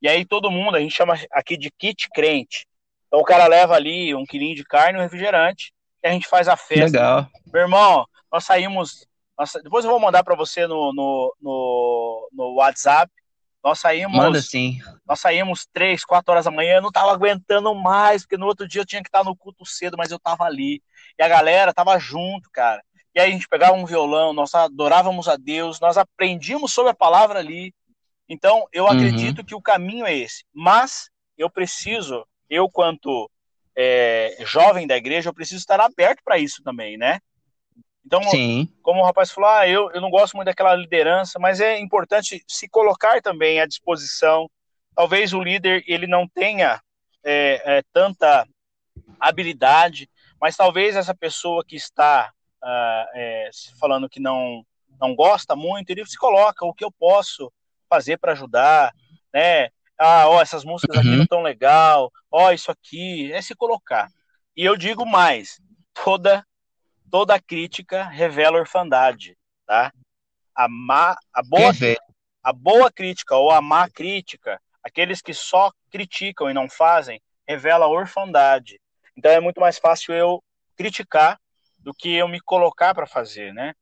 E 0.02 0.08
aí 0.08 0.24
todo 0.24 0.50
mundo, 0.50 0.76
a 0.76 0.80
gente 0.80 0.94
chama 0.94 1.14
aqui 1.32 1.56
de 1.56 1.70
kit 1.70 2.08
crente. 2.10 2.66
Então 3.06 3.20
o 3.20 3.24
cara 3.24 3.46
leva 3.46 3.74
ali 3.74 4.14
um 4.14 4.24
quilinho 4.24 4.54
de 4.54 4.64
carne, 4.64 4.98
um 4.98 5.02
refrigerante, 5.02 5.72
e 6.02 6.08
a 6.08 6.12
gente 6.12 6.26
faz 6.26 6.48
a 6.48 6.56
festa. 6.56 6.84
Legal. 6.84 7.26
Meu 7.52 7.62
irmão, 7.62 8.06
nós 8.32 8.44
saímos. 8.44 9.06
Nós, 9.38 9.52
depois 9.62 9.84
eu 9.84 9.90
vou 9.90 10.00
mandar 10.00 10.24
para 10.24 10.34
você 10.34 10.66
no, 10.66 10.92
no, 10.92 11.36
no, 11.40 12.28
no 12.32 12.54
WhatsApp 12.54 13.10
nós 13.62 13.80
saímos. 13.80 14.16
Manda 14.16 14.40
sim. 14.40 14.78
Nós 15.06 15.20
saímos 15.20 15.66
três, 15.72 16.04
quatro 16.04 16.32
horas 16.32 16.44
da 16.44 16.50
manhã, 16.50 16.76
eu 16.76 16.82
não 16.82 16.92
tava 16.92 17.12
aguentando 17.12 17.74
mais, 17.74 18.22
porque 18.22 18.36
no 18.36 18.46
outro 18.46 18.66
dia 18.68 18.80
eu 18.80 18.86
tinha 18.86 19.02
que 19.02 19.08
estar 19.08 19.24
no 19.24 19.36
culto 19.36 19.64
cedo, 19.66 19.96
mas 19.96 20.10
eu 20.10 20.18
tava 20.18 20.44
ali. 20.44 20.82
E 21.18 21.22
a 21.22 21.28
galera 21.28 21.74
tava 21.74 21.98
junto, 21.98 22.48
cara. 22.52 22.82
E 23.14 23.20
aí 23.20 23.30
a 23.30 23.32
gente 23.32 23.48
pegava 23.48 23.74
um 23.74 23.84
violão, 23.84 24.32
nós 24.32 24.54
adorávamos 24.54 25.28
a 25.28 25.36
Deus, 25.36 25.80
nós 25.80 25.98
aprendíamos 25.98 26.72
sobre 26.72 26.92
a 26.92 26.94
palavra 26.94 27.40
ali. 27.40 27.74
Então, 28.28 28.66
eu 28.72 28.84
uhum. 28.84 28.90
acredito 28.90 29.44
que 29.44 29.54
o 29.54 29.62
caminho 29.62 30.06
é 30.06 30.14
esse. 30.14 30.44
Mas 30.54 31.10
eu 31.36 31.50
preciso, 31.50 32.24
eu 32.48 32.70
quanto 32.70 33.30
é, 33.80 34.36
jovem 34.40 34.88
da 34.88 34.96
igreja, 34.96 35.28
eu 35.28 35.34
preciso 35.34 35.60
estar 35.60 35.80
aberto 35.80 36.20
para 36.24 36.36
isso 36.36 36.64
também, 36.64 36.98
né? 36.98 37.20
Então, 38.04 38.20
Sim. 38.24 38.68
como 38.82 39.00
o 39.00 39.04
rapaz 39.04 39.30
falou, 39.30 39.48
ah, 39.48 39.68
eu, 39.68 39.88
eu 39.92 40.00
não 40.00 40.10
gosto 40.10 40.34
muito 40.34 40.46
daquela 40.46 40.74
liderança, 40.74 41.38
mas 41.38 41.60
é 41.60 41.78
importante 41.78 42.42
se 42.48 42.68
colocar 42.68 43.22
também 43.22 43.60
à 43.60 43.66
disposição. 43.66 44.50
Talvez 44.96 45.32
o 45.32 45.40
líder 45.40 45.84
ele 45.86 46.08
não 46.08 46.26
tenha 46.26 46.80
é, 47.24 47.78
é, 47.78 47.82
tanta 47.92 48.48
habilidade, 49.20 50.10
mas 50.40 50.56
talvez 50.56 50.96
essa 50.96 51.14
pessoa 51.14 51.64
que 51.64 51.76
está 51.76 52.32
uh, 52.60 53.06
é, 53.14 53.50
falando 53.78 54.08
que 54.08 54.18
não 54.18 54.64
não 55.00 55.14
gosta 55.14 55.54
muito, 55.54 55.90
ele 55.90 56.04
se 56.04 56.18
coloca 56.18 56.66
o 56.66 56.74
que 56.74 56.84
eu 56.84 56.90
posso 56.90 57.52
fazer 57.88 58.16
para 58.18 58.32
ajudar, 58.32 58.92
né? 59.32 59.68
Ah, 59.98 60.28
ó, 60.28 60.40
essas 60.40 60.64
músicas 60.64 60.98
aqui 60.98 61.08
uhum. 61.08 61.16
não 61.16 61.26
tão 61.26 61.42
legal, 61.42 62.12
ó, 62.30 62.52
isso 62.52 62.70
aqui, 62.70 63.32
é 63.32 63.42
se 63.42 63.54
colocar. 63.54 64.08
E 64.56 64.64
eu 64.64 64.76
digo 64.76 65.04
mais, 65.04 65.60
toda 65.92 66.44
toda 67.10 67.40
crítica 67.40 68.04
revela 68.04 68.58
orfandade, 68.58 69.36
tá? 69.66 69.92
A, 70.54 70.68
má, 70.68 71.16
a, 71.32 71.42
boa, 71.42 71.72
a 72.42 72.52
boa 72.52 72.92
crítica 72.92 73.36
ou 73.36 73.50
a 73.50 73.60
má 73.60 73.88
crítica, 73.88 74.60
aqueles 74.82 75.22
que 75.22 75.32
só 75.32 75.72
criticam 75.90 76.50
e 76.50 76.54
não 76.54 76.68
fazem, 76.68 77.20
revela 77.46 77.86
orfandade. 77.86 78.80
Então 79.16 79.30
é 79.30 79.40
muito 79.40 79.60
mais 79.60 79.78
fácil 79.78 80.14
eu 80.14 80.42
criticar 80.76 81.40
do 81.78 81.94
que 81.94 82.12
eu 82.14 82.28
me 82.28 82.40
colocar 82.40 82.94
para 82.94 83.06
fazer, 83.06 83.54
né? 83.54 83.74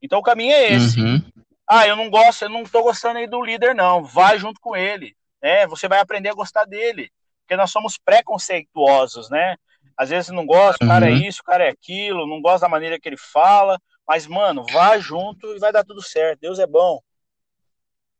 Então 0.00 0.20
o 0.20 0.22
caminho 0.22 0.52
é 0.52 0.72
esse. 0.72 1.00
Uhum. 1.00 1.20
Ah, 1.66 1.86
eu 1.86 1.96
não 1.96 2.08
gosto, 2.08 2.42
eu 2.42 2.48
não 2.48 2.62
estou 2.62 2.82
gostando 2.82 3.18
aí 3.18 3.26
do 3.26 3.42
líder, 3.42 3.74
não. 3.74 4.02
Vai 4.02 4.38
junto 4.38 4.60
com 4.60 4.76
ele, 4.76 5.16
né? 5.42 5.66
Você 5.66 5.88
vai 5.88 6.00
aprender 6.00 6.30
a 6.30 6.34
gostar 6.34 6.64
dele, 6.64 7.10
porque 7.42 7.56
nós 7.56 7.70
somos 7.70 7.98
preconceituosos, 7.98 9.30
né? 9.30 9.56
Às 9.96 10.10
vezes 10.10 10.30
não 10.30 10.46
gosta, 10.46 10.84
o 10.84 10.88
cara 10.88 11.08
é 11.08 11.12
uhum. 11.12 11.16
é 11.16 11.28
isso, 11.28 11.40
o 11.40 11.44
cara 11.44 11.64
é 11.64 11.70
aquilo, 11.70 12.26
não 12.26 12.40
gosta 12.40 12.60
da 12.66 12.68
maneira 12.68 13.00
que 13.00 13.08
ele 13.08 13.16
fala, 13.16 13.80
mas, 14.06 14.26
mano, 14.26 14.64
vá 14.72 14.98
junto 14.98 15.54
e 15.54 15.58
vai 15.58 15.72
dar 15.72 15.84
tudo 15.84 16.00
certo. 16.00 16.40
Deus 16.40 16.58
é 16.58 16.66
bom. 16.66 17.00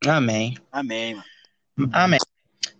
Amém. 0.06 0.56
Amém, 0.70 1.14
mano. 1.14 1.90
Amém. 1.92 2.18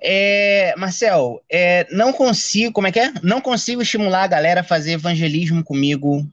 É, 0.01 0.74
Marcel, 0.76 1.43
é, 1.51 1.86
não 1.91 2.12
consigo, 2.12 2.72
como 2.72 2.86
é 2.86 2.93
que 2.93 3.01
é? 3.01 3.12
Não 3.22 3.41
consigo 3.41 3.82
estimular 3.82 4.24
a 4.24 4.28
galera 4.28 4.61
a 4.61 4.64
fazer 4.64 4.93
evangelismo 4.93 5.64
comigo 5.64 6.26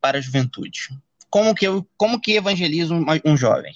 para 0.00 0.18
a 0.18 0.20
juventude. 0.20 0.88
Como 1.28 1.54
que 1.54 1.66
eu, 1.66 1.86
como 1.96 2.20
que 2.20 2.36
evangelizo 2.36 2.94
um, 2.94 3.04
um 3.24 3.36
jovem? 3.36 3.74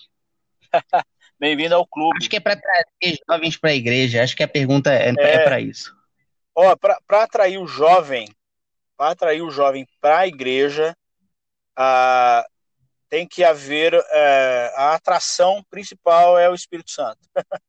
Bem-vindo 1.39 1.75
ao 1.75 1.87
clube. 1.87 2.19
Acho 2.19 2.31
que 2.31 2.37
é 2.37 2.41
para 2.41 2.57
trazer 2.57 3.19
jovens 3.29 3.57
para 3.57 3.71
a 3.71 3.75
igreja. 3.75 4.23
Acho 4.23 4.37
que 4.37 4.43
a 4.43 4.49
pergunta 4.49 4.93
é, 4.93 5.11
é, 5.11 5.15
é 5.19 5.45
para 5.45 5.61
isso. 5.61 5.95
Ó, 6.55 6.75
para 6.77 7.23
atrair 7.23 7.59
o 7.59 7.67
jovem, 7.67 8.29
para 8.97 9.11
atrair 9.11 9.43
o 9.43 9.51
jovem 9.51 9.87
para 10.01 10.21
a 10.21 10.27
igreja, 10.27 10.97
a, 11.77 12.47
tem 13.09 13.27
que 13.27 13.43
haver 13.43 13.95
é, 13.95 14.73
a 14.77 14.95
atração 14.95 15.63
principal 15.69 16.39
é 16.39 16.49
o 16.49 16.55
Espírito 16.55 16.91
Santo. 16.91 17.19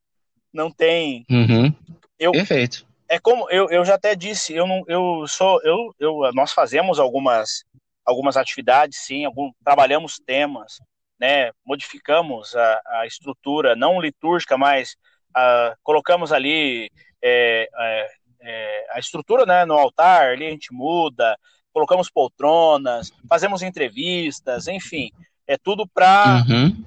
não 0.53 0.71
tem. 0.71 1.25
Uhum. 1.29 1.73
Eu, 2.17 2.31
Perfeito. 2.31 2.87
É 3.07 3.19
como 3.19 3.49
eu, 3.51 3.69
eu 3.69 3.85
já 3.85 3.95
até 3.95 4.15
disse, 4.15 4.53
eu 4.55 4.65
não, 4.65 4.83
eu 4.87 5.27
sou, 5.27 5.61
eu, 5.63 5.93
eu, 5.99 6.31
nós 6.33 6.53
fazemos 6.53 6.97
algumas, 6.97 7.63
algumas 8.03 8.37
atividades, 8.37 8.99
sim, 8.99 9.25
algum, 9.25 9.51
trabalhamos 9.63 10.17
temas, 10.17 10.79
né, 11.19 11.51
modificamos 11.65 12.55
a, 12.55 12.81
a 12.85 13.05
estrutura, 13.05 13.75
não 13.75 14.01
litúrgica, 14.01 14.57
mas 14.57 14.95
a, 15.33 15.75
colocamos 15.83 16.31
ali 16.31 16.89
é, 17.21 17.67
é, 17.77 18.07
é, 18.41 18.87
a 18.91 18.99
estrutura 18.99 19.45
né, 19.45 19.65
no 19.65 19.73
altar, 19.73 20.31
ali 20.31 20.45
a 20.45 20.51
gente 20.51 20.73
muda, 20.73 21.37
colocamos 21.73 22.09
poltronas, 22.09 23.11
fazemos 23.27 23.61
entrevistas, 23.61 24.67
enfim, 24.67 25.11
é 25.47 25.57
tudo 25.57 25.87
para 25.87 26.43
uhum. 26.47 26.85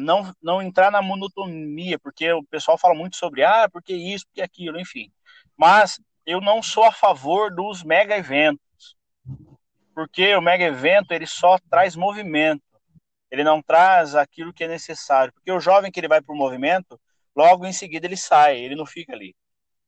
não, 0.00 0.32
não 0.42 0.62
entrar 0.62 0.90
na 0.90 1.02
monotonia, 1.02 1.98
porque 1.98 2.32
o 2.32 2.44
pessoal 2.44 2.78
fala 2.78 2.94
muito 2.94 3.16
sobre 3.16 3.42
ah, 3.42 3.68
porque 3.72 3.94
isso, 3.94 4.26
porque 4.26 4.42
aquilo, 4.42 4.78
enfim. 4.78 5.10
Mas 5.56 6.00
eu 6.24 6.40
não 6.40 6.62
sou 6.62 6.84
a 6.84 6.92
favor 6.92 7.52
dos 7.52 7.82
mega 7.82 8.16
eventos, 8.16 8.96
porque 9.94 10.34
o 10.36 10.40
mega 10.40 10.64
evento 10.64 11.12
ele 11.12 11.26
só 11.26 11.58
traz 11.70 11.96
movimento, 11.96 12.62
ele 13.32 13.42
não 13.42 13.62
traz 13.62 14.14
aquilo 14.14 14.52
que 14.52 14.62
é 14.62 14.68
necessário, 14.68 15.32
porque 15.32 15.50
o 15.50 15.58
jovem 15.58 15.90
que 15.90 15.98
ele 15.98 16.06
vai 16.06 16.20
para 16.20 16.34
o 16.34 16.36
movimento, 16.36 17.00
logo 17.34 17.64
em 17.64 17.72
seguida 17.72 18.06
ele 18.06 18.16
sai, 18.16 18.58
ele 18.58 18.76
não 18.76 18.84
fica 18.84 19.14
ali. 19.14 19.34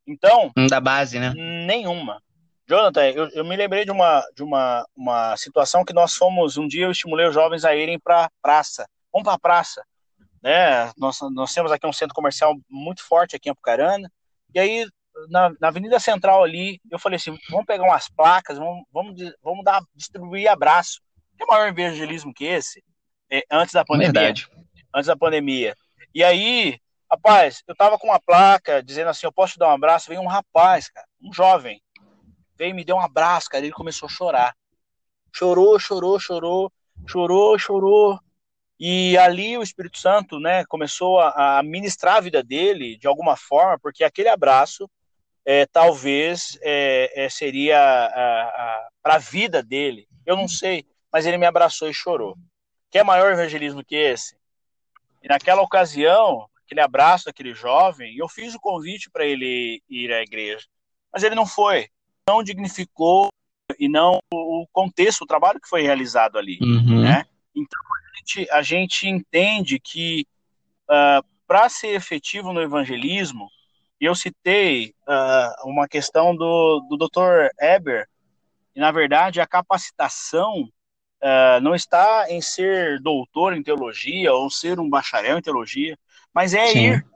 Então. 0.06 0.50
Da 0.70 0.80
base, 0.80 1.20
né? 1.20 1.34
Nenhuma. 1.36 2.22
Jonathan, 2.66 3.04
eu, 3.10 3.28
eu, 3.28 3.44
me 3.44 3.54
lembrei 3.54 3.84
de 3.84 3.90
uma, 3.90 4.26
de 4.34 4.42
uma, 4.42 4.86
uma 4.96 5.36
situação 5.36 5.84
que 5.84 5.92
nós 5.92 6.14
fomos. 6.14 6.56
Um 6.56 6.66
dia 6.66 6.86
eu 6.86 6.90
estimulei 6.90 7.26
os 7.26 7.34
jovens 7.34 7.66
a 7.66 7.76
irem 7.76 8.00
para 8.00 8.30
praça. 8.40 8.88
Vamos 9.12 9.24
para 9.24 9.34
a 9.34 9.38
praça. 9.38 9.84
Né? 10.42 10.90
Nós, 10.96 11.18
nós 11.30 11.52
temos 11.52 11.70
aqui 11.70 11.86
um 11.86 11.92
centro 11.92 12.14
comercial 12.14 12.54
muito 12.70 13.04
forte 13.04 13.36
aqui 13.36 13.50
em 13.50 13.52
Apucarana. 13.52 14.10
E 14.54 14.58
aí, 14.58 14.86
na, 15.28 15.50
na 15.60 15.68
Avenida 15.68 16.00
Central 16.00 16.42
ali, 16.42 16.80
eu 16.90 16.98
falei 16.98 17.16
assim: 17.16 17.36
vamos 17.50 17.66
pegar 17.66 17.84
umas 17.84 18.08
placas, 18.08 18.56
vamos, 18.56 18.84
vamos, 18.90 19.14
vamos 19.42 19.62
dar, 19.62 19.82
distribuir 19.94 20.48
abraço. 20.48 21.02
Tem 21.36 21.46
maior 21.46 21.68
evangelismo 21.68 22.32
que 22.32 22.46
esse? 22.46 22.82
É, 23.30 23.42
antes 23.50 23.74
da 23.74 23.84
pandemia. 23.84 24.12
Verdade. 24.12 24.48
Antes 24.94 25.06
da 25.06 25.16
pandemia. 25.16 25.74
E 26.14 26.22
aí, 26.22 26.78
Rapaz, 27.14 27.62
eu 27.68 27.76
tava 27.76 27.96
com 27.96 28.08
uma 28.08 28.18
placa 28.18 28.82
dizendo 28.82 29.08
assim, 29.08 29.24
eu 29.24 29.32
posso 29.32 29.52
te 29.52 29.58
dar 29.60 29.68
um 29.68 29.74
abraço? 29.74 30.08
Veio 30.08 30.20
um 30.20 30.26
rapaz, 30.26 30.88
cara, 30.88 31.06
um 31.22 31.32
jovem, 31.32 31.80
veio 32.58 32.70
e 32.70 32.74
me 32.74 32.84
deu 32.84 32.96
um 32.96 33.00
abraço, 33.00 33.48
cara, 33.48 33.64
ele 33.64 33.72
começou 33.72 34.06
a 34.06 34.10
chorar. 34.10 34.56
Chorou, 35.32 35.78
chorou, 35.78 36.18
chorou, 36.18 36.72
chorou, 37.06 37.56
chorou. 37.56 38.18
E 38.80 39.16
ali 39.18 39.56
o 39.56 39.62
Espírito 39.62 39.98
Santo, 39.98 40.40
né, 40.40 40.64
começou 40.66 41.20
a, 41.20 41.58
a 41.58 41.62
ministrar 41.62 42.16
a 42.16 42.20
vida 42.20 42.42
dele 42.42 42.98
de 42.98 43.06
alguma 43.06 43.36
forma, 43.36 43.78
porque 43.78 44.02
aquele 44.02 44.28
abraço 44.28 44.90
é, 45.44 45.66
talvez 45.66 46.58
é, 46.62 47.26
é, 47.26 47.28
seria 47.28 47.78
para 49.02 49.14
a 49.14 49.18
vida 49.18 49.62
dele. 49.62 50.08
Eu 50.26 50.36
não 50.36 50.48
sei, 50.48 50.84
mas 51.12 51.26
ele 51.26 51.38
me 51.38 51.46
abraçou 51.46 51.88
e 51.88 51.94
chorou. 51.94 52.36
Quer 52.94 53.02
maior 53.02 53.32
evangelismo 53.32 53.84
que 53.84 53.96
esse? 53.96 54.36
E 55.20 55.26
naquela 55.26 55.60
ocasião, 55.62 56.48
aquele 56.64 56.80
abraço 56.80 57.24
daquele 57.24 57.52
jovem, 57.52 58.16
eu 58.16 58.28
fiz 58.28 58.54
o 58.54 58.60
convite 58.60 59.10
para 59.10 59.26
ele 59.26 59.82
ir 59.90 60.12
à 60.12 60.22
igreja, 60.22 60.64
mas 61.12 61.24
ele 61.24 61.34
não 61.34 61.44
foi, 61.44 61.88
não 62.28 62.40
dignificou 62.40 63.30
e 63.80 63.88
não 63.88 64.20
o 64.32 64.64
contexto, 64.72 65.22
o 65.22 65.26
trabalho 65.26 65.60
que 65.60 65.68
foi 65.68 65.82
realizado 65.82 66.38
ali, 66.38 66.56
uhum. 66.62 67.02
né? 67.02 67.26
Então 67.52 67.80
a 67.82 68.16
gente, 68.16 68.50
a 68.52 68.62
gente 68.62 69.08
entende 69.08 69.80
que 69.80 70.24
uh, 70.84 71.26
para 71.48 71.68
ser 71.68 71.96
efetivo 71.96 72.52
no 72.52 72.62
evangelismo, 72.62 73.48
eu 74.00 74.14
citei 74.14 74.94
uh, 75.08 75.68
uma 75.68 75.88
questão 75.88 76.32
do, 76.36 76.78
do 76.88 76.96
Dr. 76.96 77.48
Eber, 77.58 78.08
e 78.72 78.78
na 78.78 78.92
verdade 78.92 79.40
a 79.40 79.48
capacitação 79.48 80.70
uh, 81.24 81.60
não 81.62 81.74
está 81.74 82.26
em 82.28 82.42
ser 82.42 83.00
doutor 83.00 83.54
em 83.54 83.62
teologia 83.62 84.32
ou 84.32 84.50
ser 84.50 84.78
um 84.78 84.88
bacharel 84.88 85.38
em 85.38 85.42
teologia, 85.42 85.98
mas 86.32 86.52
é 86.52 86.66
Sim. 86.68 86.78
ir. 86.78 87.06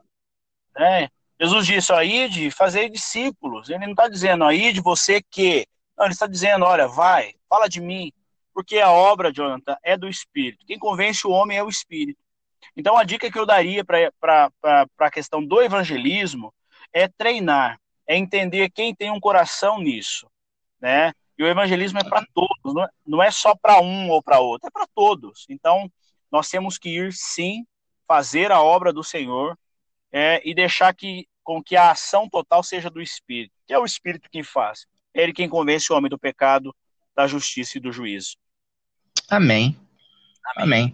Né? 0.75 1.09
Jesus 1.39 1.67
disse, 1.67 1.93
ó, 1.93 2.01
ide, 2.01 2.51
fazer 2.51 2.89
discípulos. 2.89 3.69
Ele 3.69 3.85
não 3.85 3.91
está 3.91 4.09
dizendo, 4.09 4.43
ó, 4.43 4.51
ide 4.51 4.81
você 4.81 5.21
que. 5.21 5.65
Não, 5.97 6.05
ele 6.05 6.13
está 6.13 6.27
dizendo, 6.27 6.65
olha, 6.65 6.87
vai, 6.87 7.33
fala 7.47 7.67
de 7.67 7.79
mim. 7.79 8.11
Porque 8.53 8.79
a 8.79 8.91
obra, 8.91 9.31
Jonathan, 9.31 9.77
é 9.83 9.95
do 9.95 10.09
Espírito. 10.09 10.65
Quem 10.65 10.79
convence 10.79 11.25
o 11.25 11.31
homem 11.31 11.57
é 11.57 11.63
o 11.63 11.69
Espírito. 11.69 12.19
Então, 12.75 12.97
a 12.97 13.03
dica 13.03 13.31
que 13.31 13.39
eu 13.39 13.45
daria 13.45 13.85
para 13.85 14.51
a 14.97 15.11
questão 15.11 15.45
do 15.45 15.61
evangelismo 15.61 16.53
é 16.91 17.07
treinar, 17.07 17.79
é 18.07 18.17
entender 18.17 18.69
quem 18.69 18.93
tem 18.93 19.11
um 19.11 19.19
coração 19.19 19.79
nisso, 19.79 20.27
né? 20.81 21.13
E 21.39 21.43
o 21.43 21.47
evangelismo 21.47 21.99
é 21.99 22.03
para 22.03 22.25
todos, 22.33 22.73
não 22.75 22.83
é, 22.83 22.89
não 23.07 23.23
é 23.23 23.31
só 23.31 23.55
para 23.55 23.81
um 23.81 24.09
ou 24.09 24.21
para 24.21 24.41
outro, 24.41 24.67
é 24.67 24.69
para 24.69 24.85
todos. 24.93 25.45
Então, 25.47 25.89
nós 26.29 26.49
temos 26.49 26.77
que 26.77 26.89
ir 26.89 27.13
sim, 27.13 27.65
fazer 28.05 28.51
a 28.51 28.61
obra 28.61 28.91
do 28.91 29.05
Senhor 29.05 29.57
é, 30.11 30.41
e 30.43 30.53
deixar 30.53 30.93
que, 30.93 31.25
com 31.41 31.63
que 31.63 31.77
a 31.77 31.91
ação 31.91 32.27
total 32.27 32.61
seja 32.61 32.89
do 32.89 33.01
Espírito, 33.01 33.53
que 33.65 33.73
é 33.73 33.79
o 33.79 33.85
Espírito 33.85 34.29
quem 34.29 34.43
faz. 34.43 34.85
É 35.13 35.23
ele 35.23 35.31
quem 35.31 35.47
convence 35.47 35.91
o 35.93 35.95
homem 35.95 36.09
do 36.09 36.19
pecado, 36.19 36.75
da 37.15 37.25
justiça 37.25 37.77
e 37.77 37.81
do 37.81 37.91
juízo. 37.91 38.35
Amém. 39.29 39.79
Amém. 40.57 40.93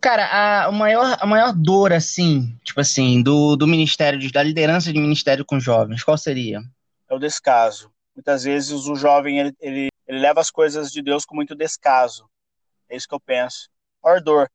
Cara, 0.00 0.66
a, 0.66 0.72
maior, 0.72 1.16
a 1.20 1.26
maior 1.26 1.52
dor, 1.52 1.92
assim, 1.92 2.56
tipo 2.62 2.80
assim, 2.80 3.22
do, 3.22 3.56
do 3.56 3.66
ministério, 3.66 4.30
da 4.30 4.42
liderança 4.42 4.92
de 4.92 5.00
ministério 5.00 5.44
com 5.44 5.58
jovens, 5.58 6.04
qual 6.04 6.16
seria? 6.16 6.62
É 7.08 7.14
o 7.14 7.18
descaso. 7.18 7.92
Muitas 8.20 8.44
vezes 8.44 8.86
o 8.86 8.94
jovem, 8.94 9.38
ele, 9.38 9.52
ele, 9.58 9.88
ele 10.06 10.18
leva 10.18 10.42
as 10.42 10.50
coisas 10.50 10.92
de 10.92 11.00
Deus 11.00 11.24
com 11.24 11.34
muito 11.34 11.54
descaso. 11.54 12.28
É 12.86 12.94
isso 12.94 13.08
que 13.08 13.14
eu 13.14 13.20
penso. 13.20 13.70
Maior 14.04 14.20
dor. 14.20 14.50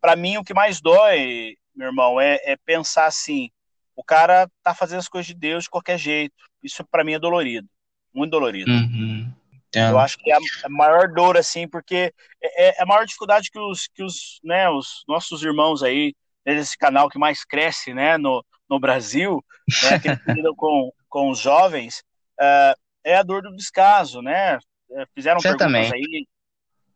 Para 0.00 0.16
mim, 0.16 0.38
o 0.38 0.42
que 0.42 0.54
mais 0.54 0.80
dói, 0.80 1.54
meu 1.76 1.88
irmão, 1.88 2.18
é, 2.18 2.40
é 2.44 2.56
pensar 2.56 3.04
assim, 3.04 3.50
o 3.94 4.02
cara 4.02 4.50
tá 4.62 4.74
fazendo 4.74 5.00
as 5.00 5.08
coisas 5.08 5.26
de 5.26 5.34
Deus 5.34 5.64
de 5.64 5.70
qualquer 5.70 5.98
jeito. 5.98 6.34
Isso 6.62 6.82
para 6.82 7.04
mim 7.04 7.12
é 7.12 7.18
dolorido. 7.18 7.68
Muito 8.14 8.30
dolorido. 8.30 8.70
Uhum. 8.70 9.30
Eu 9.74 9.98
acho 9.98 10.16
que 10.16 10.32
é 10.32 10.36
a, 10.36 10.70
maior 10.70 11.12
dor, 11.12 11.36
assim, 11.36 11.68
porque 11.68 12.14
é, 12.42 12.68
é, 12.68 12.82
a 12.82 12.86
maior 12.86 13.04
dificuldade 13.04 13.50
que 13.50 13.58
os, 13.58 13.86
que 13.88 14.02
os, 14.02 14.40
né, 14.42 14.70
os 14.70 15.04
nossos 15.06 15.42
irmãos 15.42 15.82
aí, 15.82 16.14
nesse 16.46 16.78
canal 16.78 17.10
que 17.10 17.18
mais 17.18 17.44
cresce, 17.44 17.92
né, 17.92 18.16
no, 18.16 18.42
no 18.66 18.80
Brasil, 18.80 19.44
né, 19.82 19.98
que 19.98 20.32
lidam 20.32 20.54
com, 20.56 20.90
com 21.06 21.30
os 21.30 21.38
jovens, 21.38 22.02
uh, 22.40 22.74
é 23.04 23.16
a 23.16 23.22
dor 23.22 23.42
do 23.42 23.54
descaso, 23.54 24.20
né? 24.22 24.58
É, 24.90 25.06
fizeram 25.14 25.40
Certamente. 25.40 25.90
perguntas 25.90 26.12
aí. 26.12 26.26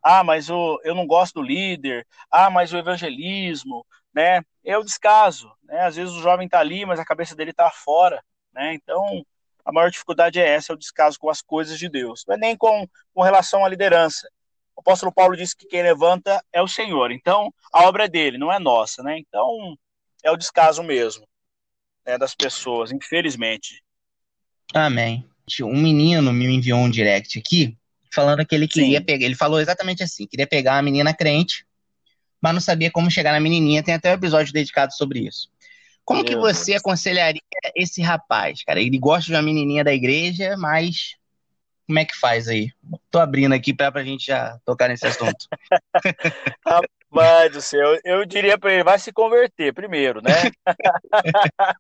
Ah, 0.03 0.23
mas 0.23 0.51
o, 0.51 0.81
eu 0.85 0.95
não 0.95 1.07
gosto 1.07 1.35
do 1.35 1.43
líder. 1.43 2.07
Ah, 2.31 2.51
mas 2.51 2.73
o 2.73 2.77
evangelismo, 2.77 3.87
né? 4.15 4.43
É 4.65 4.77
o 4.77 4.85
descaso, 4.85 5.51
né? 5.63 5.81
Às 5.87 5.97
vezes 5.97 6.15
o 6.15 6.21
jovem 6.21 6.49
tá 6.49 6.61
ali, 6.61 6.85
mas 6.85 7.01
a 7.01 7.05
cabeça 7.05 7.35
dele 7.35 7.53
tá 7.53 7.71
fora, 7.71 8.23
né? 8.53 8.75
Então, 8.75 9.25
a 9.65 9.73
maior 9.73 9.91
dificuldade 9.91 10.39
é 10.39 10.49
essa, 10.49 10.73
é 10.73 10.75
o 10.75 10.79
descaso 10.79 11.19
com 11.19 11.31
as 11.31 11.41
coisas 11.41 11.79
de 11.79 11.89
Deus. 11.89 12.25
Não 12.27 12.35
é 12.35 12.39
nem 12.39 12.57
com, 12.57 12.87
com 13.15 13.23
relação 13.23 13.65
à 13.65 13.69
liderança. 13.69 14.29
O 14.77 14.81
apóstolo 14.81 15.13
Paulo 15.13 15.37
disse 15.37 15.57
que 15.57 15.67
quem 15.67 15.83
levanta 15.83 16.45
é 16.53 16.61
o 16.61 16.69
Senhor. 16.69 17.11
Então, 17.11 17.53
a 17.73 17.85
obra 17.85 18.05
é 18.05 18.09
dele, 18.09 18.37
não 18.37 18.53
é 18.53 18.59
nossa, 18.59 19.03
né? 19.03 19.19
Então, 19.19 19.77
é 20.23 20.31
o 20.31 20.37
descaso 20.37 20.83
mesmo 20.83 21.27
né, 22.05 22.19
das 22.19 22.35
pessoas, 22.35 22.93
infelizmente. 22.93 23.83
Amém. 24.75 25.29
Um 25.63 25.77
menino 25.77 26.33
me 26.33 26.47
enviou 26.47 26.79
um 26.81 26.91
direct 26.91 27.39
aqui 27.39 27.77
falando 28.13 28.47
que 28.47 28.55
ele 28.55 28.69
queria 28.69 28.99
Sim. 28.99 29.05
pegar. 29.05 29.27
Ele 29.27 29.35
falou 29.35 29.61
exatamente 29.61 30.03
assim: 30.03 30.27
queria 30.27 30.47
pegar 30.47 30.77
uma 30.77 30.83
menina 30.83 31.13
crente, 31.13 31.67
mas 32.41 32.55
não 32.55 32.61
sabia 32.61 32.91
como 32.91 33.11
chegar 33.11 33.33
na 33.33 33.41
menininha. 33.41 33.83
Tem 33.83 33.95
até 33.95 34.11
um 34.11 34.15
episódio 34.15 34.53
dedicado 34.53 34.95
sobre 34.95 35.21
isso. 35.21 35.49
Como 36.05 36.23
Meu 36.23 36.29
que 36.29 36.37
você 36.37 36.73
Deus. 36.73 36.81
aconselharia 36.81 37.41
esse 37.75 38.03
rapaz, 38.03 38.63
cara? 38.63 38.81
Ele 38.81 38.99
gosta 38.99 39.27
de 39.27 39.35
uma 39.35 39.43
menininha 39.43 39.83
da 39.83 39.93
igreja, 39.93 40.55
mas 40.57 41.17
como 41.87 41.99
é 41.99 42.05
que 42.05 42.17
faz 42.17 42.49
aí? 42.49 42.71
Tô 43.11 43.19
abrindo 43.19 43.55
aqui 43.55 43.75
para 43.75 44.01
a 44.01 44.05
gente 44.05 44.27
já 44.27 44.59
tocar 44.65 44.89
nesse 44.89 45.07
assunto. 45.07 45.47
Rapaz 46.67 47.53
do 47.53 47.63
céu, 47.63 47.99
eu 48.05 48.25
diria 48.25 48.59
para 48.59 48.73
ele, 48.73 48.85
vai 48.85 48.99
se 48.99 49.13
converter 49.13 49.73
primeiro, 49.73 50.21
né? 50.23 50.33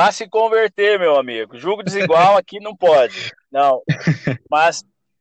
vai 0.00 0.12
se 0.12 0.26
converter, 0.26 0.98
meu 0.98 1.18
amigo. 1.18 1.58
Julgo 1.58 1.82
desigual 1.82 2.36
aqui 2.36 2.58
não 2.58 2.74
pode. 2.74 3.30
Não. 3.52 3.82
Mas 4.50 4.80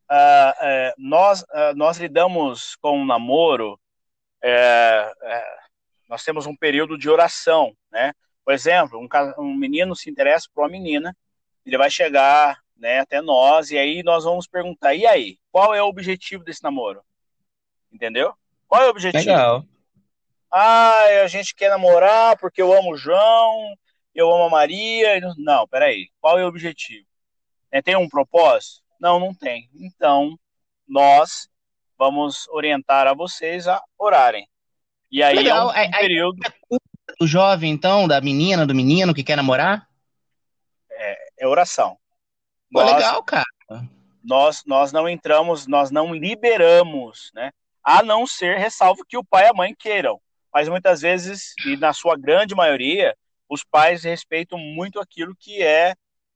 uh, 0.09 0.93
nós, 0.97 1.41
uh, 1.41 1.75
nós 1.75 1.97
lidamos 1.97 2.77
com 2.77 3.01
um 3.01 3.05
namoro 3.05 3.77
é, 4.41 5.11
é, 5.21 5.43
nós 6.07 6.23
temos 6.23 6.45
um 6.45 6.55
período 6.55 6.97
de 6.97 7.09
oração, 7.09 7.75
né? 7.91 8.13
Por 8.45 8.53
exemplo, 8.53 8.97
um, 8.97 9.07
um 9.43 9.53
menino 9.53 9.93
se 9.95 10.09
interessa 10.09 10.47
por 10.53 10.61
uma 10.61 10.69
menina, 10.69 11.15
ele 11.65 11.77
vai 11.77 11.89
chegar 11.89 12.57
né, 12.77 12.99
até 12.99 13.21
nós, 13.21 13.69
e 13.69 13.77
aí 13.77 14.01
nós 14.01 14.23
vamos 14.23 14.47
perguntar, 14.47 14.95
e 14.95 15.05
aí, 15.05 15.37
qual 15.51 15.75
é 15.75 15.83
o 15.83 15.87
objetivo 15.87 16.43
desse 16.43 16.63
namoro? 16.63 17.03
Entendeu? 17.91 18.33
Qual 18.65 18.81
é 18.81 18.87
o 18.87 18.91
objetivo? 18.91 19.25
Legal. 19.25 19.65
Ah, 20.49 21.03
a 21.21 21.27
gente 21.27 21.53
quer 21.53 21.69
namorar 21.69 22.37
porque 22.37 22.61
eu 22.61 22.71
amo 22.73 22.93
o 22.93 22.97
João, 22.97 23.75
eu 24.19 24.33
amo 24.33 24.45
a 24.45 24.49
Maria. 24.49 25.19
Não, 25.37 25.67
peraí, 25.67 26.09
qual 26.19 26.37
é 26.37 26.43
o 26.43 26.47
objetivo? 26.47 27.07
É, 27.71 27.81
tem 27.81 27.95
um 27.95 28.09
propósito? 28.09 28.81
Não, 28.99 29.19
não 29.19 29.33
tem. 29.33 29.69
Então, 29.75 30.37
nós 30.87 31.47
vamos 31.97 32.47
orientar 32.49 33.07
a 33.07 33.13
vocês 33.13 33.67
a 33.67 33.81
orarem. 33.97 34.47
E 35.11 35.23
aí 35.23 35.35
Legal. 35.35 35.71
é 35.73 35.83
um, 35.83 35.87
um 35.87 35.91
período. 35.91 36.37
Do 37.19 37.27
jovem, 37.27 37.71
então, 37.71 38.07
da 38.07 38.21
menina, 38.21 38.65
do 38.65 38.75
menino 38.75 39.13
que 39.13 39.23
quer 39.23 39.35
namorar? 39.35 39.87
É, 40.91 41.29
é 41.39 41.47
oração. 41.47 41.97
Pô, 42.71 42.81
nós, 42.81 42.93
legal, 42.93 43.23
cara. 43.23 43.45
Nós, 44.23 44.63
nós 44.65 44.91
não 44.91 45.07
entramos, 45.07 45.65
nós 45.65 45.91
não 45.91 46.13
liberamos, 46.13 47.31
né? 47.33 47.51
A 47.83 48.03
não 48.03 48.27
ser, 48.27 48.57
ressalvo, 48.57 49.05
que 49.07 49.17
o 49.17 49.23
pai 49.23 49.45
e 49.45 49.49
a 49.49 49.53
mãe 49.53 49.75
queiram. 49.77 50.21
Mas 50.53 50.67
muitas 50.67 51.01
vezes, 51.01 51.53
e 51.65 51.77
na 51.77 51.93
sua 51.93 52.17
grande 52.17 52.53
maioria, 52.53 53.15
os 53.49 53.63
pais 53.63 54.03
respeitam 54.03 54.59
muito 54.59 54.99
aquilo 54.99 55.35
que 55.37 55.61
é 55.61 55.95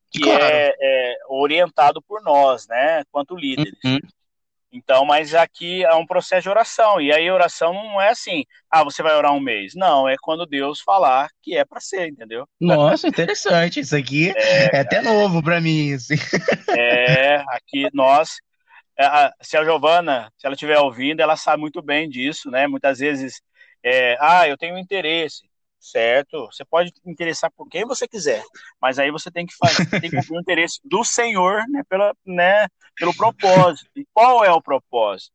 que 0.09 0.22
claro. 0.22 0.43
é, 0.43 0.74
é, 0.80 1.16
orientado 1.28 2.01
por 2.01 2.22
nós, 2.22 2.68
né, 2.68 3.03
quanto 3.11 3.36
líderes. 3.36 3.74
Uhum. 3.84 3.99
Então, 4.72 5.05
mas 5.05 5.36
aqui 5.36 5.84
é 5.84 5.93
um 5.93 6.05
processo 6.05 6.43
de 6.43 6.49
oração. 6.49 6.99
E 6.99 7.11
aí, 7.11 7.30
oração 7.30 7.74
não 7.74 8.01
é 8.01 8.09
assim, 8.09 8.43
ah, 8.72 8.84
você 8.84 9.03
vai 9.03 9.16
orar 9.16 9.32
um 9.32 9.39
mês. 9.39 9.74
Não, 9.76 10.09
é 10.09 10.16
quando 10.20 10.47
Deus 10.47 10.82
falar 10.82 11.30
que 11.43 11.55
é 11.55 11.64
para 11.64 11.80
ser, 11.80 12.07
entendeu? 12.07 12.47
Nossa, 12.59 13.07
interessante. 13.07 13.80
Isso 13.80 13.95
aqui 13.95 14.34
é, 14.36 14.78
é 14.78 14.80
até 14.80 14.99
novo 15.01 15.43
para 15.43 15.61
mim. 15.61 15.93
Assim. 15.93 16.16
É, 16.76 17.36
aqui 17.49 17.88
nós. 17.93 18.38
É, 18.97 19.05
se 19.41 19.57
a 19.57 19.64
Giovana, 19.64 20.32
se 20.38 20.45
ela 20.45 20.53
estiver 20.55 20.80
ouvindo, 20.80 21.20
ela 21.20 21.36
sabe 21.36 21.61
muito 21.61 21.82
bem 21.82 22.09
disso, 22.09 22.49
né? 22.49 22.66
Muitas 22.68 22.97
vezes, 22.97 23.41
é, 23.84 24.18
ah, 24.20 24.47
eu 24.47 24.57
tenho 24.57 24.78
interesse 24.78 25.43
certo? 25.84 26.45
Você 26.45 26.63
pode 26.63 26.93
interessar 27.05 27.51
por 27.51 27.67
quem 27.67 27.86
você 27.86 28.07
quiser, 28.07 28.41
mas 28.81 28.97
aí 28.97 29.11
você 29.11 29.29
tem 29.29 29.45
que 29.45 29.53
fazer, 29.55 29.86
tem 30.01 30.09
que 30.09 30.15
cumprir 30.15 30.38
o 30.38 30.41
interesse 30.41 30.79
do 30.84 31.03
Senhor, 31.03 31.67
né, 31.67 31.84
pela, 31.89 32.15
né, 32.25 32.67
pelo 32.95 33.13
propósito. 33.13 33.89
E 33.95 34.05
qual 34.13 34.45
é 34.45 34.51
o 34.51 34.61
propósito? 34.61 35.34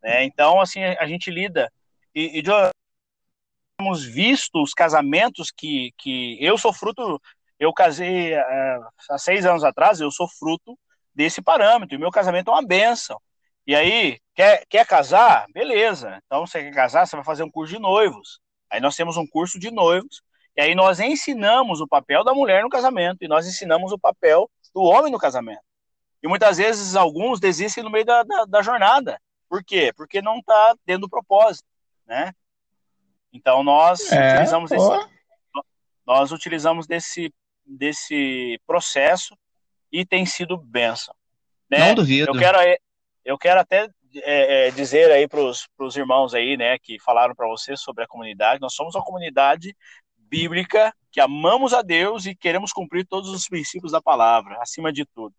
Né? 0.00 0.24
Então, 0.24 0.60
assim, 0.60 0.82
a 0.82 1.06
gente 1.06 1.30
lida 1.30 1.70
e, 2.14 2.38
e 2.38 2.42
temos 3.76 4.04
visto 4.04 4.62
os 4.62 4.72
casamentos 4.72 5.50
que, 5.50 5.92
que 5.98 6.38
eu 6.40 6.56
sou 6.56 6.72
fruto, 6.72 7.20
eu 7.58 7.72
casei 7.72 8.34
é, 8.34 8.78
há 9.10 9.18
seis 9.18 9.44
anos 9.44 9.64
atrás, 9.64 10.00
eu 10.00 10.10
sou 10.12 10.28
fruto 10.28 10.78
desse 11.12 11.42
parâmetro, 11.42 11.96
e 11.96 11.98
meu 11.98 12.10
casamento 12.10 12.50
é 12.50 12.54
uma 12.54 12.66
benção. 12.66 13.20
E 13.66 13.74
aí, 13.74 14.18
quer, 14.34 14.64
quer 14.68 14.86
casar? 14.86 15.46
Beleza. 15.52 16.20
Então, 16.26 16.46
você 16.46 16.64
quer 16.64 16.74
casar, 16.74 17.06
você 17.06 17.14
vai 17.16 17.24
fazer 17.24 17.44
um 17.44 17.50
curso 17.50 17.72
de 17.72 17.80
noivos. 17.80 18.40
Aí 18.72 18.80
nós 18.80 18.96
temos 18.96 19.18
um 19.18 19.26
curso 19.26 19.58
de 19.58 19.70
noivos, 19.70 20.22
e 20.56 20.62
aí 20.62 20.74
nós 20.74 20.98
ensinamos 20.98 21.82
o 21.82 21.86
papel 21.86 22.24
da 22.24 22.32
mulher 22.32 22.62
no 22.62 22.70
casamento, 22.70 23.18
e 23.22 23.28
nós 23.28 23.46
ensinamos 23.46 23.92
o 23.92 23.98
papel 23.98 24.50
do 24.74 24.80
homem 24.80 25.12
no 25.12 25.18
casamento. 25.18 25.60
E 26.22 26.28
muitas 26.28 26.56
vezes 26.56 26.96
alguns 26.96 27.38
desistem 27.38 27.84
no 27.84 27.90
meio 27.90 28.06
da, 28.06 28.22
da, 28.22 28.44
da 28.46 28.62
jornada. 28.62 29.20
Por 29.46 29.62
quê? 29.62 29.92
Porque 29.94 30.22
não 30.22 30.38
está 30.38 30.74
dentro 30.86 31.02
do 31.02 31.10
propósito, 31.10 31.68
né? 32.06 32.32
Então 33.30 33.62
nós 33.62 34.10
é, 34.10 34.32
utilizamos 34.32 34.70
esse, 34.70 35.08
nós 36.06 36.32
utilizamos 36.32 36.86
desse, 36.86 37.34
desse 37.66 38.58
processo 38.66 39.36
e 39.90 40.06
tem 40.06 40.24
sido 40.24 40.56
benção. 40.56 41.14
Né? 41.70 41.78
Não 41.78 41.94
duvido. 41.94 42.30
Eu 42.30 42.38
quero, 42.38 42.58
eu 43.22 43.38
quero 43.38 43.60
até 43.60 43.90
é, 44.16 44.68
é, 44.68 44.70
dizer 44.70 45.10
aí 45.10 45.28
para 45.28 45.40
os 45.40 45.96
irmãos 45.96 46.34
aí, 46.34 46.56
né, 46.56 46.78
que 46.78 46.98
falaram 47.00 47.34
para 47.34 47.48
você 47.48 47.76
sobre 47.76 48.04
a 48.04 48.06
comunidade, 48.06 48.60
nós 48.60 48.74
somos 48.74 48.94
uma 48.94 49.04
comunidade 49.04 49.74
bíblica, 50.18 50.92
que 51.10 51.20
amamos 51.20 51.74
a 51.74 51.82
Deus 51.82 52.24
e 52.24 52.34
queremos 52.34 52.72
cumprir 52.72 53.06
todos 53.06 53.30
os 53.30 53.46
princípios 53.46 53.92
da 53.92 54.00
palavra, 54.00 54.56
acima 54.60 54.92
de 54.92 55.04
tudo. 55.04 55.34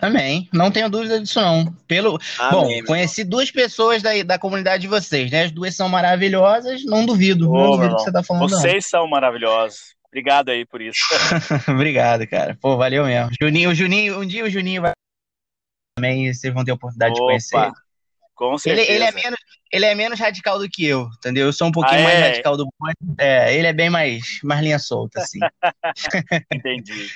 Amém. 0.00 0.48
Não 0.52 0.70
tenho 0.70 0.88
dúvida 0.88 1.20
disso, 1.20 1.40
não. 1.40 1.72
Pelo... 1.86 2.18
Amém, 2.38 2.80
Bom, 2.80 2.86
conheci 2.86 3.24
duas 3.24 3.50
pessoas 3.50 4.02
da, 4.02 4.10
da 4.24 4.38
comunidade 4.38 4.82
de 4.82 4.88
vocês, 4.88 5.30
né? 5.30 5.44
As 5.44 5.52
duas 5.52 5.76
são 5.76 5.88
maravilhosas, 5.88 6.84
não 6.84 7.06
duvido. 7.06 7.50
Ô, 7.50 7.56
não 7.56 7.70
duvido 7.76 7.96
que 7.96 8.02
você 8.02 8.12
tá 8.12 8.22
falando. 8.22 8.48
Vocês 8.48 8.74
não. 8.74 8.80
são 8.82 9.08
maravilhosos. 9.08 9.94
Obrigado 10.08 10.50
aí 10.50 10.66
por 10.66 10.80
isso. 10.82 11.00
Obrigado, 11.70 12.26
cara. 12.26 12.56
Pô, 12.60 12.76
valeu 12.76 13.04
mesmo. 13.04 13.30
Juninho, 13.40 13.74
Juninho, 13.74 14.20
um 14.20 14.26
dia 14.26 14.44
o 14.44 14.50
Juninho 14.50 14.82
vai 14.82 14.92
também 15.94 16.32
vocês 16.32 16.52
vão 16.52 16.64
ter 16.64 16.70
a 16.70 16.74
oportunidade 16.74 17.12
Opa, 17.12 17.20
de 17.20 17.26
conhecer. 17.26 17.72
Com 18.34 18.58
certeza. 18.58 18.90
Ele, 18.90 18.96
ele, 18.96 19.04
é 19.04 19.12
menos, 19.12 19.38
ele 19.70 19.84
é 19.84 19.94
menos 19.94 20.18
radical 20.18 20.58
do 20.58 20.68
que 20.68 20.84
eu, 20.84 21.08
entendeu? 21.18 21.46
Eu 21.46 21.52
sou 21.52 21.68
um 21.68 21.72
pouquinho 21.72 22.00
ah, 22.00 22.04
mais 22.04 22.18
é? 22.18 22.28
radical 22.28 22.56
do 22.56 22.66
é, 23.18 23.54
ele 23.54 23.66
é 23.66 23.72
bem 23.72 23.90
mais, 23.90 24.40
mais 24.42 24.62
linha 24.62 24.78
solta, 24.78 25.20
assim. 25.20 25.38
Entendi. 26.52 27.08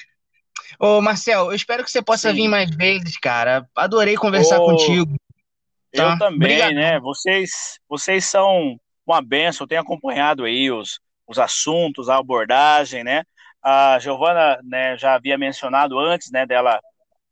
Ô, 0.78 1.00
Marcel, 1.00 1.46
eu 1.46 1.54
espero 1.54 1.82
que 1.82 1.90
você 1.90 2.02
possa 2.02 2.30
Sim. 2.30 2.36
vir 2.36 2.48
mais 2.48 2.70
vezes, 2.70 3.16
cara. 3.18 3.66
Adorei 3.74 4.14
conversar 4.14 4.60
Ô, 4.60 4.66
contigo. 4.66 5.16
Tá? 5.94 6.12
Eu 6.12 6.18
também, 6.18 6.58
Obrigado. 6.58 6.74
né? 6.74 7.00
Vocês, 7.00 7.78
vocês 7.88 8.26
são 8.26 8.78
uma 9.06 9.22
benção, 9.22 9.64
eu 9.64 9.68
tenho 9.68 9.80
acompanhado 9.80 10.44
aí 10.44 10.70
os, 10.70 11.00
os 11.26 11.38
assuntos, 11.38 12.08
a 12.08 12.18
abordagem, 12.18 13.02
né? 13.02 13.22
A 13.62 13.98
Giovana 13.98 14.60
né, 14.62 14.96
já 14.98 15.14
havia 15.14 15.38
mencionado 15.38 15.98
antes, 15.98 16.30
né, 16.30 16.46
dela 16.46 16.80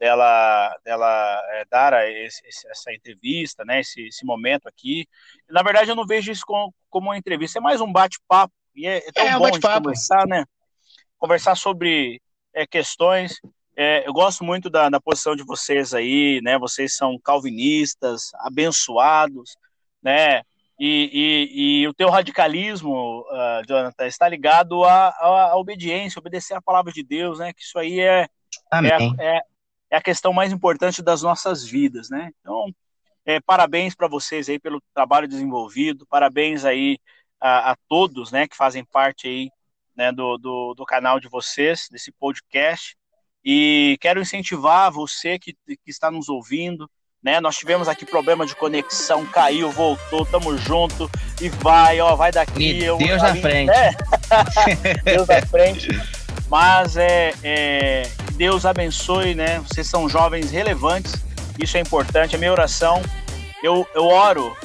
dela, 0.04 0.76
dela 0.84 1.42
é, 1.52 1.64
dar 1.70 2.06
esse, 2.06 2.42
essa 2.68 2.92
entrevista, 2.92 3.64
né, 3.64 3.80
esse, 3.80 4.06
esse, 4.06 4.22
momento 4.22 4.68
aqui. 4.68 5.06
Na 5.48 5.62
verdade, 5.62 5.90
eu 5.90 5.96
não 5.96 6.06
vejo 6.06 6.30
isso 6.30 6.44
como, 6.46 6.74
como 6.90 7.08
uma 7.08 7.16
entrevista, 7.16 7.58
é 7.58 7.62
mais 7.62 7.80
um 7.80 7.90
bate-papo. 7.90 8.52
E 8.76 8.86
é, 8.86 8.98
é 8.98 9.12
tão 9.12 9.26
é, 9.26 9.38
bom 9.38 9.50
de 9.50 9.60
conversar, 9.60 10.26
né? 10.26 10.44
Conversar 11.16 11.54
sobre 11.54 12.20
é, 12.52 12.66
questões. 12.66 13.40
É, 13.74 14.06
eu 14.06 14.12
gosto 14.12 14.44
muito 14.44 14.68
da, 14.68 14.90
da, 14.90 15.00
posição 15.00 15.34
de 15.34 15.42
vocês 15.42 15.94
aí, 15.94 16.38
né? 16.42 16.58
Vocês 16.58 16.94
são 16.94 17.18
calvinistas, 17.24 18.30
abençoados, 18.40 19.56
né? 20.02 20.42
E, 20.78 21.08
e, 21.14 21.82
e 21.82 21.88
o 21.88 21.94
teu 21.94 22.10
radicalismo, 22.10 23.20
uh, 23.20 23.66
Jonathan, 23.66 24.06
está 24.06 24.28
ligado 24.28 24.84
à, 24.84 25.08
à, 25.18 25.56
obediência, 25.56 26.18
obedecer 26.18 26.54
a 26.54 26.62
palavra 26.62 26.92
de 26.92 27.02
Deus, 27.02 27.38
né? 27.38 27.54
Que 27.54 27.62
isso 27.62 27.78
aí 27.78 28.00
é, 28.00 28.28
é, 28.72 29.36
é, 29.36 29.40
é, 29.94 29.96
a 29.96 30.02
questão 30.02 30.32
mais 30.32 30.52
importante 30.52 31.02
das 31.02 31.22
nossas 31.22 31.64
vidas, 31.64 32.10
né? 32.10 32.32
Então, 32.40 32.66
é, 33.24 33.40
parabéns 33.40 33.94
para 33.94 34.08
vocês 34.08 34.48
aí 34.48 34.58
pelo 34.58 34.82
trabalho 34.92 35.28
desenvolvido, 35.28 36.06
parabéns 36.06 36.64
aí 36.64 36.98
a, 37.40 37.72
a 37.72 37.76
todos, 37.88 38.32
né? 38.32 38.48
Que 38.48 38.56
fazem 38.56 38.84
parte 38.84 39.28
aí 39.28 39.50
né, 39.96 40.10
do, 40.10 40.36
do, 40.36 40.74
do, 40.74 40.84
canal 40.84 41.20
de 41.20 41.28
vocês, 41.28 41.88
desse 41.90 42.10
podcast. 42.12 42.96
E 43.44 43.96
quero 44.00 44.20
incentivar 44.20 44.90
você 44.90 45.38
que, 45.38 45.54
que 45.66 45.78
está 45.86 46.10
nos 46.10 46.28
ouvindo. 46.28 46.90
Né? 47.22 47.40
Nós 47.40 47.56
tivemos 47.56 47.88
aqui 47.88 48.04
problema 48.04 48.44
de 48.44 48.56
conexão, 48.56 49.24
caiu, 49.26 49.70
voltou, 49.70 50.26
tamo 50.26 50.56
junto 50.58 51.08
e 51.40 51.48
vai, 51.48 52.00
ó, 52.00 52.16
vai 52.16 52.32
daqui. 52.32 52.82
Eu, 52.82 52.96
Deus 52.98 53.22
na 53.22 53.36
frente. 53.36 53.70
É. 53.70 53.90
Deus 55.04 55.28
na 55.28 55.46
frente. 55.46 55.88
Mas 56.48 56.96
é, 56.96 57.34
é, 57.42 58.08
Deus 58.32 58.66
abençoe, 58.66 59.34
né? 59.34 59.60
Vocês 59.60 59.86
são 59.86 60.08
jovens 60.08 60.50
relevantes, 60.50 61.14
isso 61.58 61.76
é 61.76 61.80
importante. 61.80 62.36
A 62.36 62.38
minha 62.38 62.52
oração, 62.52 63.02
eu, 63.62 63.86
eu 63.94 64.06
oro 64.06 64.56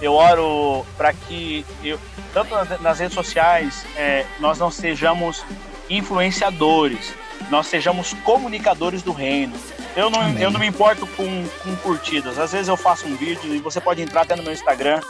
eu 0.00 0.14
oro 0.14 0.86
para 0.96 1.12
que, 1.12 1.64
eu, 1.82 1.98
tanto 2.32 2.54
nas 2.80 2.98
redes 2.98 3.14
sociais, 3.14 3.84
é, 3.96 4.24
nós 4.38 4.58
não 4.58 4.70
sejamos 4.70 5.44
influenciadores, 5.90 7.12
nós 7.50 7.66
sejamos 7.66 8.12
comunicadores 8.24 9.02
do 9.02 9.12
reino. 9.12 9.54
Eu 9.96 10.10
não, 10.10 10.38
eu 10.38 10.50
não 10.50 10.60
me 10.60 10.66
importo 10.66 11.06
com, 11.08 11.44
com 11.62 11.76
curtidas. 11.76 12.38
Às 12.38 12.52
vezes 12.52 12.68
eu 12.68 12.76
faço 12.76 13.06
um 13.06 13.16
vídeo 13.16 13.54
e 13.54 13.58
você 13.58 13.80
pode 13.80 14.00
entrar 14.00 14.22
até 14.22 14.36
no 14.36 14.42
meu 14.42 14.52
Instagram 14.52 15.00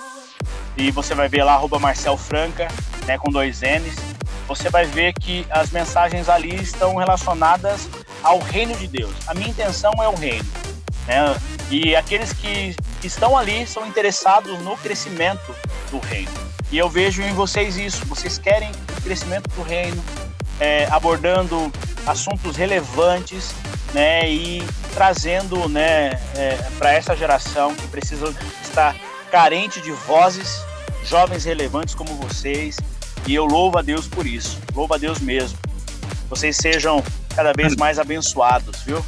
e 0.76 0.90
você 0.90 1.14
vai 1.14 1.28
ver 1.28 1.42
lá, 1.42 1.54
arroba 1.54 1.78
Marcel 1.78 2.16
Franca, 2.16 2.68
né, 3.06 3.18
com 3.18 3.30
dois 3.30 3.60
N's. 3.60 3.96
Você 4.48 4.70
vai 4.70 4.86
ver 4.86 5.12
que 5.12 5.46
as 5.50 5.70
mensagens 5.70 6.28
ali 6.28 6.54
estão 6.56 6.96
relacionadas 6.96 7.86
ao 8.22 8.38
reino 8.38 8.74
de 8.74 8.88
Deus. 8.88 9.14
A 9.26 9.34
minha 9.34 9.50
intenção 9.50 9.92
é 10.02 10.08
o 10.08 10.14
reino. 10.14 10.48
Né? 11.06 11.36
E 11.70 11.94
aqueles 11.94 12.32
que 12.32 12.74
estão 13.04 13.36
ali 13.36 13.66
são 13.66 13.86
interessados 13.86 14.58
no 14.60 14.76
crescimento 14.78 15.54
do 15.90 15.98
reino. 15.98 16.30
E 16.72 16.78
eu 16.78 16.88
vejo 16.88 17.22
em 17.22 17.32
vocês 17.32 17.76
isso, 17.76 18.04
vocês 18.06 18.38
querem 18.38 18.70
o 18.96 19.02
crescimento 19.02 19.48
do 19.50 19.62
reino, 19.62 20.02
é, 20.58 20.86
abordando 20.90 21.70
assuntos 22.06 22.56
relevantes, 22.56 23.54
né, 23.94 24.28
e 24.28 24.62
trazendo, 24.92 25.68
né, 25.68 26.10
é, 26.36 26.56
para 26.78 26.92
essa 26.92 27.16
geração 27.16 27.74
que 27.74 27.86
precisa 27.88 28.34
estar 28.62 28.94
carente 29.30 29.80
de 29.80 29.92
vozes, 29.92 30.62
jovens 31.04 31.44
relevantes 31.44 31.94
como 31.94 32.14
vocês, 32.16 32.76
e 33.26 33.34
eu 33.34 33.44
louvo 33.44 33.78
a 33.78 33.82
Deus 33.82 34.06
por 34.06 34.26
isso, 34.26 34.58
louvo 34.74 34.94
a 34.94 34.98
Deus 34.98 35.18
mesmo. 35.20 35.58
Vocês 36.28 36.56
sejam 36.56 37.02
cada 37.34 37.52
vez 37.52 37.74
mais 37.76 37.98
abençoados, 37.98 38.82
viu? 38.82 39.04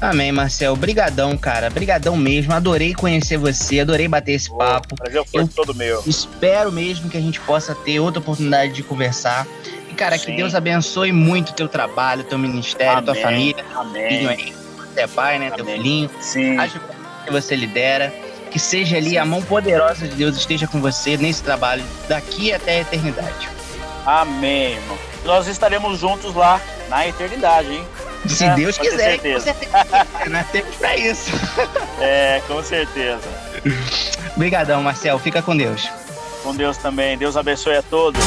Amém, 0.00 0.32
Marcel. 0.32 0.76
Brigadão, 0.76 1.36
cara. 1.36 1.70
Brigadão 1.70 2.16
mesmo. 2.16 2.52
Adorei 2.52 2.94
conhecer 2.94 3.36
você, 3.36 3.80
adorei 3.80 4.06
bater 4.06 4.32
esse 4.32 4.50
oh, 4.50 4.56
papo. 4.56 4.96
Prazer 4.96 5.24
foi 5.26 5.42
Eu 5.42 5.48
todo 5.48 5.74
meu. 5.74 6.02
Espero 6.06 6.70
mesmo 6.70 7.08
que 7.08 7.16
a 7.16 7.20
gente 7.20 7.40
possa 7.40 7.74
ter 7.74 8.00
outra 8.00 8.20
oportunidade 8.20 8.72
de 8.72 8.82
conversar. 8.82 9.46
E, 9.90 9.94
cara, 9.94 10.18
Sim. 10.18 10.26
que 10.26 10.36
Deus 10.36 10.54
abençoe 10.54 11.12
muito 11.12 11.50
o 11.50 11.52
teu 11.52 11.68
trabalho, 11.68 12.24
teu 12.24 12.38
ministério, 12.38 12.98
Amém. 12.98 13.04
tua 13.04 13.14
família. 13.14 13.64
Amém. 13.74 14.26
Aí. 14.26 14.54
Você 14.92 15.00
é 15.00 15.06
pai, 15.06 15.38
né? 15.38 15.46
Amém. 15.46 15.56
Teu 15.56 15.66
filhinho. 15.66 16.10
Sim. 16.20 16.58
Acho 16.58 16.80
que 17.24 17.32
você 17.32 17.56
lidera. 17.56 18.12
Que 18.54 18.60
seja 18.60 18.98
ali 18.98 19.18
a 19.18 19.24
mão 19.24 19.42
poderosa 19.42 20.06
de 20.06 20.14
Deus 20.14 20.36
esteja 20.36 20.68
com 20.68 20.80
você 20.80 21.16
nesse 21.16 21.42
trabalho 21.42 21.82
daqui 22.08 22.52
até 22.52 22.76
a 22.76 22.80
eternidade. 22.82 23.48
Amém, 24.06 24.74
irmão. 24.74 24.96
Nós 25.24 25.48
estaremos 25.48 25.98
juntos 25.98 26.32
lá 26.36 26.60
na 26.88 27.04
eternidade, 27.04 27.72
hein? 27.72 27.84
Se 28.28 28.44
é, 28.44 28.54
Deus 28.54 28.78
quiser, 28.78 29.18
tem 29.18 29.34
que 29.40 30.30
nós 30.30 30.46
temos 30.52 30.76
pra 30.76 30.96
isso. 30.96 31.30
É, 32.00 32.42
com 32.46 32.62
certeza. 32.62 33.22
Obrigadão, 34.36 34.82
Marcel. 34.82 35.18
Fica 35.18 35.42
com 35.42 35.56
Deus. 35.56 35.90
Com 36.42 36.54
Deus 36.54 36.76
também. 36.76 37.16
Deus 37.16 37.36
abençoe 37.36 37.76
a 37.76 37.82
todos. 37.82 38.20